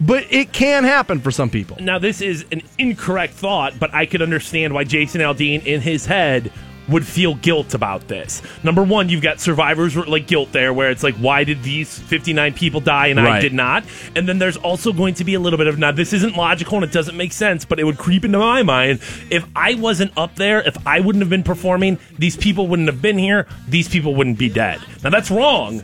[0.00, 1.76] but it can happen for some people.
[1.80, 6.06] Now, this is an incorrect thought, but I could understand why Jason Aldean, in his
[6.06, 6.52] head,
[6.88, 8.42] would feel guilt about this.
[8.62, 12.54] Number one, you've got survivors like guilt there, where it's like, why did these 59
[12.54, 13.84] people die and I did not?
[14.14, 16.76] And then there's also going to be a little bit of now, this isn't logical
[16.76, 19.00] and it doesn't make sense, but it would creep into my mind.
[19.30, 23.02] If I wasn't up there, if I wouldn't have been performing, these people wouldn't have
[23.02, 24.80] been here, these people wouldn't be dead.
[25.02, 25.82] Now, that's wrong.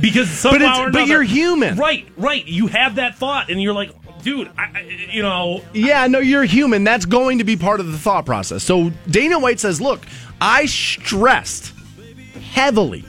[0.00, 1.76] Because somehow it's- or but you're human.
[1.76, 2.04] right?
[2.16, 2.44] Right.
[2.46, 3.90] You have that thought, and you're like,
[4.24, 4.80] dude, I, I,
[5.12, 6.82] you know, Yeah, no, you're human.
[6.82, 8.64] That's going to be part of the thought process.
[8.64, 10.00] So Dana White says, look,
[10.40, 11.72] I stressed
[12.52, 13.04] heavily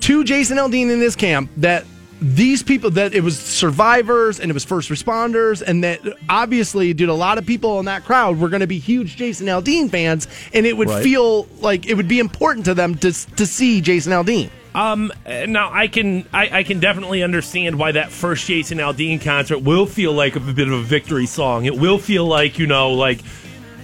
[0.00, 1.84] to Jason Aldean in this camp that
[2.22, 7.08] these people that it was survivors and it was first responders and that obviously dude
[7.08, 10.28] a lot of people in that crowd were going to be huge Jason Aldean fans
[10.52, 11.02] and it would Right.
[11.02, 14.50] feel like it would be important to them to to see Jason Aldean.
[14.74, 19.58] Um, now I can I, I can definitely understand why that first Jason Aldean concert
[19.58, 21.64] will feel like a bit of a victory song.
[21.64, 23.20] It will feel like you know like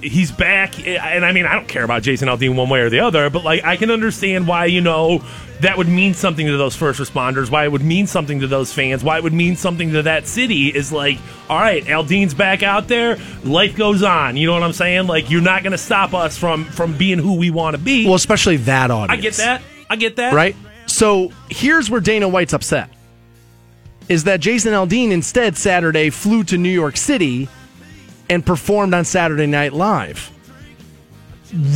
[0.02, 3.00] he's back, and I mean I don't care about Jason Aldean one way or the
[3.00, 5.24] other, but like I can understand why you know
[5.60, 8.72] that would mean something to those first responders, why it would mean something to those
[8.72, 10.68] fans, why it would mean something to that city.
[10.68, 11.18] Is like
[11.50, 14.36] all right, Aldean's back out there, life goes on.
[14.36, 15.08] You know what I'm saying?
[15.08, 18.04] Like you're not going to stop us from from being who we want to be.
[18.04, 19.18] Well, especially that audience.
[19.18, 19.62] I get that.
[19.88, 20.32] I get that.
[20.32, 20.56] right?
[20.96, 22.88] So here's where Dana White's upset
[24.08, 27.50] is that Jason Aldean instead Saturday flew to New York City
[28.30, 30.30] and performed on Saturday Night Live.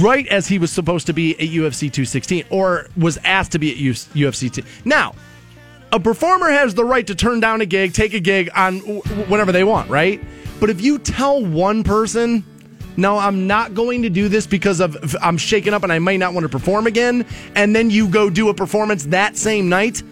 [0.00, 3.72] Right as he was supposed to be at UFC 216 or was asked to be
[3.72, 4.62] at UFC 2.
[4.86, 5.14] Now,
[5.92, 9.52] a performer has the right to turn down a gig, take a gig on whenever
[9.52, 10.18] they want, right?
[10.60, 12.42] But if you tell one person,
[12.96, 16.18] no, I'm not going to do this because of I'm shaken up and I might
[16.18, 20.02] not want to perform again, and then you go do a performance that same night,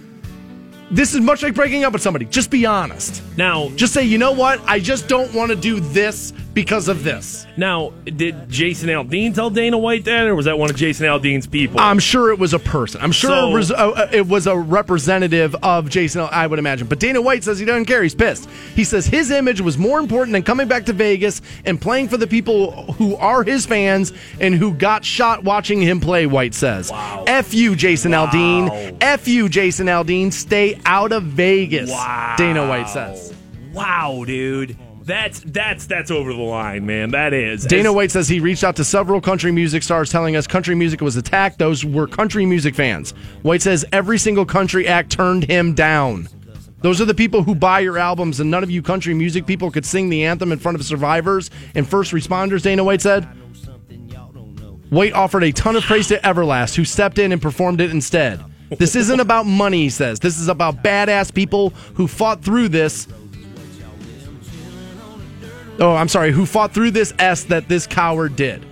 [0.91, 2.25] this is much like breaking up with somebody.
[2.25, 3.23] Just be honest.
[3.37, 4.61] Now, Just say, you know what?
[4.67, 6.33] I just don't want to do this
[6.63, 7.47] because of this.
[7.57, 11.47] Now, did Jason Aldean tell Dana White that, or was that one of Jason Aldean's
[11.47, 11.79] people?
[11.79, 13.01] I'm sure it was a person.
[13.01, 16.89] I'm sure So- it, was, uh, it was a representative of Jason, I would imagine.
[16.89, 18.03] But Dana White says he doesn't care.
[18.03, 18.49] He's pissed.
[18.75, 22.17] He says his image was more important than coming back to Vegas and playing for
[22.17, 26.91] the people who are his fans and who got shot watching him play, White says.
[26.91, 27.23] Wow.
[27.29, 28.97] F you, Jason Aldean.
[29.01, 30.33] F you, Jason Aldean.
[30.33, 32.35] Stay out of Vegas, Wow.
[32.37, 33.33] Dana White says.
[33.73, 34.77] wow, dude,
[35.09, 37.11] that's that's that's over the line, man.
[37.11, 40.37] That is Dana As- White says he reached out to several country music stars telling
[40.37, 41.59] us country music was attacked.
[41.59, 43.13] Those were country music fans.
[43.43, 46.29] White says every single country act turned him down.
[46.81, 49.71] Those are the people who buy your albums, and none of you country music people
[49.71, 53.25] could sing the anthem in front of survivors and first responders, Dana White said.
[54.91, 58.43] White offered a ton of praise to Everlast, who stepped in and performed it instead.
[58.71, 60.21] This isn't about money, he says.
[60.21, 63.09] This is about badass people who fought through this
[65.81, 68.65] Oh, I'm sorry, who fought through this S that this coward did.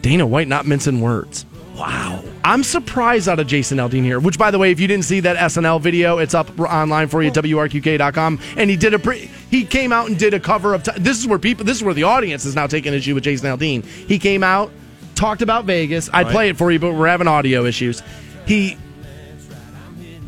[0.00, 1.44] Dana White not mincing words.
[1.74, 2.24] Wow.
[2.44, 5.20] I'm surprised out of Jason Aldean here, which, by the way, if you didn't see
[5.20, 8.40] that SNL video, it's up online for you, WRQK.com.
[8.56, 10.82] And he did a pre- he came out and did a cover of.
[10.82, 13.24] T- this is where people, this is where the audience is now taking issue with
[13.24, 13.84] Jason Aldean.
[13.84, 14.72] He came out,
[15.14, 16.08] talked about Vegas.
[16.12, 18.02] I'd play it for you, but we're having audio issues.
[18.46, 18.76] He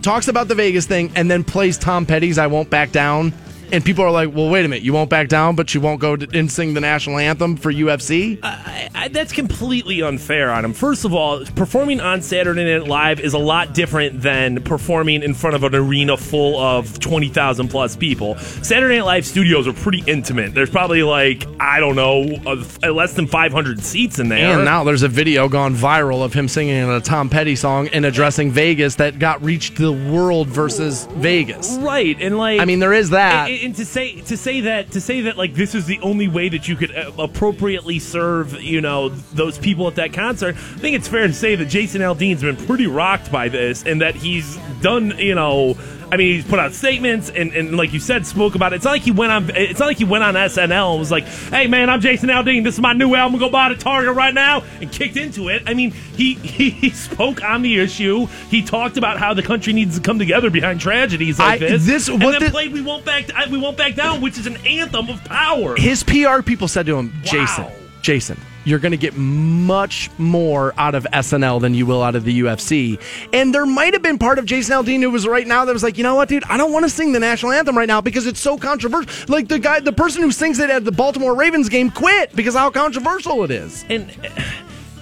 [0.02, 3.32] talks about the Vegas thing and then plays Tom Petty's I Won't Back Down.
[3.72, 6.00] And people are like, well, wait a minute, you won't back down, but you won't
[6.00, 8.40] go and sing the national anthem for UFC?
[8.42, 10.72] I, I, that's completely unfair on him.
[10.72, 15.34] First of all, performing on Saturday Night Live is a lot different than performing in
[15.34, 18.36] front of an arena full of 20,000 plus people.
[18.38, 20.52] Saturday Night Live studios are pretty intimate.
[20.52, 24.56] There's probably like, I don't know, uh, less than 500 seats in there.
[24.56, 28.04] And now there's a video gone viral of him singing a Tom Petty song and
[28.04, 31.76] addressing Vegas that got reached the world versus Vegas.
[31.80, 33.48] Right, and like I mean, there is that.
[33.48, 36.28] And, and to say to say that to say that like this is the only
[36.28, 40.56] way that you could uh, appropriately serve you know those people at that concert.
[40.56, 44.00] I think it's fair to say that Jason Aldean's been pretty rocked by this, and
[44.00, 45.76] that he's done you know.
[46.12, 48.76] I mean, he's put out statements and, and, like you said, spoke about it.
[48.76, 49.50] It's not like he went on.
[49.54, 52.64] It's not like he went on SNL and was like, "Hey, man, I'm Jason Aldean.
[52.64, 53.38] This is my new album.
[53.38, 55.62] Go buy it at Target right now," and kicked into it.
[55.66, 58.26] I mean, he, he he spoke on the issue.
[58.48, 61.86] He talked about how the country needs to come together behind tragedies like I- this.
[61.86, 64.46] this- and what then the- played "We Won't Back We Won't Back Down," which is
[64.46, 65.76] an anthem of power.
[65.76, 67.66] His PR people said to him, Jason,
[68.02, 72.24] Jason, you're going to get much more out of SNL than you will out of
[72.24, 73.00] the UFC.
[73.32, 75.82] And there might have been part of Jason Aldean who was right now that was
[75.82, 78.00] like, you know what, dude, I don't want to sing the national anthem right now
[78.00, 79.10] because it's so controversial.
[79.32, 82.54] Like the guy, the person who sings it at the Baltimore Ravens game quit because
[82.54, 83.84] how controversial it is.
[83.88, 84.10] and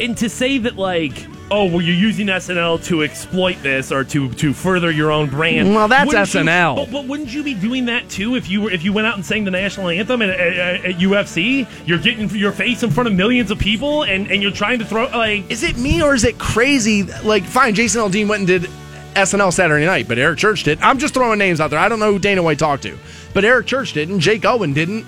[0.00, 4.30] and to say that like oh, well, you're using SNL to exploit this or to
[4.34, 5.74] to further your own brand.
[5.74, 6.76] Well, that's Wouldn't you- SNL.
[6.76, 9.14] but, but wouldn't you be doing that too if you were if you went out
[9.14, 11.66] and sang the national anthem at, at, at UFC?
[11.86, 14.84] You're getting your face in front of millions of people, and and you're trying to
[14.84, 15.50] throw like.
[15.50, 17.04] Is it me or is it crazy?
[17.24, 18.70] Like, fine, Jason Aldean went and did
[19.14, 20.80] SNL Saturday night, but Eric Church did.
[20.80, 21.78] I'm just throwing names out there.
[21.78, 22.96] I don't know who Dana White talked to,
[23.34, 24.20] but Eric Church didn't.
[24.20, 25.04] Jake Owen didn't.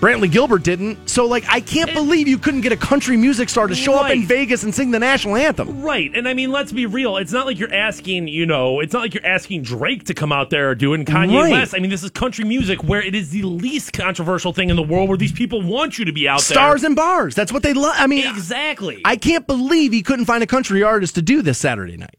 [0.00, 1.08] Brantley Gilbert didn't.
[1.10, 4.10] So, like, I can't believe you couldn't get a country music star to show up
[4.12, 5.82] in Vegas and sing the national anthem.
[5.82, 7.16] Right, and I mean, let's be real.
[7.16, 10.30] It's not like you're asking, you know, it's not like you're asking Drake to come
[10.30, 11.50] out there doing Kanye Right.
[11.50, 11.74] West.
[11.74, 14.84] I mean, this is country music where it is the least controversial thing in the
[14.84, 16.88] world, where these people want you to be out Stars there.
[16.90, 17.34] and bars.
[17.34, 17.94] That's what they love.
[17.98, 19.02] I mean, exactly.
[19.04, 22.14] I can't believe he couldn't find a country artist to do this Saturday night.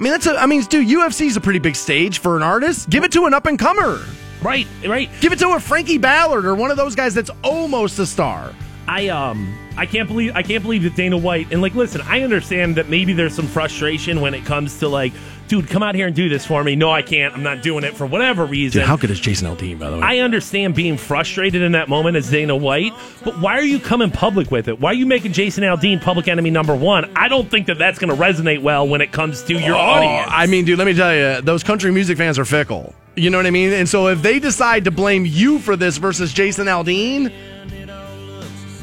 [0.00, 2.90] I mean, that's a, I mean, dude, UFC's a pretty big stage for an artist.
[2.90, 4.04] Give it to an up and comer.
[4.42, 5.10] Right, right.
[5.20, 8.54] Give it to a Frankie Ballard or one of those guys that's almost a star.
[8.86, 12.22] I um I can't believe I can't believe that Dana White and like listen, I
[12.22, 15.12] understand that maybe there's some frustration when it comes to like,
[15.46, 16.74] dude, come out here and do this for me.
[16.74, 17.34] No, I can't.
[17.34, 18.80] I'm not doing it for whatever reason.
[18.80, 20.02] Dude, how good is Jason Aldean, by the way?
[20.02, 22.92] I understand being frustrated in that moment as Dana White,
[23.22, 24.80] but why are you coming public with it?
[24.80, 27.10] Why are you making Jason Aldean public enemy number one?
[27.14, 30.28] I don't think that that's going to resonate well when it comes to your audience.
[30.30, 32.94] Oh, I mean, dude, let me tell you, those country music fans are fickle.
[33.18, 33.72] You know what I mean?
[33.72, 37.32] And so if they decide to blame you for this versus Jason Aldean,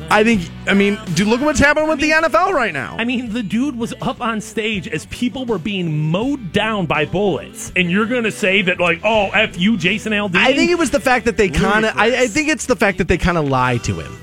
[0.10, 2.96] I think, I mean, dude, look at what's happening with the NFL right now.
[2.98, 7.06] I mean, the dude was up on stage as people were being mowed down by
[7.06, 10.36] bullets, and you're going to say that, like, oh, f you, Jason Aldean.
[10.36, 11.98] I think it was the fact that they kind of.
[11.98, 14.16] I, I think it's the fact that they kind of lied to him.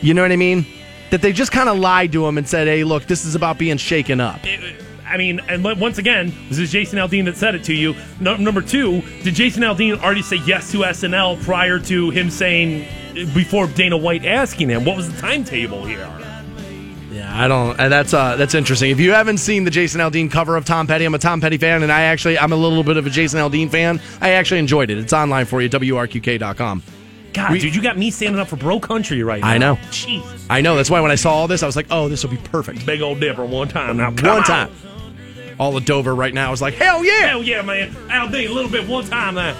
[0.00, 0.66] You know what I mean?
[1.10, 3.58] That they just kind of lied to him and said, "Hey, look, this is about
[3.58, 4.40] being shaken up."
[5.06, 7.94] I mean, and once again, was it Jason Aldean that said it to you?
[8.20, 12.86] No, number two, did Jason Aldean already say yes to SNL prior to him saying
[13.34, 14.84] before Dana White asking him?
[14.84, 16.08] What was the timetable here?
[17.12, 17.78] Yeah, I don't.
[17.80, 18.90] And that's uh, that's interesting.
[18.90, 21.56] If you haven't seen the Jason Aldean cover of Tom Petty, I'm a Tom Petty
[21.56, 24.00] fan, and I actually I'm a little bit of a Jason Aldean fan.
[24.20, 24.98] I actually enjoyed it.
[24.98, 26.82] It's online for you, wrqk.com.
[27.32, 29.48] God, We- dude, you got me standing up for bro country right now.
[29.48, 29.78] I know.
[29.90, 30.46] Jesus.
[30.50, 30.76] I know.
[30.76, 32.84] That's why when I saw all this, I was like, "Oh, this will be perfect."
[32.84, 34.10] Big old dipper one time now.
[34.10, 34.42] One on.
[34.44, 34.70] time.
[35.58, 37.90] All of Dover right now is like, "Hell yeah!" Hell yeah, man.
[38.08, 39.56] Aldean, a little bit one time now.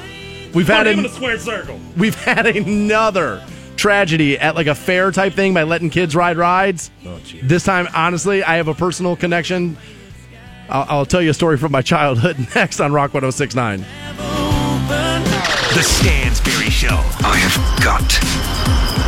[0.55, 1.79] We've Put had him in a square circle.
[1.97, 3.43] we've had another
[3.77, 6.91] tragedy at like a fair type thing by letting kids ride rides.
[7.07, 7.19] Oh.
[7.43, 9.77] This time, honestly, I have a personal connection.
[10.69, 13.81] I'll, I'll tell you a story from my childhood next on Rock 1069.
[15.75, 16.89] The Stansbury Show.
[17.21, 18.09] I have got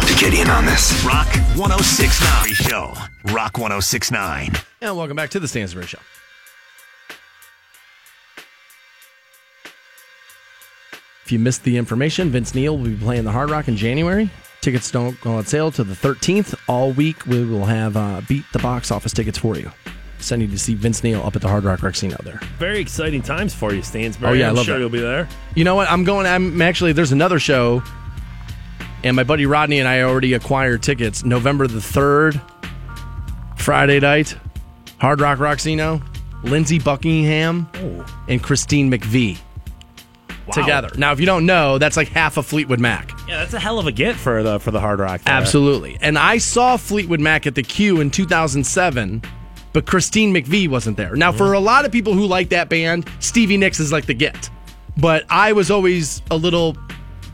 [0.06, 1.02] to get in on this.
[1.05, 2.93] Rock 1069 Show.
[3.32, 4.52] Rock 1069.
[4.82, 5.98] And welcome back to the Stansbury Show.
[11.28, 14.30] If you missed the information, Vince Neil will be playing the Hard Rock in January.
[14.62, 16.55] Tickets don't go on sale till the 13th.
[16.68, 19.70] All week, we will have uh, beat the box office tickets for you.
[20.20, 22.40] Send you to see Vince Neil up at the Hard Rock Casino there.
[22.56, 24.30] Very exciting times for you, Stansbury.
[24.30, 24.80] Oh, yeah, I I'm love sure that.
[24.80, 25.28] you'll be there.
[25.55, 25.90] You know what?
[25.90, 26.26] I'm going.
[26.26, 26.94] I'm actually.
[26.94, 27.82] There's another show,
[29.05, 31.24] and my buddy Rodney and I already acquired tickets.
[31.26, 32.40] November the third,
[33.59, 34.34] Friday night,
[34.98, 36.02] Hard Rock Rocksino,
[36.42, 37.68] Lindsey Buckingham,
[38.28, 39.36] and Christine McVie
[40.48, 40.54] Wow.
[40.54, 40.90] together.
[40.96, 43.10] Now, if you don't know, that's like half a Fleetwood Mac.
[43.28, 45.22] Yeah, that's a hell of a get for the for the Hard Rock.
[45.22, 45.34] there.
[45.34, 45.98] Absolutely.
[46.00, 49.22] And I saw Fleetwood Mac at the Q in 2007,
[49.72, 51.14] but Christine McVie wasn't there.
[51.16, 54.14] Now, for a lot of people who like that band, Stevie Nicks is like the
[54.14, 54.50] get.
[54.96, 56.76] But I was always a little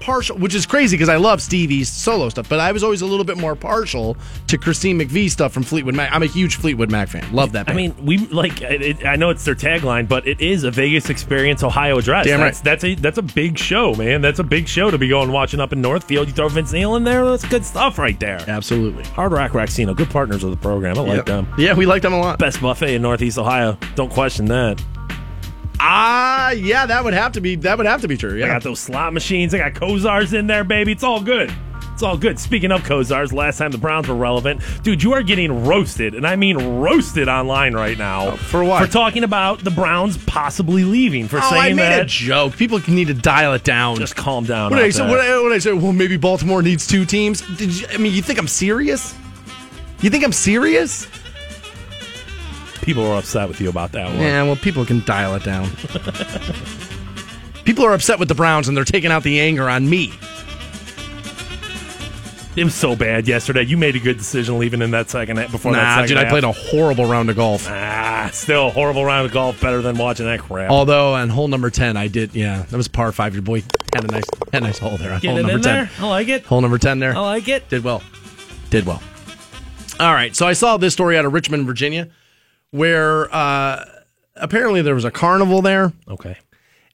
[0.04, 3.06] partial, which is crazy because I love Stevie's solo stuff, but I was always a
[3.06, 4.16] little bit more partial
[4.48, 6.12] to Christine McVie stuff from Fleetwood Mac.
[6.12, 7.24] I'm a huge Fleetwood Mac fan.
[7.32, 8.60] Love that I mean, we like.
[8.60, 12.26] It, I know it's their tagline, but it is a Vegas Experience Ohio address.
[12.26, 12.64] Damn that's, right.
[12.64, 14.20] That's a that's a big show, man.
[14.20, 16.28] That's a big show to be going watching up in Northfield.
[16.28, 18.44] You throw Vince Neil in there, that's good stuff right there.
[18.46, 19.04] Absolutely.
[19.04, 20.98] Hard Rock Rocksino, good partners of the program.
[20.98, 21.26] I like Yep.
[21.26, 21.48] them.
[21.56, 22.38] Yeah, we like them a lot.
[22.38, 23.78] Best buffet in Northeast Ohio.
[23.94, 24.82] Don't question that.
[25.86, 28.42] Ah, yeah, that would have to be that would have to be true.
[28.42, 29.52] I got those slot machines.
[29.54, 30.92] I got Kosar's in there, baby.
[30.92, 31.52] It's all good.
[31.92, 32.40] It's all good.
[32.40, 36.26] Speaking of Kosar's, last time the Browns were relevant, dude, you are getting roasted, and
[36.26, 38.28] I mean roasted online right now.
[38.30, 38.84] Oh, for what?
[38.84, 41.28] For talking about the Browns possibly leaving.
[41.28, 42.08] For Oh, saying I made a that.
[42.08, 42.56] joke.
[42.56, 43.96] People need to dial it down.
[43.96, 44.70] Just calm down.
[44.70, 45.10] What I say, there.
[45.10, 45.72] what, I, what did I say?
[45.74, 47.42] Well, maybe Baltimore needs two teams.
[47.58, 49.14] Did you, I mean, you think I'm serious?
[50.00, 51.06] You think I'm serious?
[52.84, 54.20] People are upset with you about that one.
[54.20, 55.70] Yeah, well, people can dial it down.
[57.64, 60.12] people are upset with the Browns and they're taking out the anger on me.
[62.56, 63.62] It was so bad yesterday.
[63.62, 66.28] You made a good decision leaving in that second before that Nah, second dude, I
[66.28, 67.66] played a horrible round of golf.
[67.68, 69.60] Ah, still a horrible round of golf.
[69.60, 70.70] Better than watching that crap.
[70.70, 72.32] Although on hole number ten, I did.
[72.34, 73.32] Yeah, that was par five.
[73.34, 75.62] Your boy had a nice, had a nice hole there on Get hole number ten.
[75.62, 75.90] there.
[75.98, 76.44] I like it.
[76.44, 77.16] Hole number ten there.
[77.16, 77.68] I like it.
[77.70, 78.02] Did well.
[78.70, 79.02] Did well.
[79.98, 80.36] All right.
[80.36, 82.08] So I saw this story out of Richmond, Virginia,
[82.74, 83.84] where uh,
[84.34, 85.92] apparently there was a carnival there.
[86.08, 86.36] Okay.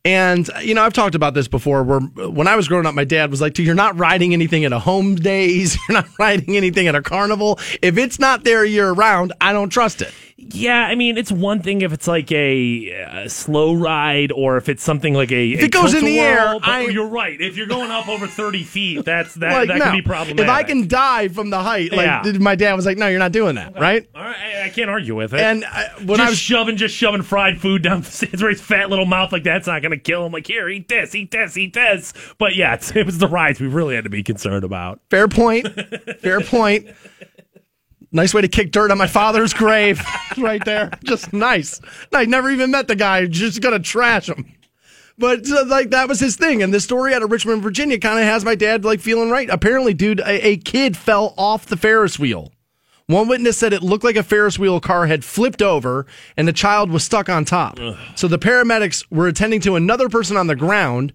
[0.05, 3.05] And, you know, I've talked about this before where when I was growing up, my
[3.05, 5.79] dad was like, dude, you're not riding anything at a home days.
[5.89, 7.59] You're not riding anything at a carnival.
[7.81, 10.13] If it's not there year round, I don't trust it.
[10.43, 14.69] Yeah, I mean, it's one thing if it's like a, uh slow ride or if
[14.69, 15.53] it's something like a.
[15.53, 17.39] If it goes in the air, but I- you're right.
[17.41, 19.85] If you're going up over 30 feet, that's that, like, that no.
[19.85, 20.45] can be problematic.
[20.45, 22.33] If I can dive from the height, like Yeah.
[22.39, 24.09] my dad was like, no, you're not doing that, right?
[24.15, 25.41] All right, I, I can't argue with it.
[25.41, 29.07] And uh, when just I was shoving, just shoving fried food down his fat little
[29.07, 30.33] mouth like that's not going to kill him.
[30.33, 32.13] Like here, eat this, eat this, eat this.
[32.39, 35.01] But yeah, it's, it was the rides we really had to be concerned about.
[35.11, 35.69] Fair point.
[36.21, 36.89] Fair point.
[38.13, 40.03] Nice way to kick dirt on my father's grave,
[40.37, 40.91] right there.
[41.05, 41.81] Just nice.
[42.13, 43.27] I never even met the guy.
[43.27, 44.53] Just gonna trash him.
[45.17, 48.19] But uh, like that was his thing, and this story out of Richmond, Virginia, kind
[48.19, 49.49] of has my dad like feeling right.
[49.51, 52.53] Apparently, dude, a, a kid fell off the Ferris wheel.
[53.07, 56.07] One witness said it looked like a Ferris wheel car had flipped over
[56.37, 57.77] and the child was stuck on top.
[58.15, 61.13] So the paramedics were attending to another person on the ground.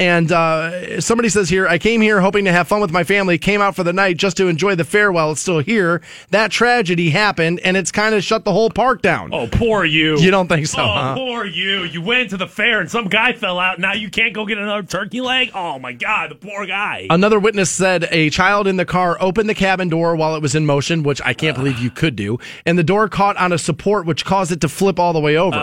[0.00, 3.36] And uh, somebody says here, I came here hoping to have fun with my family,
[3.36, 6.00] came out for the night just to enjoy the fair while it's still here.
[6.30, 9.28] That tragedy happened, and it's kind of shut the whole park down.
[9.34, 10.18] Oh, poor you.
[10.18, 11.14] You don't think so, Oh, huh?
[11.16, 11.82] poor you.
[11.84, 13.78] You went to the fair and some guy fell out.
[13.78, 15.50] Now you can't go get another turkey leg?
[15.54, 16.30] Oh, my God.
[16.30, 17.06] The poor guy.
[17.10, 20.54] Another witness said a child in the car opened the cabin door while it was
[20.54, 23.58] in motion, which I can't believe you could do, and the door caught on a
[23.58, 25.56] support which caused it to flip all the way over.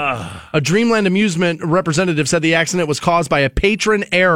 [0.53, 4.27] A Dreamland amusement representative said the accident was caused by a patron error,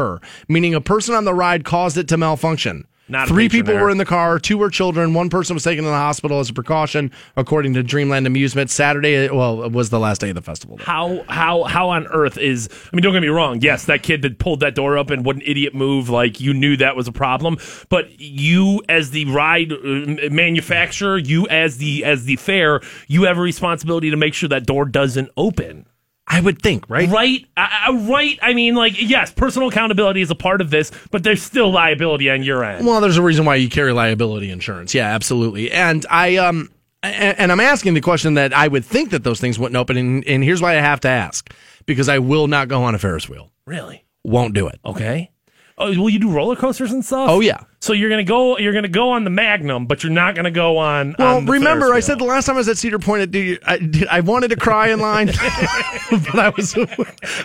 [0.47, 2.85] meaning a person on the ride caused it to malfunction.
[3.09, 3.83] Not Three people error.
[3.83, 6.49] were in the car, two were children, one person was taken to the hospital as
[6.49, 8.69] a precaution, according to Dreamland Amusement.
[8.69, 10.77] Saturday, well, it was the last day of the festival.
[10.77, 14.21] how how how on earth is I mean don't get me wrong yes that kid
[14.21, 17.11] that pulled that door open what an idiot move like you knew that was a
[17.11, 17.57] problem
[17.89, 23.37] but you as the ride uh, manufacturer you as the as the fair you have
[23.37, 25.85] a responsibility to make sure that door doesn't open
[26.27, 27.09] I would think, right?
[27.09, 31.23] right uh, right I mean like yes personal accountability is a part of this but
[31.23, 34.93] there's still liability on your end Well, there's a reason why you carry liability insurance.
[34.95, 35.71] Yeah, absolutely.
[35.71, 36.69] And I um
[37.03, 39.97] and, and I'm asking the question that I would think that those things wouldn't open
[39.97, 41.51] and, and here's why I have to ask.
[41.85, 43.51] Because I will not go on a Ferris wheel.
[43.65, 44.79] really Won't do it.
[44.85, 45.31] okay
[45.77, 47.63] oh will you do roller coasters and stuff Oh yeah.
[47.81, 50.77] So you're gonna go you're gonna go on the Magnum but you're not gonna go
[50.77, 53.35] on Well, on remember, Ferris I said the last time I was at Cedar Point,
[53.35, 55.27] at I, I wanted to cry in line,
[56.11, 56.73] but I was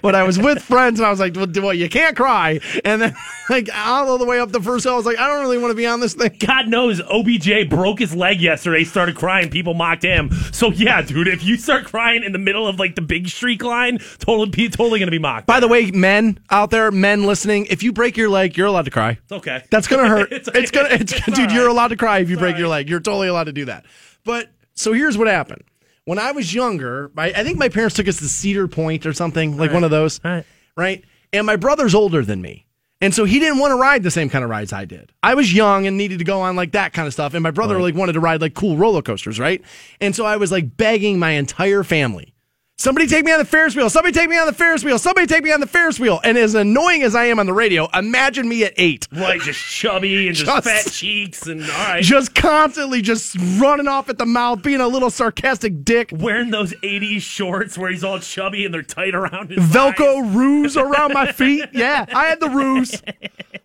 [0.02, 3.00] when I was with friends, and I was like, "Well, well, you can't cry." And
[3.00, 3.16] then,
[3.50, 5.70] like all the way up the first hill, I was like, "I don't really want
[5.70, 9.74] to be on this thing." God knows OBJ broke his leg yesterday, started crying, people
[9.74, 10.30] mocked him.
[10.52, 13.64] So yeah, dude, if you start crying in the middle of like the big streak
[13.64, 15.46] line, totally be totally gonna be mocked.
[15.46, 18.84] By the way, men out there, men listening, if you break your leg, you're allowed
[18.84, 19.18] to cry.
[19.22, 19.64] It's okay.
[19.70, 20.25] That's gonna hurt.
[20.30, 20.88] It's- it's, gonna.
[20.90, 21.50] It's, it's dude.
[21.50, 22.88] all You're allowed to cry if you break all your leg.
[22.88, 23.84] You're totally allowed to do that.
[24.24, 25.62] But so here's what happened.
[26.04, 29.12] When I was younger, my, I think my parents took us to Cedar Point or
[29.12, 30.20] something like one of those.
[30.22, 30.44] Right.
[30.76, 31.04] Right.
[31.32, 32.66] And my brother's older than me.
[33.00, 35.12] And so he didn't want to ride the same kind of rides I did.
[35.22, 37.34] I was young and needed to go on like that kind of stuff.
[37.34, 39.62] And my brother like wanted to ride like cool roller coasters, right?
[40.00, 42.32] And so I was like begging my entire family.
[42.78, 43.88] Somebody take me on the Ferris wheel.
[43.88, 44.98] Somebody take me on the Ferris wheel.
[44.98, 46.20] Somebody take me on the Ferris wheel.
[46.22, 49.08] And as annoying as I am on the radio, imagine me at eight.
[49.10, 52.02] Right, just chubby and just, Just- fat cheeks and all right.
[52.02, 56.10] just constantly just running off at the mouth, being a little sarcastic dick.
[56.12, 60.34] Wearing those 80s shorts where he's all chubby and they're tight around his Velcro thighs.
[60.36, 61.64] ruse around my feet.
[61.72, 63.02] Yeah, I had the ruse.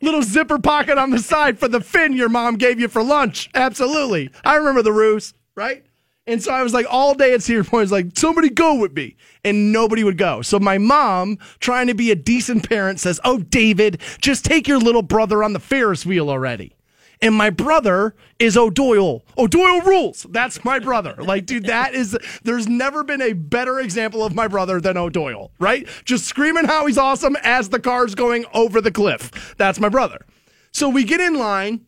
[0.02, 3.50] Little zipper pocket on the side for the fin your mom gave you for lunch.
[3.56, 4.30] Absolutely.
[4.46, 5.84] I remember the ruse, right?
[6.28, 8.76] And so I was like all day at Cedar Point, I was like, somebody go
[8.76, 9.16] with me.
[9.44, 10.44] And nobody would go.
[10.44, 14.78] So my mom, trying to be a decent parent, says, Oh, David, just take your
[14.78, 16.76] little brother on the Ferris wheel already.
[17.24, 19.24] And my brother is O'Doyle.
[19.38, 20.26] O'Doyle rules.
[20.30, 21.16] That's my brother.
[21.20, 25.52] Like, dude, that is, there's never been a better example of my brother than O'Doyle,
[25.60, 25.88] right?
[26.04, 29.56] Just screaming how he's awesome as the car's going over the cliff.
[29.58, 30.26] That's my brother.
[30.72, 31.82] So we get in line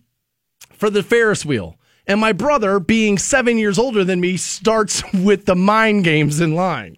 [0.71, 1.77] for the Ferris wheel.
[2.05, 6.55] And my brother, being seven years older than me, starts with the mind games in
[6.55, 6.97] line.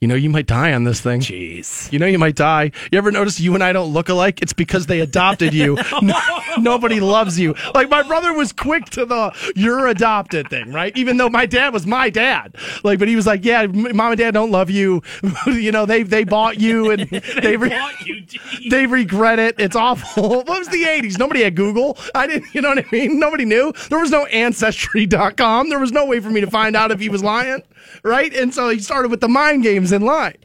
[0.00, 1.18] You know, you might die on this thing.
[1.20, 1.92] Jeez.
[1.92, 2.70] You know, you might die.
[2.92, 4.40] You ever notice you and I don't look alike?
[4.40, 5.76] It's because they adopted you.
[6.00, 6.14] No-
[6.58, 7.54] nobody loves you.
[7.74, 10.96] Like my brother was quick to the "you're adopted" thing, right?
[10.96, 12.54] Even though my dad was my dad.
[12.84, 15.02] Like, but he was like, "Yeah, mom and dad don't love you.
[15.46, 17.00] you know, they they bought you and
[17.42, 18.24] they re- Bought you,
[18.70, 19.56] they regret it.
[19.58, 21.18] It's awful." what was the '80s?
[21.18, 21.98] Nobody had Google.
[22.14, 22.54] I didn't.
[22.54, 23.18] You know what I mean?
[23.18, 23.72] Nobody knew.
[23.90, 25.68] There was no Ancestry.com.
[25.68, 27.62] There was no way for me to find out if he was lying,
[28.02, 28.34] right?
[28.34, 30.36] And so he started with the mind games in line.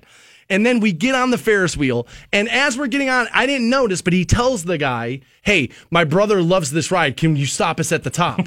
[0.49, 2.05] And then we get on the Ferris wheel.
[2.31, 6.03] And as we're getting on, I didn't notice, but he tells the guy, Hey, my
[6.03, 7.17] brother loves this ride.
[7.17, 8.39] Can you stop us at the top?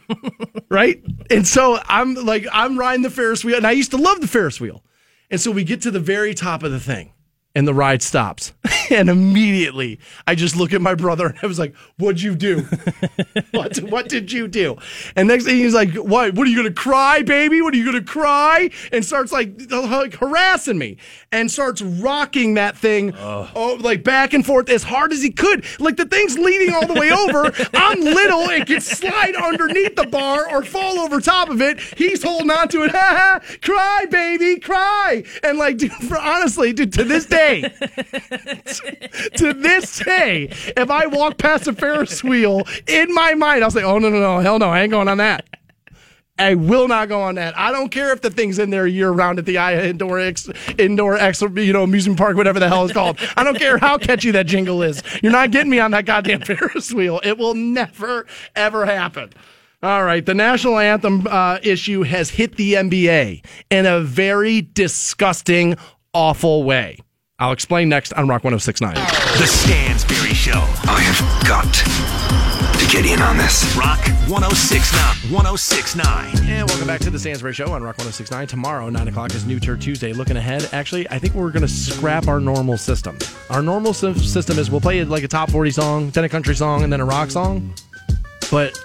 [0.68, 1.02] right?
[1.30, 3.56] And so I'm like, I'm riding the Ferris wheel.
[3.56, 4.82] And I used to love the Ferris wheel.
[5.30, 7.13] And so we get to the very top of the thing
[7.54, 8.52] and the ride stops.
[8.90, 12.66] and immediately I just look at my brother and I was like, What'd you do?
[13.52, 14.76] what, what did you do?
[15.16, 16.34] And next thing he's like, What?
[16.34, 17.62] What are you going to cry, baby?
[17.62, 18.70] What are you going to cry?
[18.92, 20.96] And starts like, harassing me
[21.32, 25.64] and starts rocking that thing oh, like back and forth as hard as he could.
[25.78, 27.52] Like the thing's leaning all the way over.
[27.74, 31.80] I'm little and can slide underneath the bar or fall over top of it.
[31.80, 32.92] He's holding on to it.
[33.62, 35.24] Cry, baby, cry.
[35.42, 37.43] And like, dude, for honestly, dude, to this day,
[39.36, 43.82] to this day, if I walk past a Ferris wheel in my mind, I'll say,
[43.82, 45.46] "Oh no, no, no, hell no, I ain't going on that."
[46.36, 47.56] I will not go on that.
[47.56, 51.16] I don't care if the thing's in there year round at the indoor ex, indoor
[51.16, 53.18] ex, you know amusement park, whatever the hell it's called.
[53.36, 55.00] I don't care how catchy that jingle is.
[55.22, 57.20] You're not getting me on that goddamn Ferris wheel.
[57.22, 58.26] It will never
[58.56, 59.30] ever happen.
[59.80, 65.76] All right, the national anthem uh, issue has hit the NBA in a very disgusting,
[66.14, 66.98] awful way.
[67.40, 68.94] I'll explain next on Rock 1069.
[68.94, 70.52] The Stansbury Show.
[70.84, 71.74] I have got
[72.78, 73.74] to get in on this.
[73.76, 73.98] Rock
[74.30, 75.32] 1069.
[75.34, 76.48] 1069.
[76.48, 78.46] And welcome back to the Stansbury Show on Rock 1069.
[78.46, 80.12] Tomorrow, 9 o'clock, is New Tour Tuesday.
[80.12, 83.18] Looking ahead, actually, I think we're going to scrap our normal system.
[83.50, 86.54] Our normal sy- system is we'll play like a top 40 song, then a country
[86.54, 87.74] song, and then a rock song.
[88.48, 88.78] But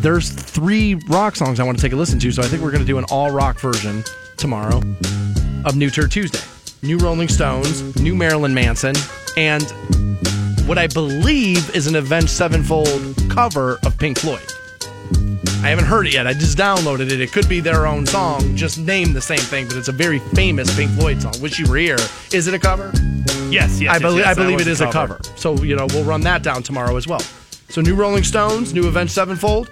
[0.00, 2.70] there's three rock songs I want to take a listen to, so I think we're
[2.70, 4.02] going to do an all rock version
[4.38, 4.80] tomorrow
[5.66, 6.40] of New Tour Tuesday.
[6.84, 8.94] New Rolling Stones, new Marilyn Manson,
[9.38, 9.62] and
[10.66, 14.42] what I believe is an Avenged Sevenfold cover of Pink Floyd.
[15.64, 16.26] I haven't heard it yet.
[16.26, 17.22] I just downloaded it.
[17.22, 20.18] It could be their own song, just named the same thing, but it's a very
[20.18, 21.32] famous Pink Floyd song.
[21.40, 21.96] Wish You Were Here.
[22.34, 22.92] Is it a cover?
[23.48, 24.02] Yes, yes.
[24.02, 25.20] I, yes, yes, I believe it is a cover.
[25.36, 27.20] So, you know, we'll run that down tomorrow as well.
[27.70, 29.70] So, new Rolling Stones, new Avenged Sevenfold,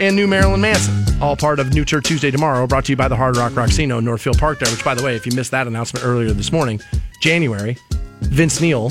[0.00, 0.94] and new Marilyn Manson.
[1.22, 4.02] All part of New Tour Tuesday tomorrow, brought to you by the Hard Rock Rocksino,
[4.02, 6.80] Northfield Park there, which, by the way, if you missed that announcement earlier this morning,
[7.20, 7.76] January,
[8.20, 8.90] Vince Neil,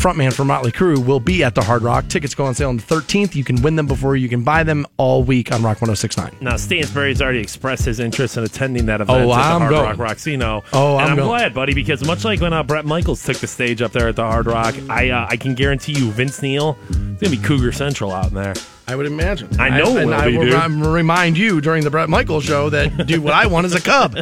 [0.00, 2.08] frontman for Motley Crue, will be at the Hard Rock.
[2.08, 3.36] Tickets go on sale on the 13th.
[3.36, 6.36] You can win them before you can buy them all week on Rock 1069.
[6.40, 9.70] Now, Stansbury's already expressed his interest in attending that event Oh, at the I'm Hard
[9.70, 9.96] going.
[9.98, 10.64] Rock Rocksino.
[10.72, 11.28] Oh, and I'm I'm going.
[11.28, 14.16] glad, buddy, because much like when uh, Bret Michaels took the stage up there at
[14.16, 17.70] the Hard Rock, I uh, I can guarantee you, Vince Neil, it's gonna be Cougar
[17.70, 18.54] Central out in there.
[18.92, 19.48] I would imagine.
[19.58, 22.68] I know it and I be, will rem- remind you during the Bret Michaels show
[22.68, 24.18] that, dude, what I want is a Cub.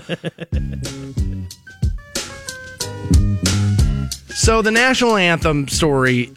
[4.33, 6.31] so the national anthem story,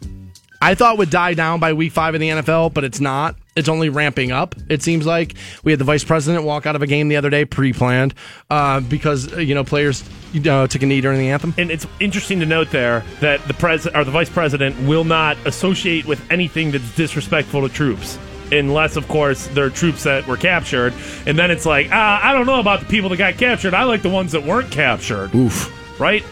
[0.59, 3.35] I thought would die down by week five in the NFL, but it's not.
[3.55, 4.55] It's only ramping up.
[4.69, 7.29] It seems like we had the vice president walk out of a game the other
[7.29, 8.13] day, pre-planned,
[8.49, 10.03] uh, because uh, you know players
[10.33, 11.53] you know, took a knee during the anthem.
[11.57, 15.37] And it's interesting to note there that the pres or the vice president will not
[15.45, 18.17] associate with anything that's disrespectful to troops.
[18.51, 20.93] Unless, of course, there are troops that were captured.
[21.25, 23.73] And then it's like, ah, I don't know about the people that got captured.
[23.73, 25.33] I like the ones that weren't captured.
[25.33, 25.99] Oof.
[25.99, 26.23] Right?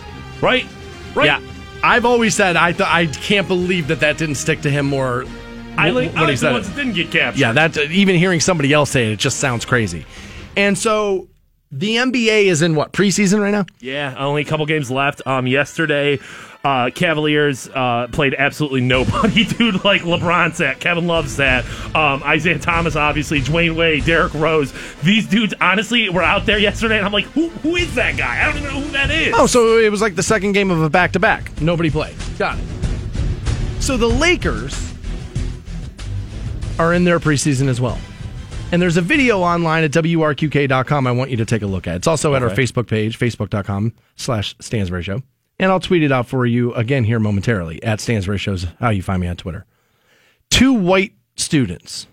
[0.42, 0.66] Right?
[1.16, 1.26] Right?
[1.26, 1.42] Yeah,
[1.84, 5.26] I've always said I th- I can't believe that that didn't stick to him more.
[5.78, 6.54] I like, when I he like said the it.
[6.54, 7.40] ones that didn't get captured.
[7.40, 10.06] Yeah, that even hearing somebody else say it, it just sounds crazy.
[10.56, 11.28] And so
[11.72, 13.66] the NBA is in what preseason right now?
[13.80, 15.26] Yeah, only a couple games left.
[15.26, 16.20] Um, yesterday,
[16.64, 19.84] uh, Cavaliers uh, played absolutely nobody, dude.
[19.86, 21.66] Like LeBron's that, Kevin Love's that,
[21.96, 24.74] um, Isaiah Thomas, obviously, Dwyane Wade, Derrick Rose.
[25.02, 28.42] These dudes, honestly, were out there yesterday, and I'm like, who, who is that guy?
[28.42, 29.34] I don't even know who that is.
[29.38, 31.60] Oh, so it was like the second game of a back to back.
[31.62, 32.16] Nobody played.
[32.38, 32.66] Got it.
[33.80, 34.91] So the Lakers
[36.82, 38.00] are in their preseason as well.
[38.72, 41.98] And there's a video online at WRQK.com I want you to take a look at.
[41.98, 42.50] It's also at our.
[42.50, 45.22] Facebook page, facebook.com slash Stansbury Show.
[45.60, 49.04] And I'll tweet it out for you again here momentarily at Stansbury Shows, how you
[49.04, 49.66] find me on Twitter.
[50.50, 52.08] Two white students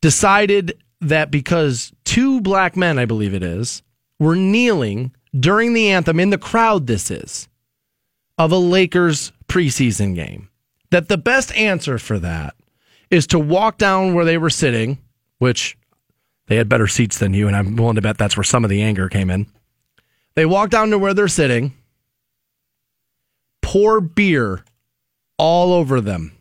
[0.00, 3.82] decided that because two black men, I believe it is,
[4.18, 7.48] were kneeling during the anthem in the crowd, this is,
[8.38, 10.48] of a Lakers preseason game,
[10.90, 12.54] that the best answer for that
[13.12, 14.98] is to walk down where they were sitting,
[15.38, 15.76] which
[16.46, 18.70] they had better seats than you, and I'm willing to bet that's where some of
[18.70, 19.46] the anger came in.
[20.34, 21.74] They walk down to where they're sitting,
[23.60, 24.64] pour beer
[25.36, 26.32] all over them.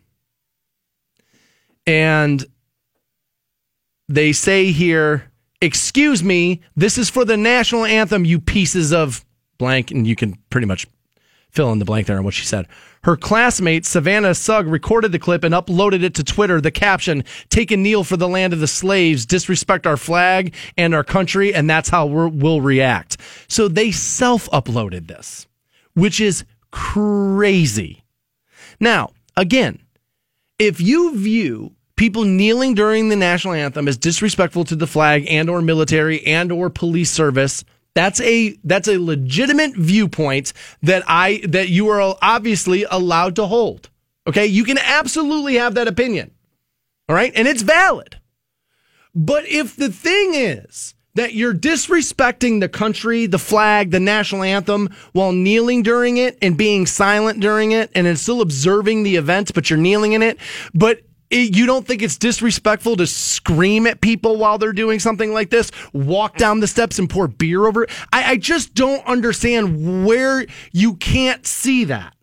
[1.85, 2.45] And
[4.07, 5.27] they say here,
[5.63, 9.23] Excuse me, this is for the national anthem, you pieces of
[9.59, 9.91] blank.
[9.91, 10.87] And you can pretty much
[11.51, 12.67] fill in the blank there on what she said.
[13.03, 16.61] Her classmate, Savannah Sugg, recorded the clip and uploaded it to Twitter.
[16.61, 20.93] The caption, Take a kneel for the land of the slaves, disrespect our flag and
[20.93, 23.17] our country, and that's how we're, we'll react.
[23.47, 25.47] So they self uploaded this,
[25.95, 28.03] which is crazy.
[28.79, 29.79] Now, again,
[30.59, 35.49] if you view people kneeling during the national anthem as disrespectful to the flag and
[35.49, 41.69] or military and or police service, that's a that's a legitimate viewpoint that I that
[41.69, 43.89] you are obviously allowed to hold.
[44.27, 44.45] Okay?
[44.45, 46.31] You can absolutely have that opinion.
[47.09, 47.33] All right?
[47.35, 48.17] And it's valid.
[49.13, 54.89] But if the thing is that you're disrespecting the country, the flag, the national anthem
[55.11, 59.69] while kneeling during it and being silent during it and still observing the events, but
[59.69, 60.37] you're kneeling in it,
[60.73, 61.01] but
[61.31, 65.49] it, you don't think it's disrespectful to scream at people while they're doing something like
[65.49, 67.89] this, walk down the steps and pour beer over it?
[68.13, 72.13] I, I just don't understand where you can't see that.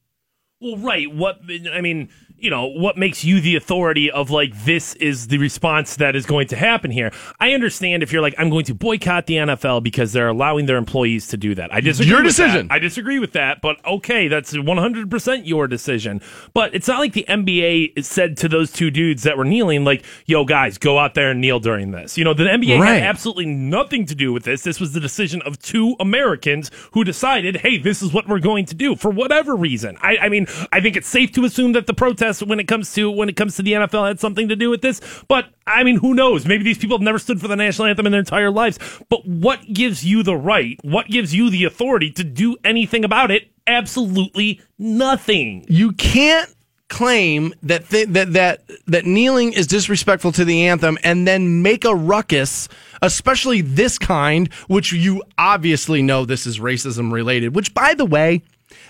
[0.60, 1.12] Well, right.
[1.12, 1.40] What
[1.72, 2.08] I mean,
[2.40, 6.24] you know, what makes you the authority of like this is the response that is
[6.26, 7.12] going to happen here.
[7.40, 10.76] I understand if you're like I'm going to boycott the NFL because they're allowing their
[10.76, 11.72] employees to do that.
[11.74, 12.10] I disagree.
[12.10, 12.46] Your with that.
[12.46, 12.68] decision.
[12.70, 16.20] I disagree with that, but okay, that's 100% your decision.
[16.54, 20.04] But it's not like the NBA said to those two dudes that were kneeling like,
[20.26, 22.94] "Yo guys, go out there and kneel during this." You know, the NBA Right.
[22.94, 24.62] had absolutely nothing to do with this.
[24.62, 28.64] This was the decision of two Americans who decided, "Hey, this is what we're going
[28.66, 29.96] to do." For whatever reason.
[30.02, 31.94] I, I mean, I think it's safe to assume that the
[32.42, 34.82] when it comes to when it comes to the NFL had something to do with
[34.82, 35.00] this.
[35.28, 36.46] But I mean, who knows?
[36.46, 38.78] Maybe these people have never stood for the national anthem in their entire lives.
[39.08, 40.78] But what gives you the right?
[40.82, 43.50] What gives you the authority to do anything about it?
[43.66, 45.64] Absolutely nothing.
[45.68, 46.54] You can't
[46.88, 51.84] claim that th- that that that kneeling is disrespectful to the anthem and then make
[51.84, 52.66] a ruckus
[53.02, 58.42] especially this kind which you obviously know this is racism related which by the way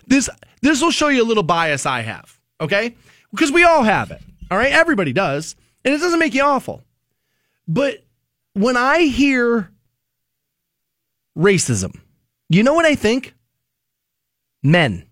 [0.06, 0.30] this
[0.62, 2.94] this will show you a little bias I have okay
[3.30, 6.82] because we all have it all right everybody does and it doesn't make you awful
[7.66, 8.04] but
[8.54, 9.70] when I hear
[11.36, 11.98] racism
[12.48, 13.34] you know what I think
[14.62, 15.08] men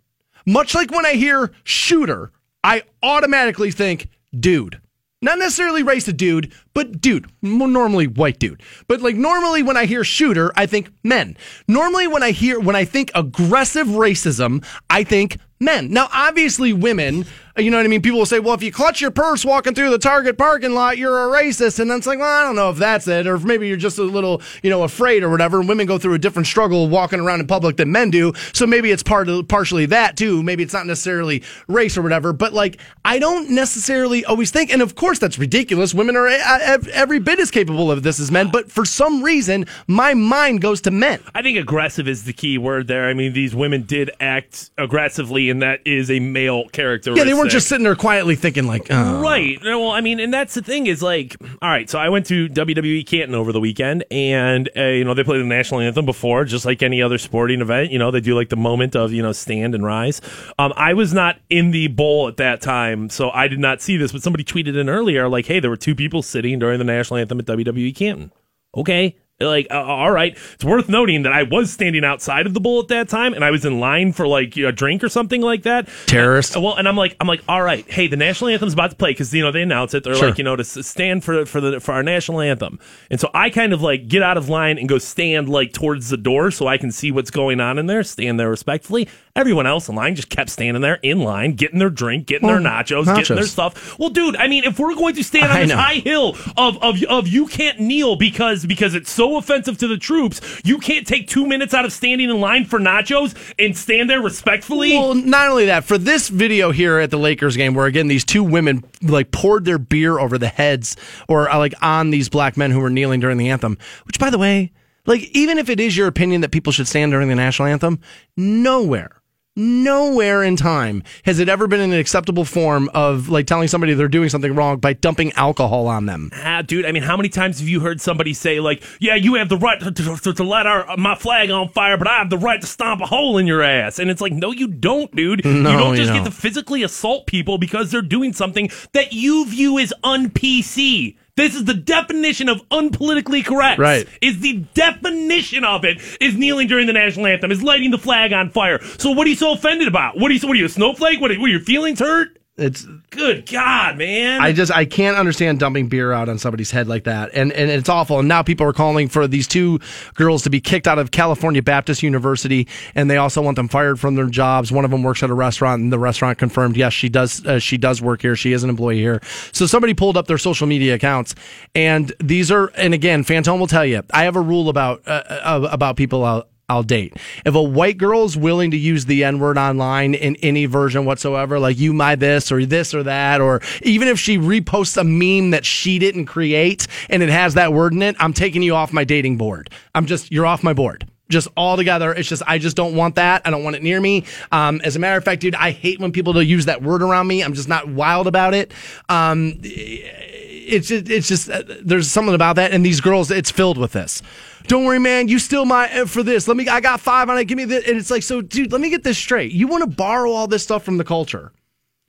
[0.47, 2.31] much like when I hear shooter,
[2.63, 4.81] I automatically think dude.
[5.21, 7.27] Not necessarily race a dude, but dude.
[7.43, 8.63] Normally white dude.
[8.87, 11.37] But like normally when I hear shooter, I think men.
[11.67, 15.91] Normally when I hear when I think aggressive racism, I think men.
[15.91, 17.27] Now obviously women,
[17.57, 18.03] you know what I mean?
[18.03, 20.99] People will say, well, if you clutch your purse walking through the Target parking lot,
[20.99, 21.81] you're a racist.
[21.81, 23.27] And then it's like, well, I don't know if that's it.
[23.27, 25.59] Or maybe you're just a little, you know, afraid or whatever.
[25.61, 28.33] And women go through a different struggle walking around in public than men do.
[28.53, 30.43] So maybe it's part of, partially that too.
[30.43, 32.33] Maybe it's not necessarily race or whatever.
[32.33, 35.95] But like, I don't necessarily always think, and of course that's ridiculous.
[35.95, 38.51] Women are uh, every bit as capable of this as men.
[38.51, 41.23] But for some reason, my mind goes to men.
[41.35, 43.09] I think aggressive is the key word there.
[43.09, 47.15] I mean, these women did act aggressively, and that is a male character.
[47.15, 49.21] Yeah, they weren't just sitting there quietly thinking like, oh.
[49.21, 49.59] Right.
[49.63, 51.89] Well, I mean, and that's the thing is like, all right.
[51.89, 55.41] So I went to WWE Canton over the weekend, and uh, you know they played
[55.41, 57.91] the national anthem before, just like any other sporting event.
[57.91, 60.21] You know they do like the moment of you know stand and rise.
[60.59, 63.97] Um, I was not in the bowl at that time, so I did not see
[63.97, 64.13] this.
[64.13, 67.19] But somebody tweeted in earlier, like, hey, there were two people sitting during the national
[67.19, 68.33] anthem at WWE Canton.
[68.77, 69.17] Okay.
[69.39, 70.35] Like, uh, all right.
[70.55, 73.45] It's worth noting that I was standing outside of the bull at that time, and
[73.45, 75.89] I was in line for like a drink or something like that.
[76.07, 76.57] Terrorist.
[76.57, 78.97] Uh, Well, and I'm like, I'm like, all right, hey, the national anthem's about to
[78.97, 80.05] play because you know they announce it.
[80.05, 80.29] They're Sure.
[80.31, 82.79] like, you know, to stand for for the for our national anthem.
[83.11, 86.09] And so I kind of like get out of line and go stand like towards
[86.09, 88.03] the door so I can see what's going on in there.
[88.05, 89.07] Stand there respectfully.
[89.35, 92.59] Everyone else in line just kept standing there in line, getting their drink, getting their
[92.59, 93.17] nachos, nachos.
[93.17, 93.99] getting their stuff.
[93.99, 95.77] Well, dude, I mean, if we're going to stand on I this know.
[95.77, 99.99] high hill of of of you can't kneel because because it's so offensive to the
[99.99, 104.09] troops, you can't take two minutes out of standing in line for nachos and stand
[104.09, 104.93] there respectfully.
[104.93, 108.25] Well, not only that, for this video here at the Lakers game, where again these
[108.25, 110.97] two women like poured their beer over the heads
[111.29, 113.79] or uh, like on these black men who were kneeling during the anthem.
[114.05, 114.73] Which, by the way,
[115.07, 118.01] like even if it is your opinion that people should stand during the national anthem,
[118.37, 119.23] nowhere.
[119.59, 124.07] Nowhere in time has it ever been an acceptable form of like telling somebody they're
[124.07, 126.29] doing something wrong by dumping alcohol on them.
[126.35, 129.37] Ah, dude, I mean, how many times have you heard somebody say, like, yeah, you
[129.37, 132.29] have the right to, to, to let our my flag on fire, but I have
[132.29, 133.99] the right to stomp a hole in your ass?
[133.99, 135.43] And it's like, no, you don't, dude.
[135.57, 136.25] No, you don't you just don't.
[136.25, 141.17] get to physically assault people because they're doing something that you view as un-PC.
[141.37, 143.79] This is the definition of unpolitically correct.
[143.79, 144.09] Right.
[144.23, 148.33] Is the definition of it is kneeling during the national anthem, is lighting the flag
[148.33, 148.83] on fire.
[148.99, 150.19] So what are you so offended about?
[150.19, 151.21] What are you, what are you, a snowflake?
[151.21, 152.36] What are, what are your feelings hurt?
[152.59, 154.41] It's Good God, man.
[154.41, 157.71] I just I can't understand dumping beer out on somebody's head like that, and and
[157.71, 158.19] it's awful.
[158.19, 159.79] And now people are calling for these two
[160.15, 164.01] girls to be kicked out of California Baptist University, and they also want them fired
[164.01, 164.73] from their jobs.
[164.73, 167.59] One of them works at a restaurant, and the restaurant confirmed yes she does uh,
[167.59, 168.37] she does work here.
[168.37, 169.21] She is an employee here.
[169.53, 171.35] So somebody pulled up their social media accounts,
[171.75, 175.23] and these are and again, Fantone will tell you I have a rule about uh,
[175.29, 176.49] uh, about people out.
[176.69, 177.17] I'll date.
[177.45, 181.05] If a white girl is willing to use the N word online in any version
[181.05, 185.05] whatsoever, like you my this or this or that, or even if she reposts a
[185.05, 188.75] meme that she didn't create and it has that word in it, I'm taking you
[188.75, 189.71] off my dating board.
[189.95, 191.07] I'm just, you're off my board.
[191.29, 192.13] Just all together.
[192.13, 193.43] It's just, I just don't want that.
[193.45, 194.25] I don't want it near me.
[194.51, 197.29] Um, as a matter of fact, dude, I hate when people use that word around
[197.29, 197.43] me.
[197.43, 198.73] I'm just not wild about it.
[199.09, 203.79] Um, it's just, it's just uh, there's something about that and these girls it's filled
[203.79, 204.21] with this
[204.67, 205.29] don't worry man.
[205.29, 206.49] You still my uh, for this.
[206.49, 207.45] Let me i got five on it.
[207.45, 209.53] Give me this and it's like so dude let me get this straight.
[209.53, 211.53] You want to borrow all this stuff from the culture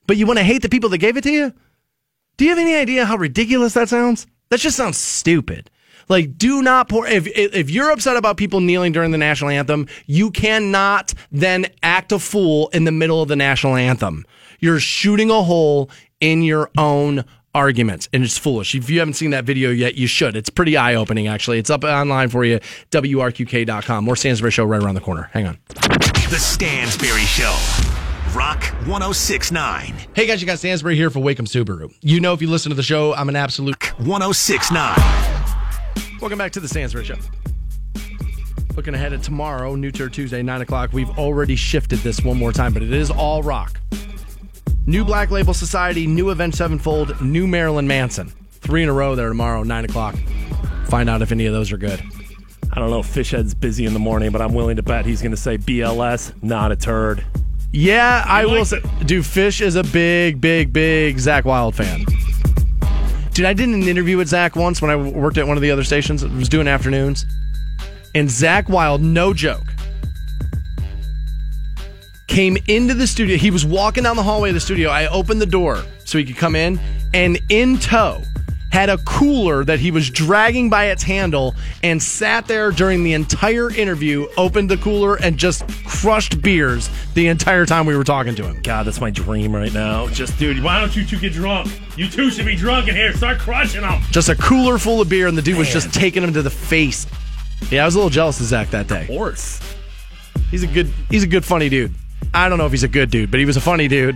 [0.08, 1.54] but you want to hate the people that gave it to you?
[2.38, 4.26] Do you have any idea how ridiculous that sounds?
[4.50, 5.70] That just sounds stupid.
[6.10, 9.88] Like do not pour if if you're upset about people kneeling during the national anthem
[10.06, 14.26] you cannot then act a fool in the middle of the national anthem.
[14.60, 15.90] You're shooting a hole
[16.20, 17.26] in your own
[17.58, 18.76] arguments and it's foolish.
[18.76, 20.38] If you haven't seen that video yet, you should.
[20.38, 21.58] It's pretty eye opening, actually.
[21.58, 22.60] It's up online for you,
[22.92, 24.06] WRQK.com.
[24.06, 25.30] More Stansbury Show right around the corner.
[25.34, 25.58] Hang on.
[26.30, 27.56] The Stansbury Show.
[28.36, 29.96] Rock 1069.
[30.14, 31.92] Hey guys, you got Stansbury here for Waikem Subaru.
[32.02, 33.82] You know, if you listen to the show, I'm an absolute.
[34.00, 34.96] 1069.
[36.22, 37.16] Welcome back to the Stansbury Show.
[38.76, 40.94] Looking ahead at tomorrow, New Tour Tuesday, 9 o'clock.
[40.94, 43.80] We've already shifted this one more time, but it is all rock.
[44.90, 48.30] New Black Label Society, new Avenged Sevenfold, new Marilyn Manson.
[48.62, 50.16] Three in a row there tomorrow, 9 o'clock.
[50.86, 52.02] Find out if any of those are good.
[52.72, 53.02] I don't know.
[53.02, 56.32] Fishhead's busy in the morning, but I'm willing to bet he's going to say BLS,
[56.42, 57.22] not a turd.
[57.74, 58.82] Yeah, I will say.
[59.06, 62.06] Dude, Fish is a big, big, big Zakk Wylde fan.
[63.34, 65.70] Dude, I did an interview with Zakk once when I worked at one of the
[65.70, 66.24] other stations.
[66.24, 67.26] I was doing afternoons.
[68.16, 69.66] And Zakk Wylde, no joke,
[72.28, 73.38] came into the studio.
[73.38, 74.90] He was walking down the hallway of the studio.
[74.90, 76.80] I opened the door so he could come in,
[77.14, 78.22] and in tow
[78.72, 83.14] had a cooler that he was dragging by its handle and sat there during the
[83.14, 88.36] entire interview, opened the cooler, and just crushed beers the entire time we were talking
[88.36, 88.62] to him.
[88.62, 90.08] God, that's my dream right now.
[90.10, 91.72] Just, dude, why don't you two get drunk?
[91.96, 93.14] You two should be drunk in here.
[93.14, 94.02] Start crushing them.
[94.12, 96.50] Just a cooler full of beer, and the dude was just taking him to the
[96.50, 97.08] face.
[97.72, 99.06] Yeah, I was a little jealous of Zakk that day.
[99.06, 99.62] Horse.
[100.52, 101.94] He's a good, he's a good, funny dude.
[102.34, 104.16] I don't know if he's a good dude, but he was a funny dude.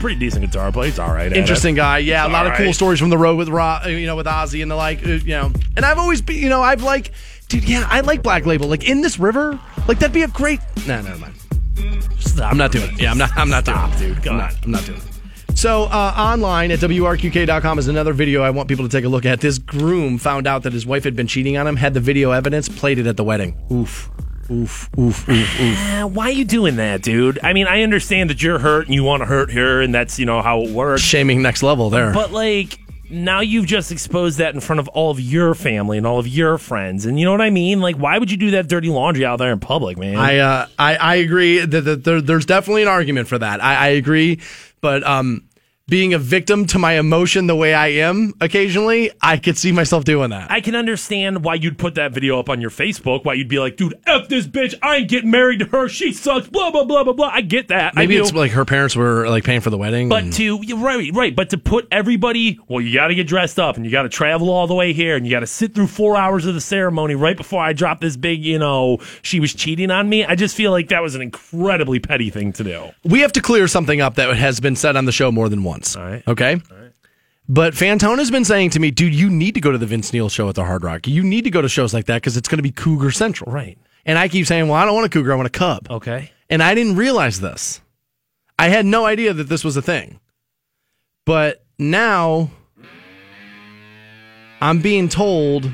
[0.00, 0.90] Pretty decent guitar player.
[0.90, 1.32] He's all right.
[1.32, 1.98] Interesting guy.
[1.98, 2.74] Yeah, a lot of cool right.
[2.74, 5.28] stories from the road with Ro, you know, with Ozzy and the like, uh, you
[5.28, 5.52] know.
[5.76, 7.12] And I've always been, you know, I've like,
[7.48, 8.66] dude, yeah, I like Black Label.
[8.66, 10.60] Like in this river, like that'd be a great.
[10.88, 11.34] No, never mind.
[12.18, 12.50] Stop.
[12.50, 13.00] I'm not doing it.
[13.00, 13.30] Yeah, I'm not.
[13.36, 14.14] I'm not Stop, doing it.
[14.16, 14.24] dude.
[14.24, 14.46] Come I'm on.
[14.48, 14.64] not.
[14.64, 15.56] I'm not doing it.
[15.58, 19.26] So uh, online at WRQK.com is another video I want people to take a look
[19.26, 19.40] at.
[19.40, 22.30] This groom found out that his wife had been cheating on him, had the video
[22.32, 23.54] evidence, played it at the wedding.
[23.70, 24.10] Oof,
[24.52, 25.60] oof, oof, oof, oof.
[25.60, 27.38] Eh, why are you doing that, dude?
[27.42, 30.18] I mean, I understand that you're hurt and you want to hurt her, and that's
[30.18, 31.02] you know how it works.
[31.02, 32.12] Shaming next level there.
[32.12, 32.78] But like
[33.10, 36.26] now you've just exposed that in front of all of your family and all of
[36.26, 37.80] your friends, and you know what I mean?
[37.80, 40.16] Like, why would you do that dirty laundry out there in public, man?
[40.16, 43.62] I, uh, I I agree that, that there, there's definitely an argument for that.
[43.62, 44.40] I, I agree,
[44.80, 45.44] but um,
[45.88, 50.04] being a victim to my emotion the way I am occasionally, I could see myself
[50.04, 50.50] doing that.
[50.50, 53.24] I can understand why you'd put that video up on your Facebook.
[53.24, 54.74] Why you'd be like, "Dude, f this bitch!
[54.82, 55.88] I ain't getting married to her.
[55.88, 57.30] She sucks." Blah blah blah blah blah.
[57.32, 57.94] I get that.
[57.94, 60.08] Maybe it's like her parents were like paying for the wedding.
[60.08, 61.34] But and- to right, right.
[61.34, 64.08] But to put everybody, well, you got to get dressed up and you got to
[64.08, 66.60] travel all the way here and you got to sit through four hours of the
[66.60, 70.24] ceremony right before I drop this big, you know, she was cheating on me.
[70.24, 72.90] I just feel like that was an incredibly petty thing to do.
[73.04, 75.64] we have to clear something up that has been said on the show more than
[75.64, 75.71] once.
[75.96, 76.22] All right.
[76.26, 76.60] Okay.
[77.48, 80.12] But Fantone has been saying to me, dude, you need to go to the Vince
[80.12, 81.06] Neil show at the Hard Rock.
[81.06, 83.52] You need to go to shows like that because it's going to be Cougar Central.
[83.52, 83.76] Right.
[84.04, 85.32] And I keep saying, well, I don't want a Cougar.
[85.32, 85.86] I want a Cub.
[85.90, 86.30] Okay.
[86.48, 87.80] And I didn't realize this.
[88.58, 90.20] I had no idea that this was a thing.
[91.24, 92.50] But now
[94.60, 95.70] I'm being told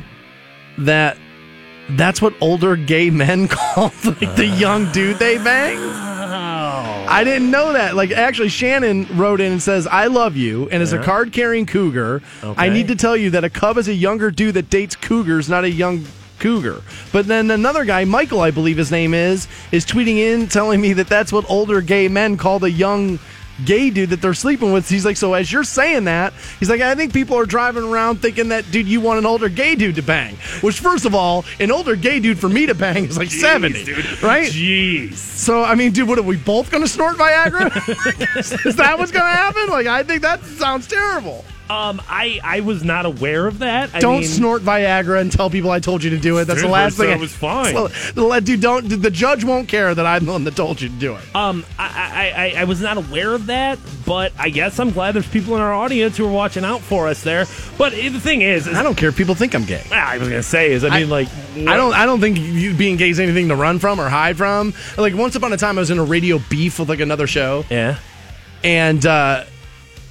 [0.78, 1.18] that
[1.90, 6.07] that's what older gay men call like the young dude they bang.
[7.08, 7.96] I didn't know that.
[7.96, 10.68] Like, actually, Shannon wrote in and says, I love you.
[10.70, 13.88] And as a card carrying cougar, I need to tell you that a cub is
[13.88, 16.04] a younger dude that dates cougars, not a young
[16.38, 16.82] cougar.
[17.12, 20.92] But then another guy, Michael, I believe his name is, is tweeting in telling me
[20.92, 23.18] that that's what older gay men call the young
[23.64, 24.88] gay dude that they're sleeping with.
[24.88, 28.20] He's like, so as you're saying that, he's like, I think people are driving around
[28.22, 30.36] thinking that, dude, you want an older gay dude to bang.
[30.60, 33.84] Which, first of all, an older gay dude for me to bang is like 70,
[33.84, 34.22] dude.
[34.22, 34.50] right?
[34.50, 35.14] Jeez.
[35.14, 37.66] So, I mean, dude, what are we both going to snort Viagra?
[38.66, 39.68] is that what's going to happen?
[39.68, 41.44] Like, I think that sounds terrible.
[41.70, 43.94] Um, I I was not aware of that.
[43.94, 46.46] I don't mean, snort Viagra and tell people I told you to do it.
[46.46, 47.10] That's the last thing.
[47.10, 47.74] it I- was fine.
[47.74, 48.88] Well, the- dude, don't.
[48.88, 51.36] The judge won't care that I'm the one that told you to do it.
[51.36, 55.12] Um, I, I, I, I was not aware of that, but I guess I'm glad
[55.12, 57.46] there's people in our audience who are watching out for us there.
[57.76, 59.84] But the thing is, is I don't care if people think I'm gay.
[59.92, 61.92] I was gonna say is I mean like I don't.
[61.92, 64.72] I don't think you being gay is anything to run from or hide from.
[64.96, 67.64] Like once upon a time, I was in a radio beef with like another show,
[67.70, 67.98] yeah.
[68.64, 69.44] and uh,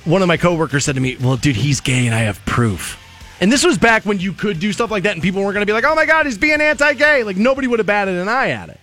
[0.08, 2.98] one of my coworkers said to me, "Well, dude, he's gay, and I have proof."
[3.40, 5.62] And this was back when you could do stuff like that, and people weren't going
[5.62, 8.28] to be like, "Oh my god, he's being anti-gay." Like nobody would have batted an
[8.30, 8.80] eye at it.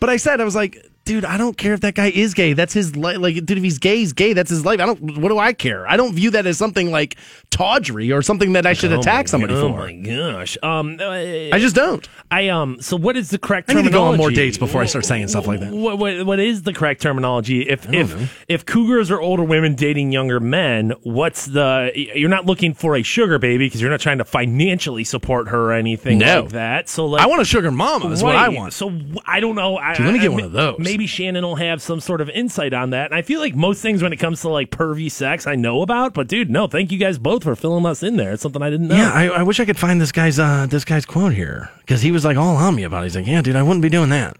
[0.00, 2.52] But I said, I was like, dude, I don't care if that guy is gay.
[2.52, 3.18] That's his life.
[3.18, 4.32] Like, dude, if he's gay, he's gay.
[4.32, 4.80] That's his life.
[4.80, 5.18] I don't.
[5.18, 5.86] What do I care?
[5.86, 7.16] I don't view that as something like
[7.50, 9.80] tawdry or something that I should Oh attack somebody oh for.
[9.80, 10.56] Oh my gosh.
[10.62, 12.08] Um, I just don't.
[12.30, 12.80] I um.
[12.80, 13.70] So what is the correct?
[13.70, 15.72] I need to go on more dates before I start saying stuff like that.
[15.72, 17.68] What, what what is the correct terminology?
[17.68, 21.90] If if if cougars are older women dating younger men, what's the?
[21.94, 25.70] You're not looking for a sugar baby because you're not trying to financially support her
[25.70, 26.42] or anything No.
[26.42, 26.88] like that.
[26.88, 28.10] So like, I want a sugar mama.
[28.10, 28.72] Is what I want.
[28.72, 28.92] So
[29.26, 29.76] I don't know.
[29.76, 30.78] I, let me I- get I- one of those.
[30.92, 33.06] Maybe Shannon will have some sort of insight on that.
[33.06, 35.82] And I feel like most things when it comes to like pervy sex, I know
[35.82, 36.14] about.
[36.14, 38.32] But dude, no, thank you guys both for filling us in there.
[38.32, 38.96] It's something I didn't know.
[38.96, 42.02] Yeah, I, I wish I could find this guy's uh, this guy's quote here because
[42.02, 43.00] he was like all on me about.
[43.00, 43.04] it.
[43.04, 44.36] He's like, "Yeah, dude, I wouldn't be doing that."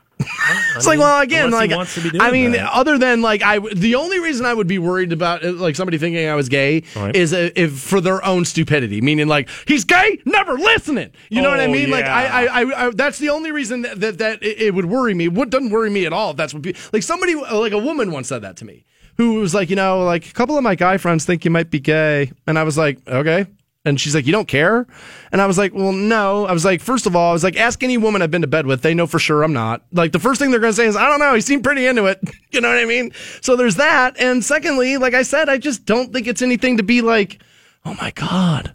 [0.76, 2.72] It's like, well, again, like, wants to be doing I mean, that.
[2.72, 5.98] other than like, I the only reason I would be worried about uh, like somebody
[5.98, 7.14] thinking I was gay Right.
[7.14, 11.10] is uh, if for their own stupidity, meaning like he's gay, never listening.
[11.30, 11.90] You know what I Oh, mean?
[11.90, 12.04] Like.
[12.04, 15.14] I, I, I, I, that's the only reason that that, that it, it would worry
[15.14, 15.28] me.
[15.28, 16.34] What doesn't worry me at all?
[16.34, 18.84] That's what pe- like somebody like a woman once said that to me,
[19.16, 21.70] who was like, you know, like a couple of my guy friends think you might
[21.70, 23.46] be gay, and I was like, okay.
[23.84, 24.86] And she's like, You don't care?
[25.32, 26.46] And I was like, Well, no.
[26.46, 28.48] I was like, First of all, I was like, Ask any woman I've been to
[28.48, 28.82] bed with.
[28.82, 29.82] They know for sure I'm not.
[29.92, 31.34] Like, the first thing they're going to say is, I don't know.
[31.34, 32.20] He seemed pretty into it.
[32.50, 33.12] you know what I mean?
[33.40, 34.20] So there's that.
[34.20, 37.42] And secondly, like I said, I just don't think it's anything to be like,
[37.84, 38.74] Oh my God.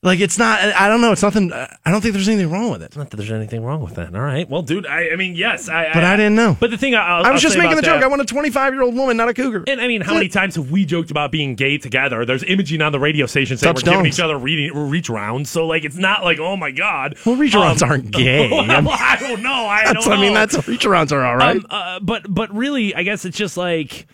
[0.00, 1.10] Like, it's not, I don't know.
[1.10, 2.96] It's nothing, I don't think there's anything wrong with it.
[2.96, 4.14] Not that there's anything wrong with that.
[4.14, 4.48] All right.
[4.48, 6.56] Well, dude, I, I mean, yes, I, But I didn't know.
[6.60, 8.00] But the thing, I, I'll, I was I'll just making the joke.
[8.00, 9.64] I want a 25 year old woman, not a cougar.
[9.66, 12.24] And I mean, how many times have we joked about being gay together?
[12.24, 15.50] There's imaging on the radio station saying we're giving each other reading, reach rounds.
[15.50, 17.16] So like, it's not like, oh my god.
[17.26, 18.50] Well, reach arounds aren't gay.
[18.52, 19.66] well, I don't know.
[19.66, 21.56] I don't I mean, that's reach rounds are all right.
[21.56, 24.06] Um, uh, but but really, I guess it's just like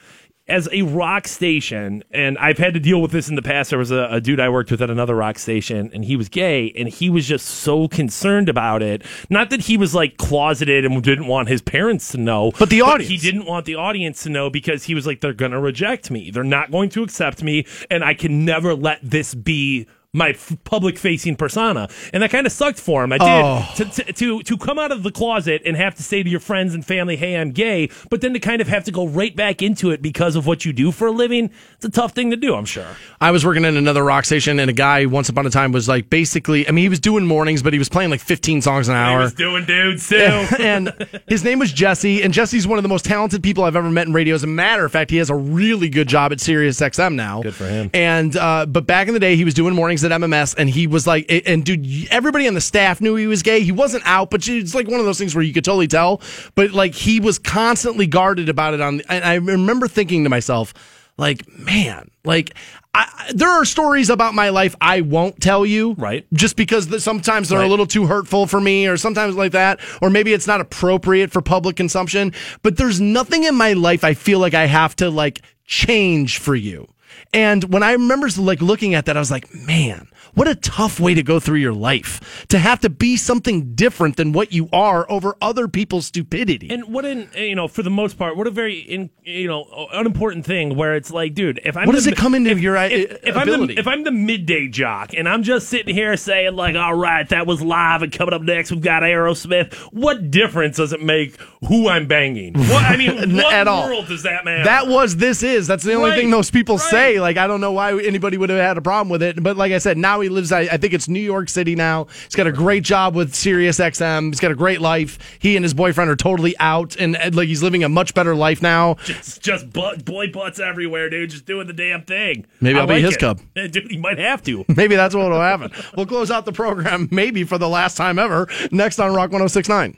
[0.47, 3.71] as a rock station, and I've had to deal with this in the past.
[3.71, 6.29] There was a, a dude I worked with at another rock station, and he was
[6.29, 9.03] gay, and he was just so concerned about it.
[9.31, 12.83] Not that he was like closeted and didn't want his parents to know, But the
[12.83, 13.11] audience.
[13.11, 16.31] He didn't want the audience to know because he was like, they're gonna reject me.
[16.31, 19.87] They're not going to accept me, and I can never let this be.
[20.15, 23.13] My f- public-facing persona, and that kind of sucked for him.
[23.13, 23.69] I did Oh.
[23.77, 26.41] to, to to to come out of the closet and have to say to your
[26.41, 29.35] friends and family, "Hey, I'm gay," but then to kind of have to go right
[29.35, 31.51] back into it because of what you do for a living.
[31.75, 32.87] It's a tough thing to do, I'm sure.
[33.21, 35.89] I was working in another rock station, and a guy once upon a time was
[35.89, 36.67] like basically.
[36.69, 39.19] I mean, he was doing mornings, but he was playing like 15 songs an hour.
[39.19, 40.17] was doing dudes too.
[40.61, 40.93] and
[41.29, 44.07] his name was Jesse, and Jesse's one of the most talented people I've ever met
[44.07, 44.37] in radio.
[44.37, 47.43] As a matter of fact, he has a really good job at Sirius XM now.
[47.43, 47.91] Good for him.
[47.93, 50.87] And uh, but back in the day, he was doing mornings at MMS, and he
[50.87, 53.61] was like, and dude, everybody on the staff knew he was gay.
[53.61, 56.21] He wasn't out, but it's like one of those things where you could totally tell.
[56.55, 58.81] But like he was constantly guarded about it.
[58.81, 60.75] On, and I remember thinking to myself,
[61.17, 62.55] like, man, like.
[62.97, 66.25] I, there are stories about my life I won't tell you, Right.
[66.33, 69.81] Just because the, sometimes they're a little too hurtful for me, or sometimes like that,
[70.01, 72.33] or maybe it's not appropriate for public consumption.
[72.63, 76.55] But there's nothing in my life I feel like I have to like change for
[76.55, 76.87] you.
[77.35, 80.99] And when I remember like looking at that, I was like, man, what a tough
[81.01, 84.69] way to go through your life to have to be something different than what you
[84.73, 86.69] are over other people's stupidity.
[86.71, 89.89] And what an you know, for the most part, what a very in, you know
[89.93, 90.77] unimportant thing.
[90.77, 92.87] Where it's like, dude, if I'm What does the- it come into if, your, uh,
[92.89, 96.55] if, if I'm the, if I'm the midday jock and I'm just sitting here saying
[96.57, 99.73] like, all right, that was live, and coming up next we've got Aerosmith.
[99.93, 101.39] What difference does it make
[101.69, 102.55] who I'm banging?
[102.75, 103.87] What I mean, what At all.
[103.89, 104.65] world does that matter?
[104.65, 105.67] That was this is.
[105.67, 106.91] That's the only Right, thing those people right.
[106.91, 107.21] say.
[107.21, 109.41] Like I don't know why anybody would have had a problem with it.
[109.43, 110.53] But like I said, now he lives.
[110.53, 112.07] I, I think it's New York City now.
[112.25, 114.29] He's got a great job with Sirius XM.
[114.29, 115.19] He's got a great life.
[115.39, 118.35] He and his boyfriend are totally out, and, and, like he's living a much better
[118.35, 118.97] life now.
[119.07, 121.31] It's just butt, boy butts everywhere, dude.
[121.31, 122.47] Just doing the damn thing.
[122.61, 123.21] Maybe I I'll be his it.
[123.21, 123.41] cub.
[123.55, 124.65] Dude, he might have to.
[124.77, 125.71] Maybe that's what will happen.
[125.97, 129.97] we'll close out the program maybe for the last time ever next on Rock 1069.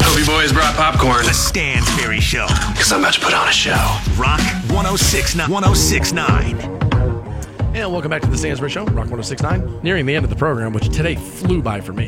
[0.00, 1.24] Hope you boys brought popcorn.
[1.26, 2.46] The Stansbury Show.
[2.72, 3.98] Because I'm about to put on a show.
[4.16, 4.40] Rock
[4.70, 5.50] 1069.
[5.50, 6.87] 1069.
[7.78, 9.82] And welcome back to the Stansbury Show, Rock 1069.
[9.84, 12.06] Nearing the end of the program, which today flew by for me.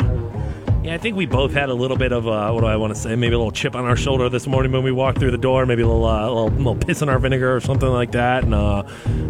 [0.82, 2.92] Yeah, I think we both had a little bit of uh, what do I want
[2.92, 3.14] to say?
[3.14, 5.64] Maybe a little chip on our shoulder this morning when we walked through the door.
[5.66, 8.42] Maybe a little, uh, little, little piss in our vinegar or something like that.
[8.42, 8.82] And uh,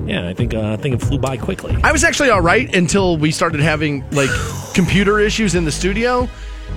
[0.06, 1.76] yeah, I think uh, I think it flew by quickly.
[1.84, 4.30] I was actually all right until we started having like
[4.74, 6.26] computer issues in the studio.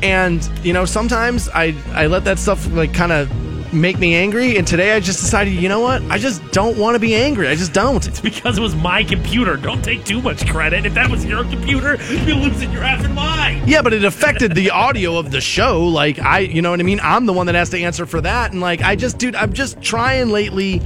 [0.02, 3.32] And, you know, sometimes I, I let that stuff like kind of
[3.74, 4.58] make me angry.
[4.58, 6.02] And today I just decided, you know what?
[6.04, 7.48] I just don't want to be angry.
[7.48, 8.06] I just don't.
[8.08, 9.58] It's because it was my computer.
[9.58, 10.86] Don't take too much credit.
[10.86, 13.68] If that was your computer, you'd be losing your effing mind.
[13.68, 15.88] Yeah, but it affected the audio of the show.
[15.88, 17.00] Like I, you know what I mean?
[17.02, 18.52] I'm the one that has to answer for that.
[18.52, 20.82] And like I just, dude, I'm just trying lately.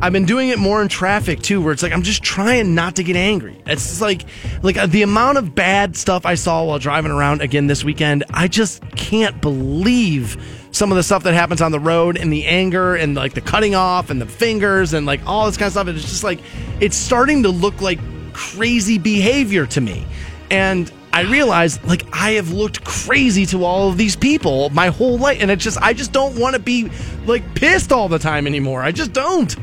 [0.00, 2.96] I've been doing it more in traffic too, where it's like I'm just trying not
[2.96, 3.60] to get angry.
[3.66, 4.24] It's just like,
[4.62, 8.22] like uh, the amount of bad stuff I saw while driving around again this weekend.
[8.30, 12.46] I just can't believe some of the stuff that happens on the road and the
[12.46, 15.72] anger and like the cutting off and the fingers and like all this kind of
[15.72, 15.88] stuff.
[15.88, 16.38] It's just like
[16.78, 17.98] it's starting to look like
[18.32, 20.06] crazy behavior to me.
[20.48, 25.18] And I realized like I have looked crazy to all of these people my whole
[25.18, 25.38] life.
[25.40, 26.88] And it's just, I just don't want to be
[27.26, 28.80] like pissed all the time anymore.
[28.80, 29.56] I just don't.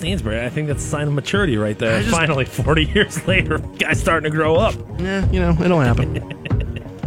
[0.00, 2.00] Stansbury, I think that's a sign of maturity right there.
[2.00, 4.74] Just- Finally, 40 years later, guy's starting to grow up.
[4.98, 6.36] Yeah, you know, it'll happen.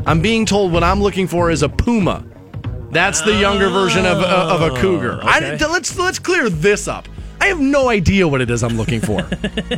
[0.06, 2.24] I'm being told what I'm looking for is a puma.
[2.92, 5.20] That's the younger version of, uh, of a cougar.
[5.24, 5.66] I, okay.
[5.66, 7.08] let's let's clear this up.
[7.42, 9.28] I have no idea what it is I'm looking for.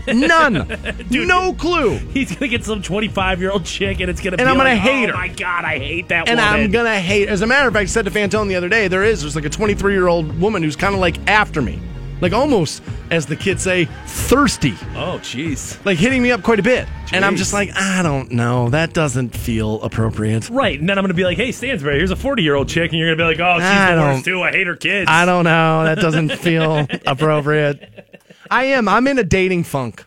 [0.14, 0.68] None.
[1.10, 1.98] no clue.
[1.98, 4.36] He's gonna get some 25 year old chick, and it's gonna.
[4.38, 5.18] Be And I'm gonna like, hate oh her.
[5.18, 6.54] my god, I hate that And woman.
[6.66, 7.30] I'm gonna hate.
[7.30, 9.36] As a matter of fact, I said to Fantone the other day, there is there's
[9.36, 11.80] like a 23 year old woman who's kind of like after me,
[12.26, 12.81] like almost,
[13.11, 15.77] as the kids say, thirsty, Oh, jeez.
[15.85, 16.88] like hitting me up quite a bit.
[17.14, 18.69] And I'm just like, I don't know.
[18.72, 20.49] That doesn't feel appropriate.
[20.49, 22.91] Right, and then I'm gonna be like, "Hey, Stansbury, here's a 40 year old chick,"
[22.91, 24.41] and you're gonna be like, "Oh, she's I the worst too.
[24.41, 25.84] I hate her kids." I don't know.
[25.85, 28.18] That doesn't feel appropriate.
[28.49, 28.88] I am.
[28.89, 30.03] I'm in a dating funk.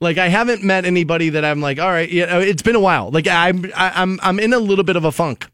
[0.00, 2.80] Like I haven't met anybody that I'm like, all right, you know, it's been a
[2.80, 3.10] while.
[3.10, 5.46] Like I'm, I, I'm, I'm in a little bit of a funk.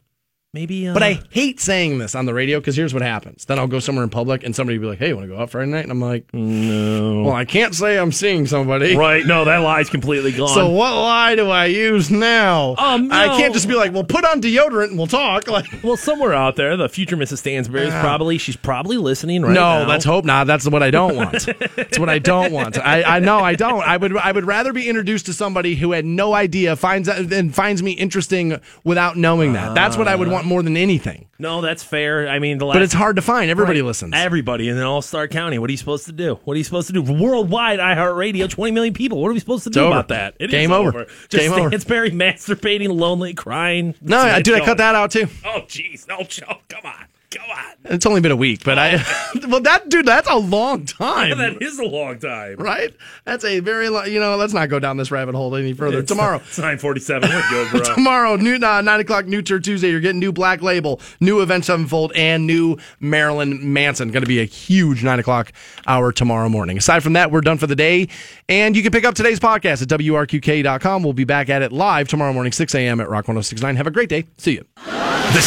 [0.57, 3.45] Maybe, uh, But I hate saying this on the radio because here's what happens.
[3.45, 5.35] Then I'll go somewhere in public and somebody will be like, hey, you want to
[5.35, 5.83] go out Friday night?
[5.83, 7.24] And I'm like, no.
[7.24, 8.97] Well, I can't say I'm seeing somebody.
[8.97, 9.27] Right?
[9.27, 10.49] No, that lie's completely gone.
[10.49, 12.74] So what lie do I use now?
[12.78, 15.45] Um, I can't just be like, well, put on deodorant and we'll talk.
[15.57, 17.39] Like, well, somewhere out there, the future Mrs.
[17.39, 19.89] Stansbury is probably she's probably listening right no, now.
[19.89, 20.47] let's hope not.
[20.47, 21.47] That's what I don't want.
[21.77, 22.78] That's what I don't want.
[22.78, 23.81] I, I know I don't.
[23.81, 27.33] I would I would rather be introduced to somebody who had no idea finds that
[27.33, 29.74] and finds me interesting without knowing that.
[29.74, 31.28] That's what I would want more than anything.
[31.39, 32.28] No, that's fair.
[32.28, 33.51] I mean, the last But it's hard to find.
[33.51, 33.86] Everybody Right.
[33.89, 34.14] listens.
[34.14, 35.59] Everybody in All Stark County.
[35.59, 36.39] What are you supposed to do?
[36.44, 37.02] What are you supposed to do?
[37.02, 39.20] Worldwide, iHeartRadio, 20 million people.
[39.20, 39.90] What are we supposed to do over.
[39.90, 40.35] about that?
[40.40, 41.06] It is Game over.
[41.28, 41.68] Just Game over.
[41.70, 43.94] Stansbury masturbating, lonely, crying.
[44.01, 45.27] no, dude, I cut that out too.
[45.44, 46.06] Oh, jeez.
[46.09, 46.59] No, Joe.
[46.68, 47.05] Come on.
[47.37, 47.65] Come on.
[47.85, 48.97] It's only been a week, but I.
[49.49, 51.39] well, that dude, that's a long time.
[51.39, 52.57] that is a long time.
[52.57, 52.95] Right?
[53.25, 54.11] That's a very long.
[54.11, 56.03] You know, let's not go down this rabbit hole any further.
[56.03, 57.29] Tomorrow, It's 947.
[57.29, 57.95] We're good, bro.
[57.95, 59.91] Tomorrow, new uh, nine o'clock, new tour Tuesday.
[59.91, 64.11] You're getting new Black Label, new Avenged Sevenfold, and new Marilyn Manson.
[64.11, 65.53] Going to be a huge nine o'clock
[65.87, 66.79] hour tomorrow morning.
[66.79, 68.09] Aside from that, we're done for the day,
[68.49, 71.03] and you can pick up today's podcast at wrqk.com.
[71.03, 73.01] We'll be back at it live tomorrow morning, six a.m.
[73.01, 73.77] at Rock 106.9.
[73.77, 74.27] Have a great day.
[74.39, 74.65] See you.
[74.85, 75.43] The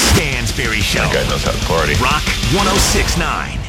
[0.60, 1.00] Stansbury Show.
[1.14, 1.94] Guy knows how to party.
[2.04, 3.69] Rock 1069.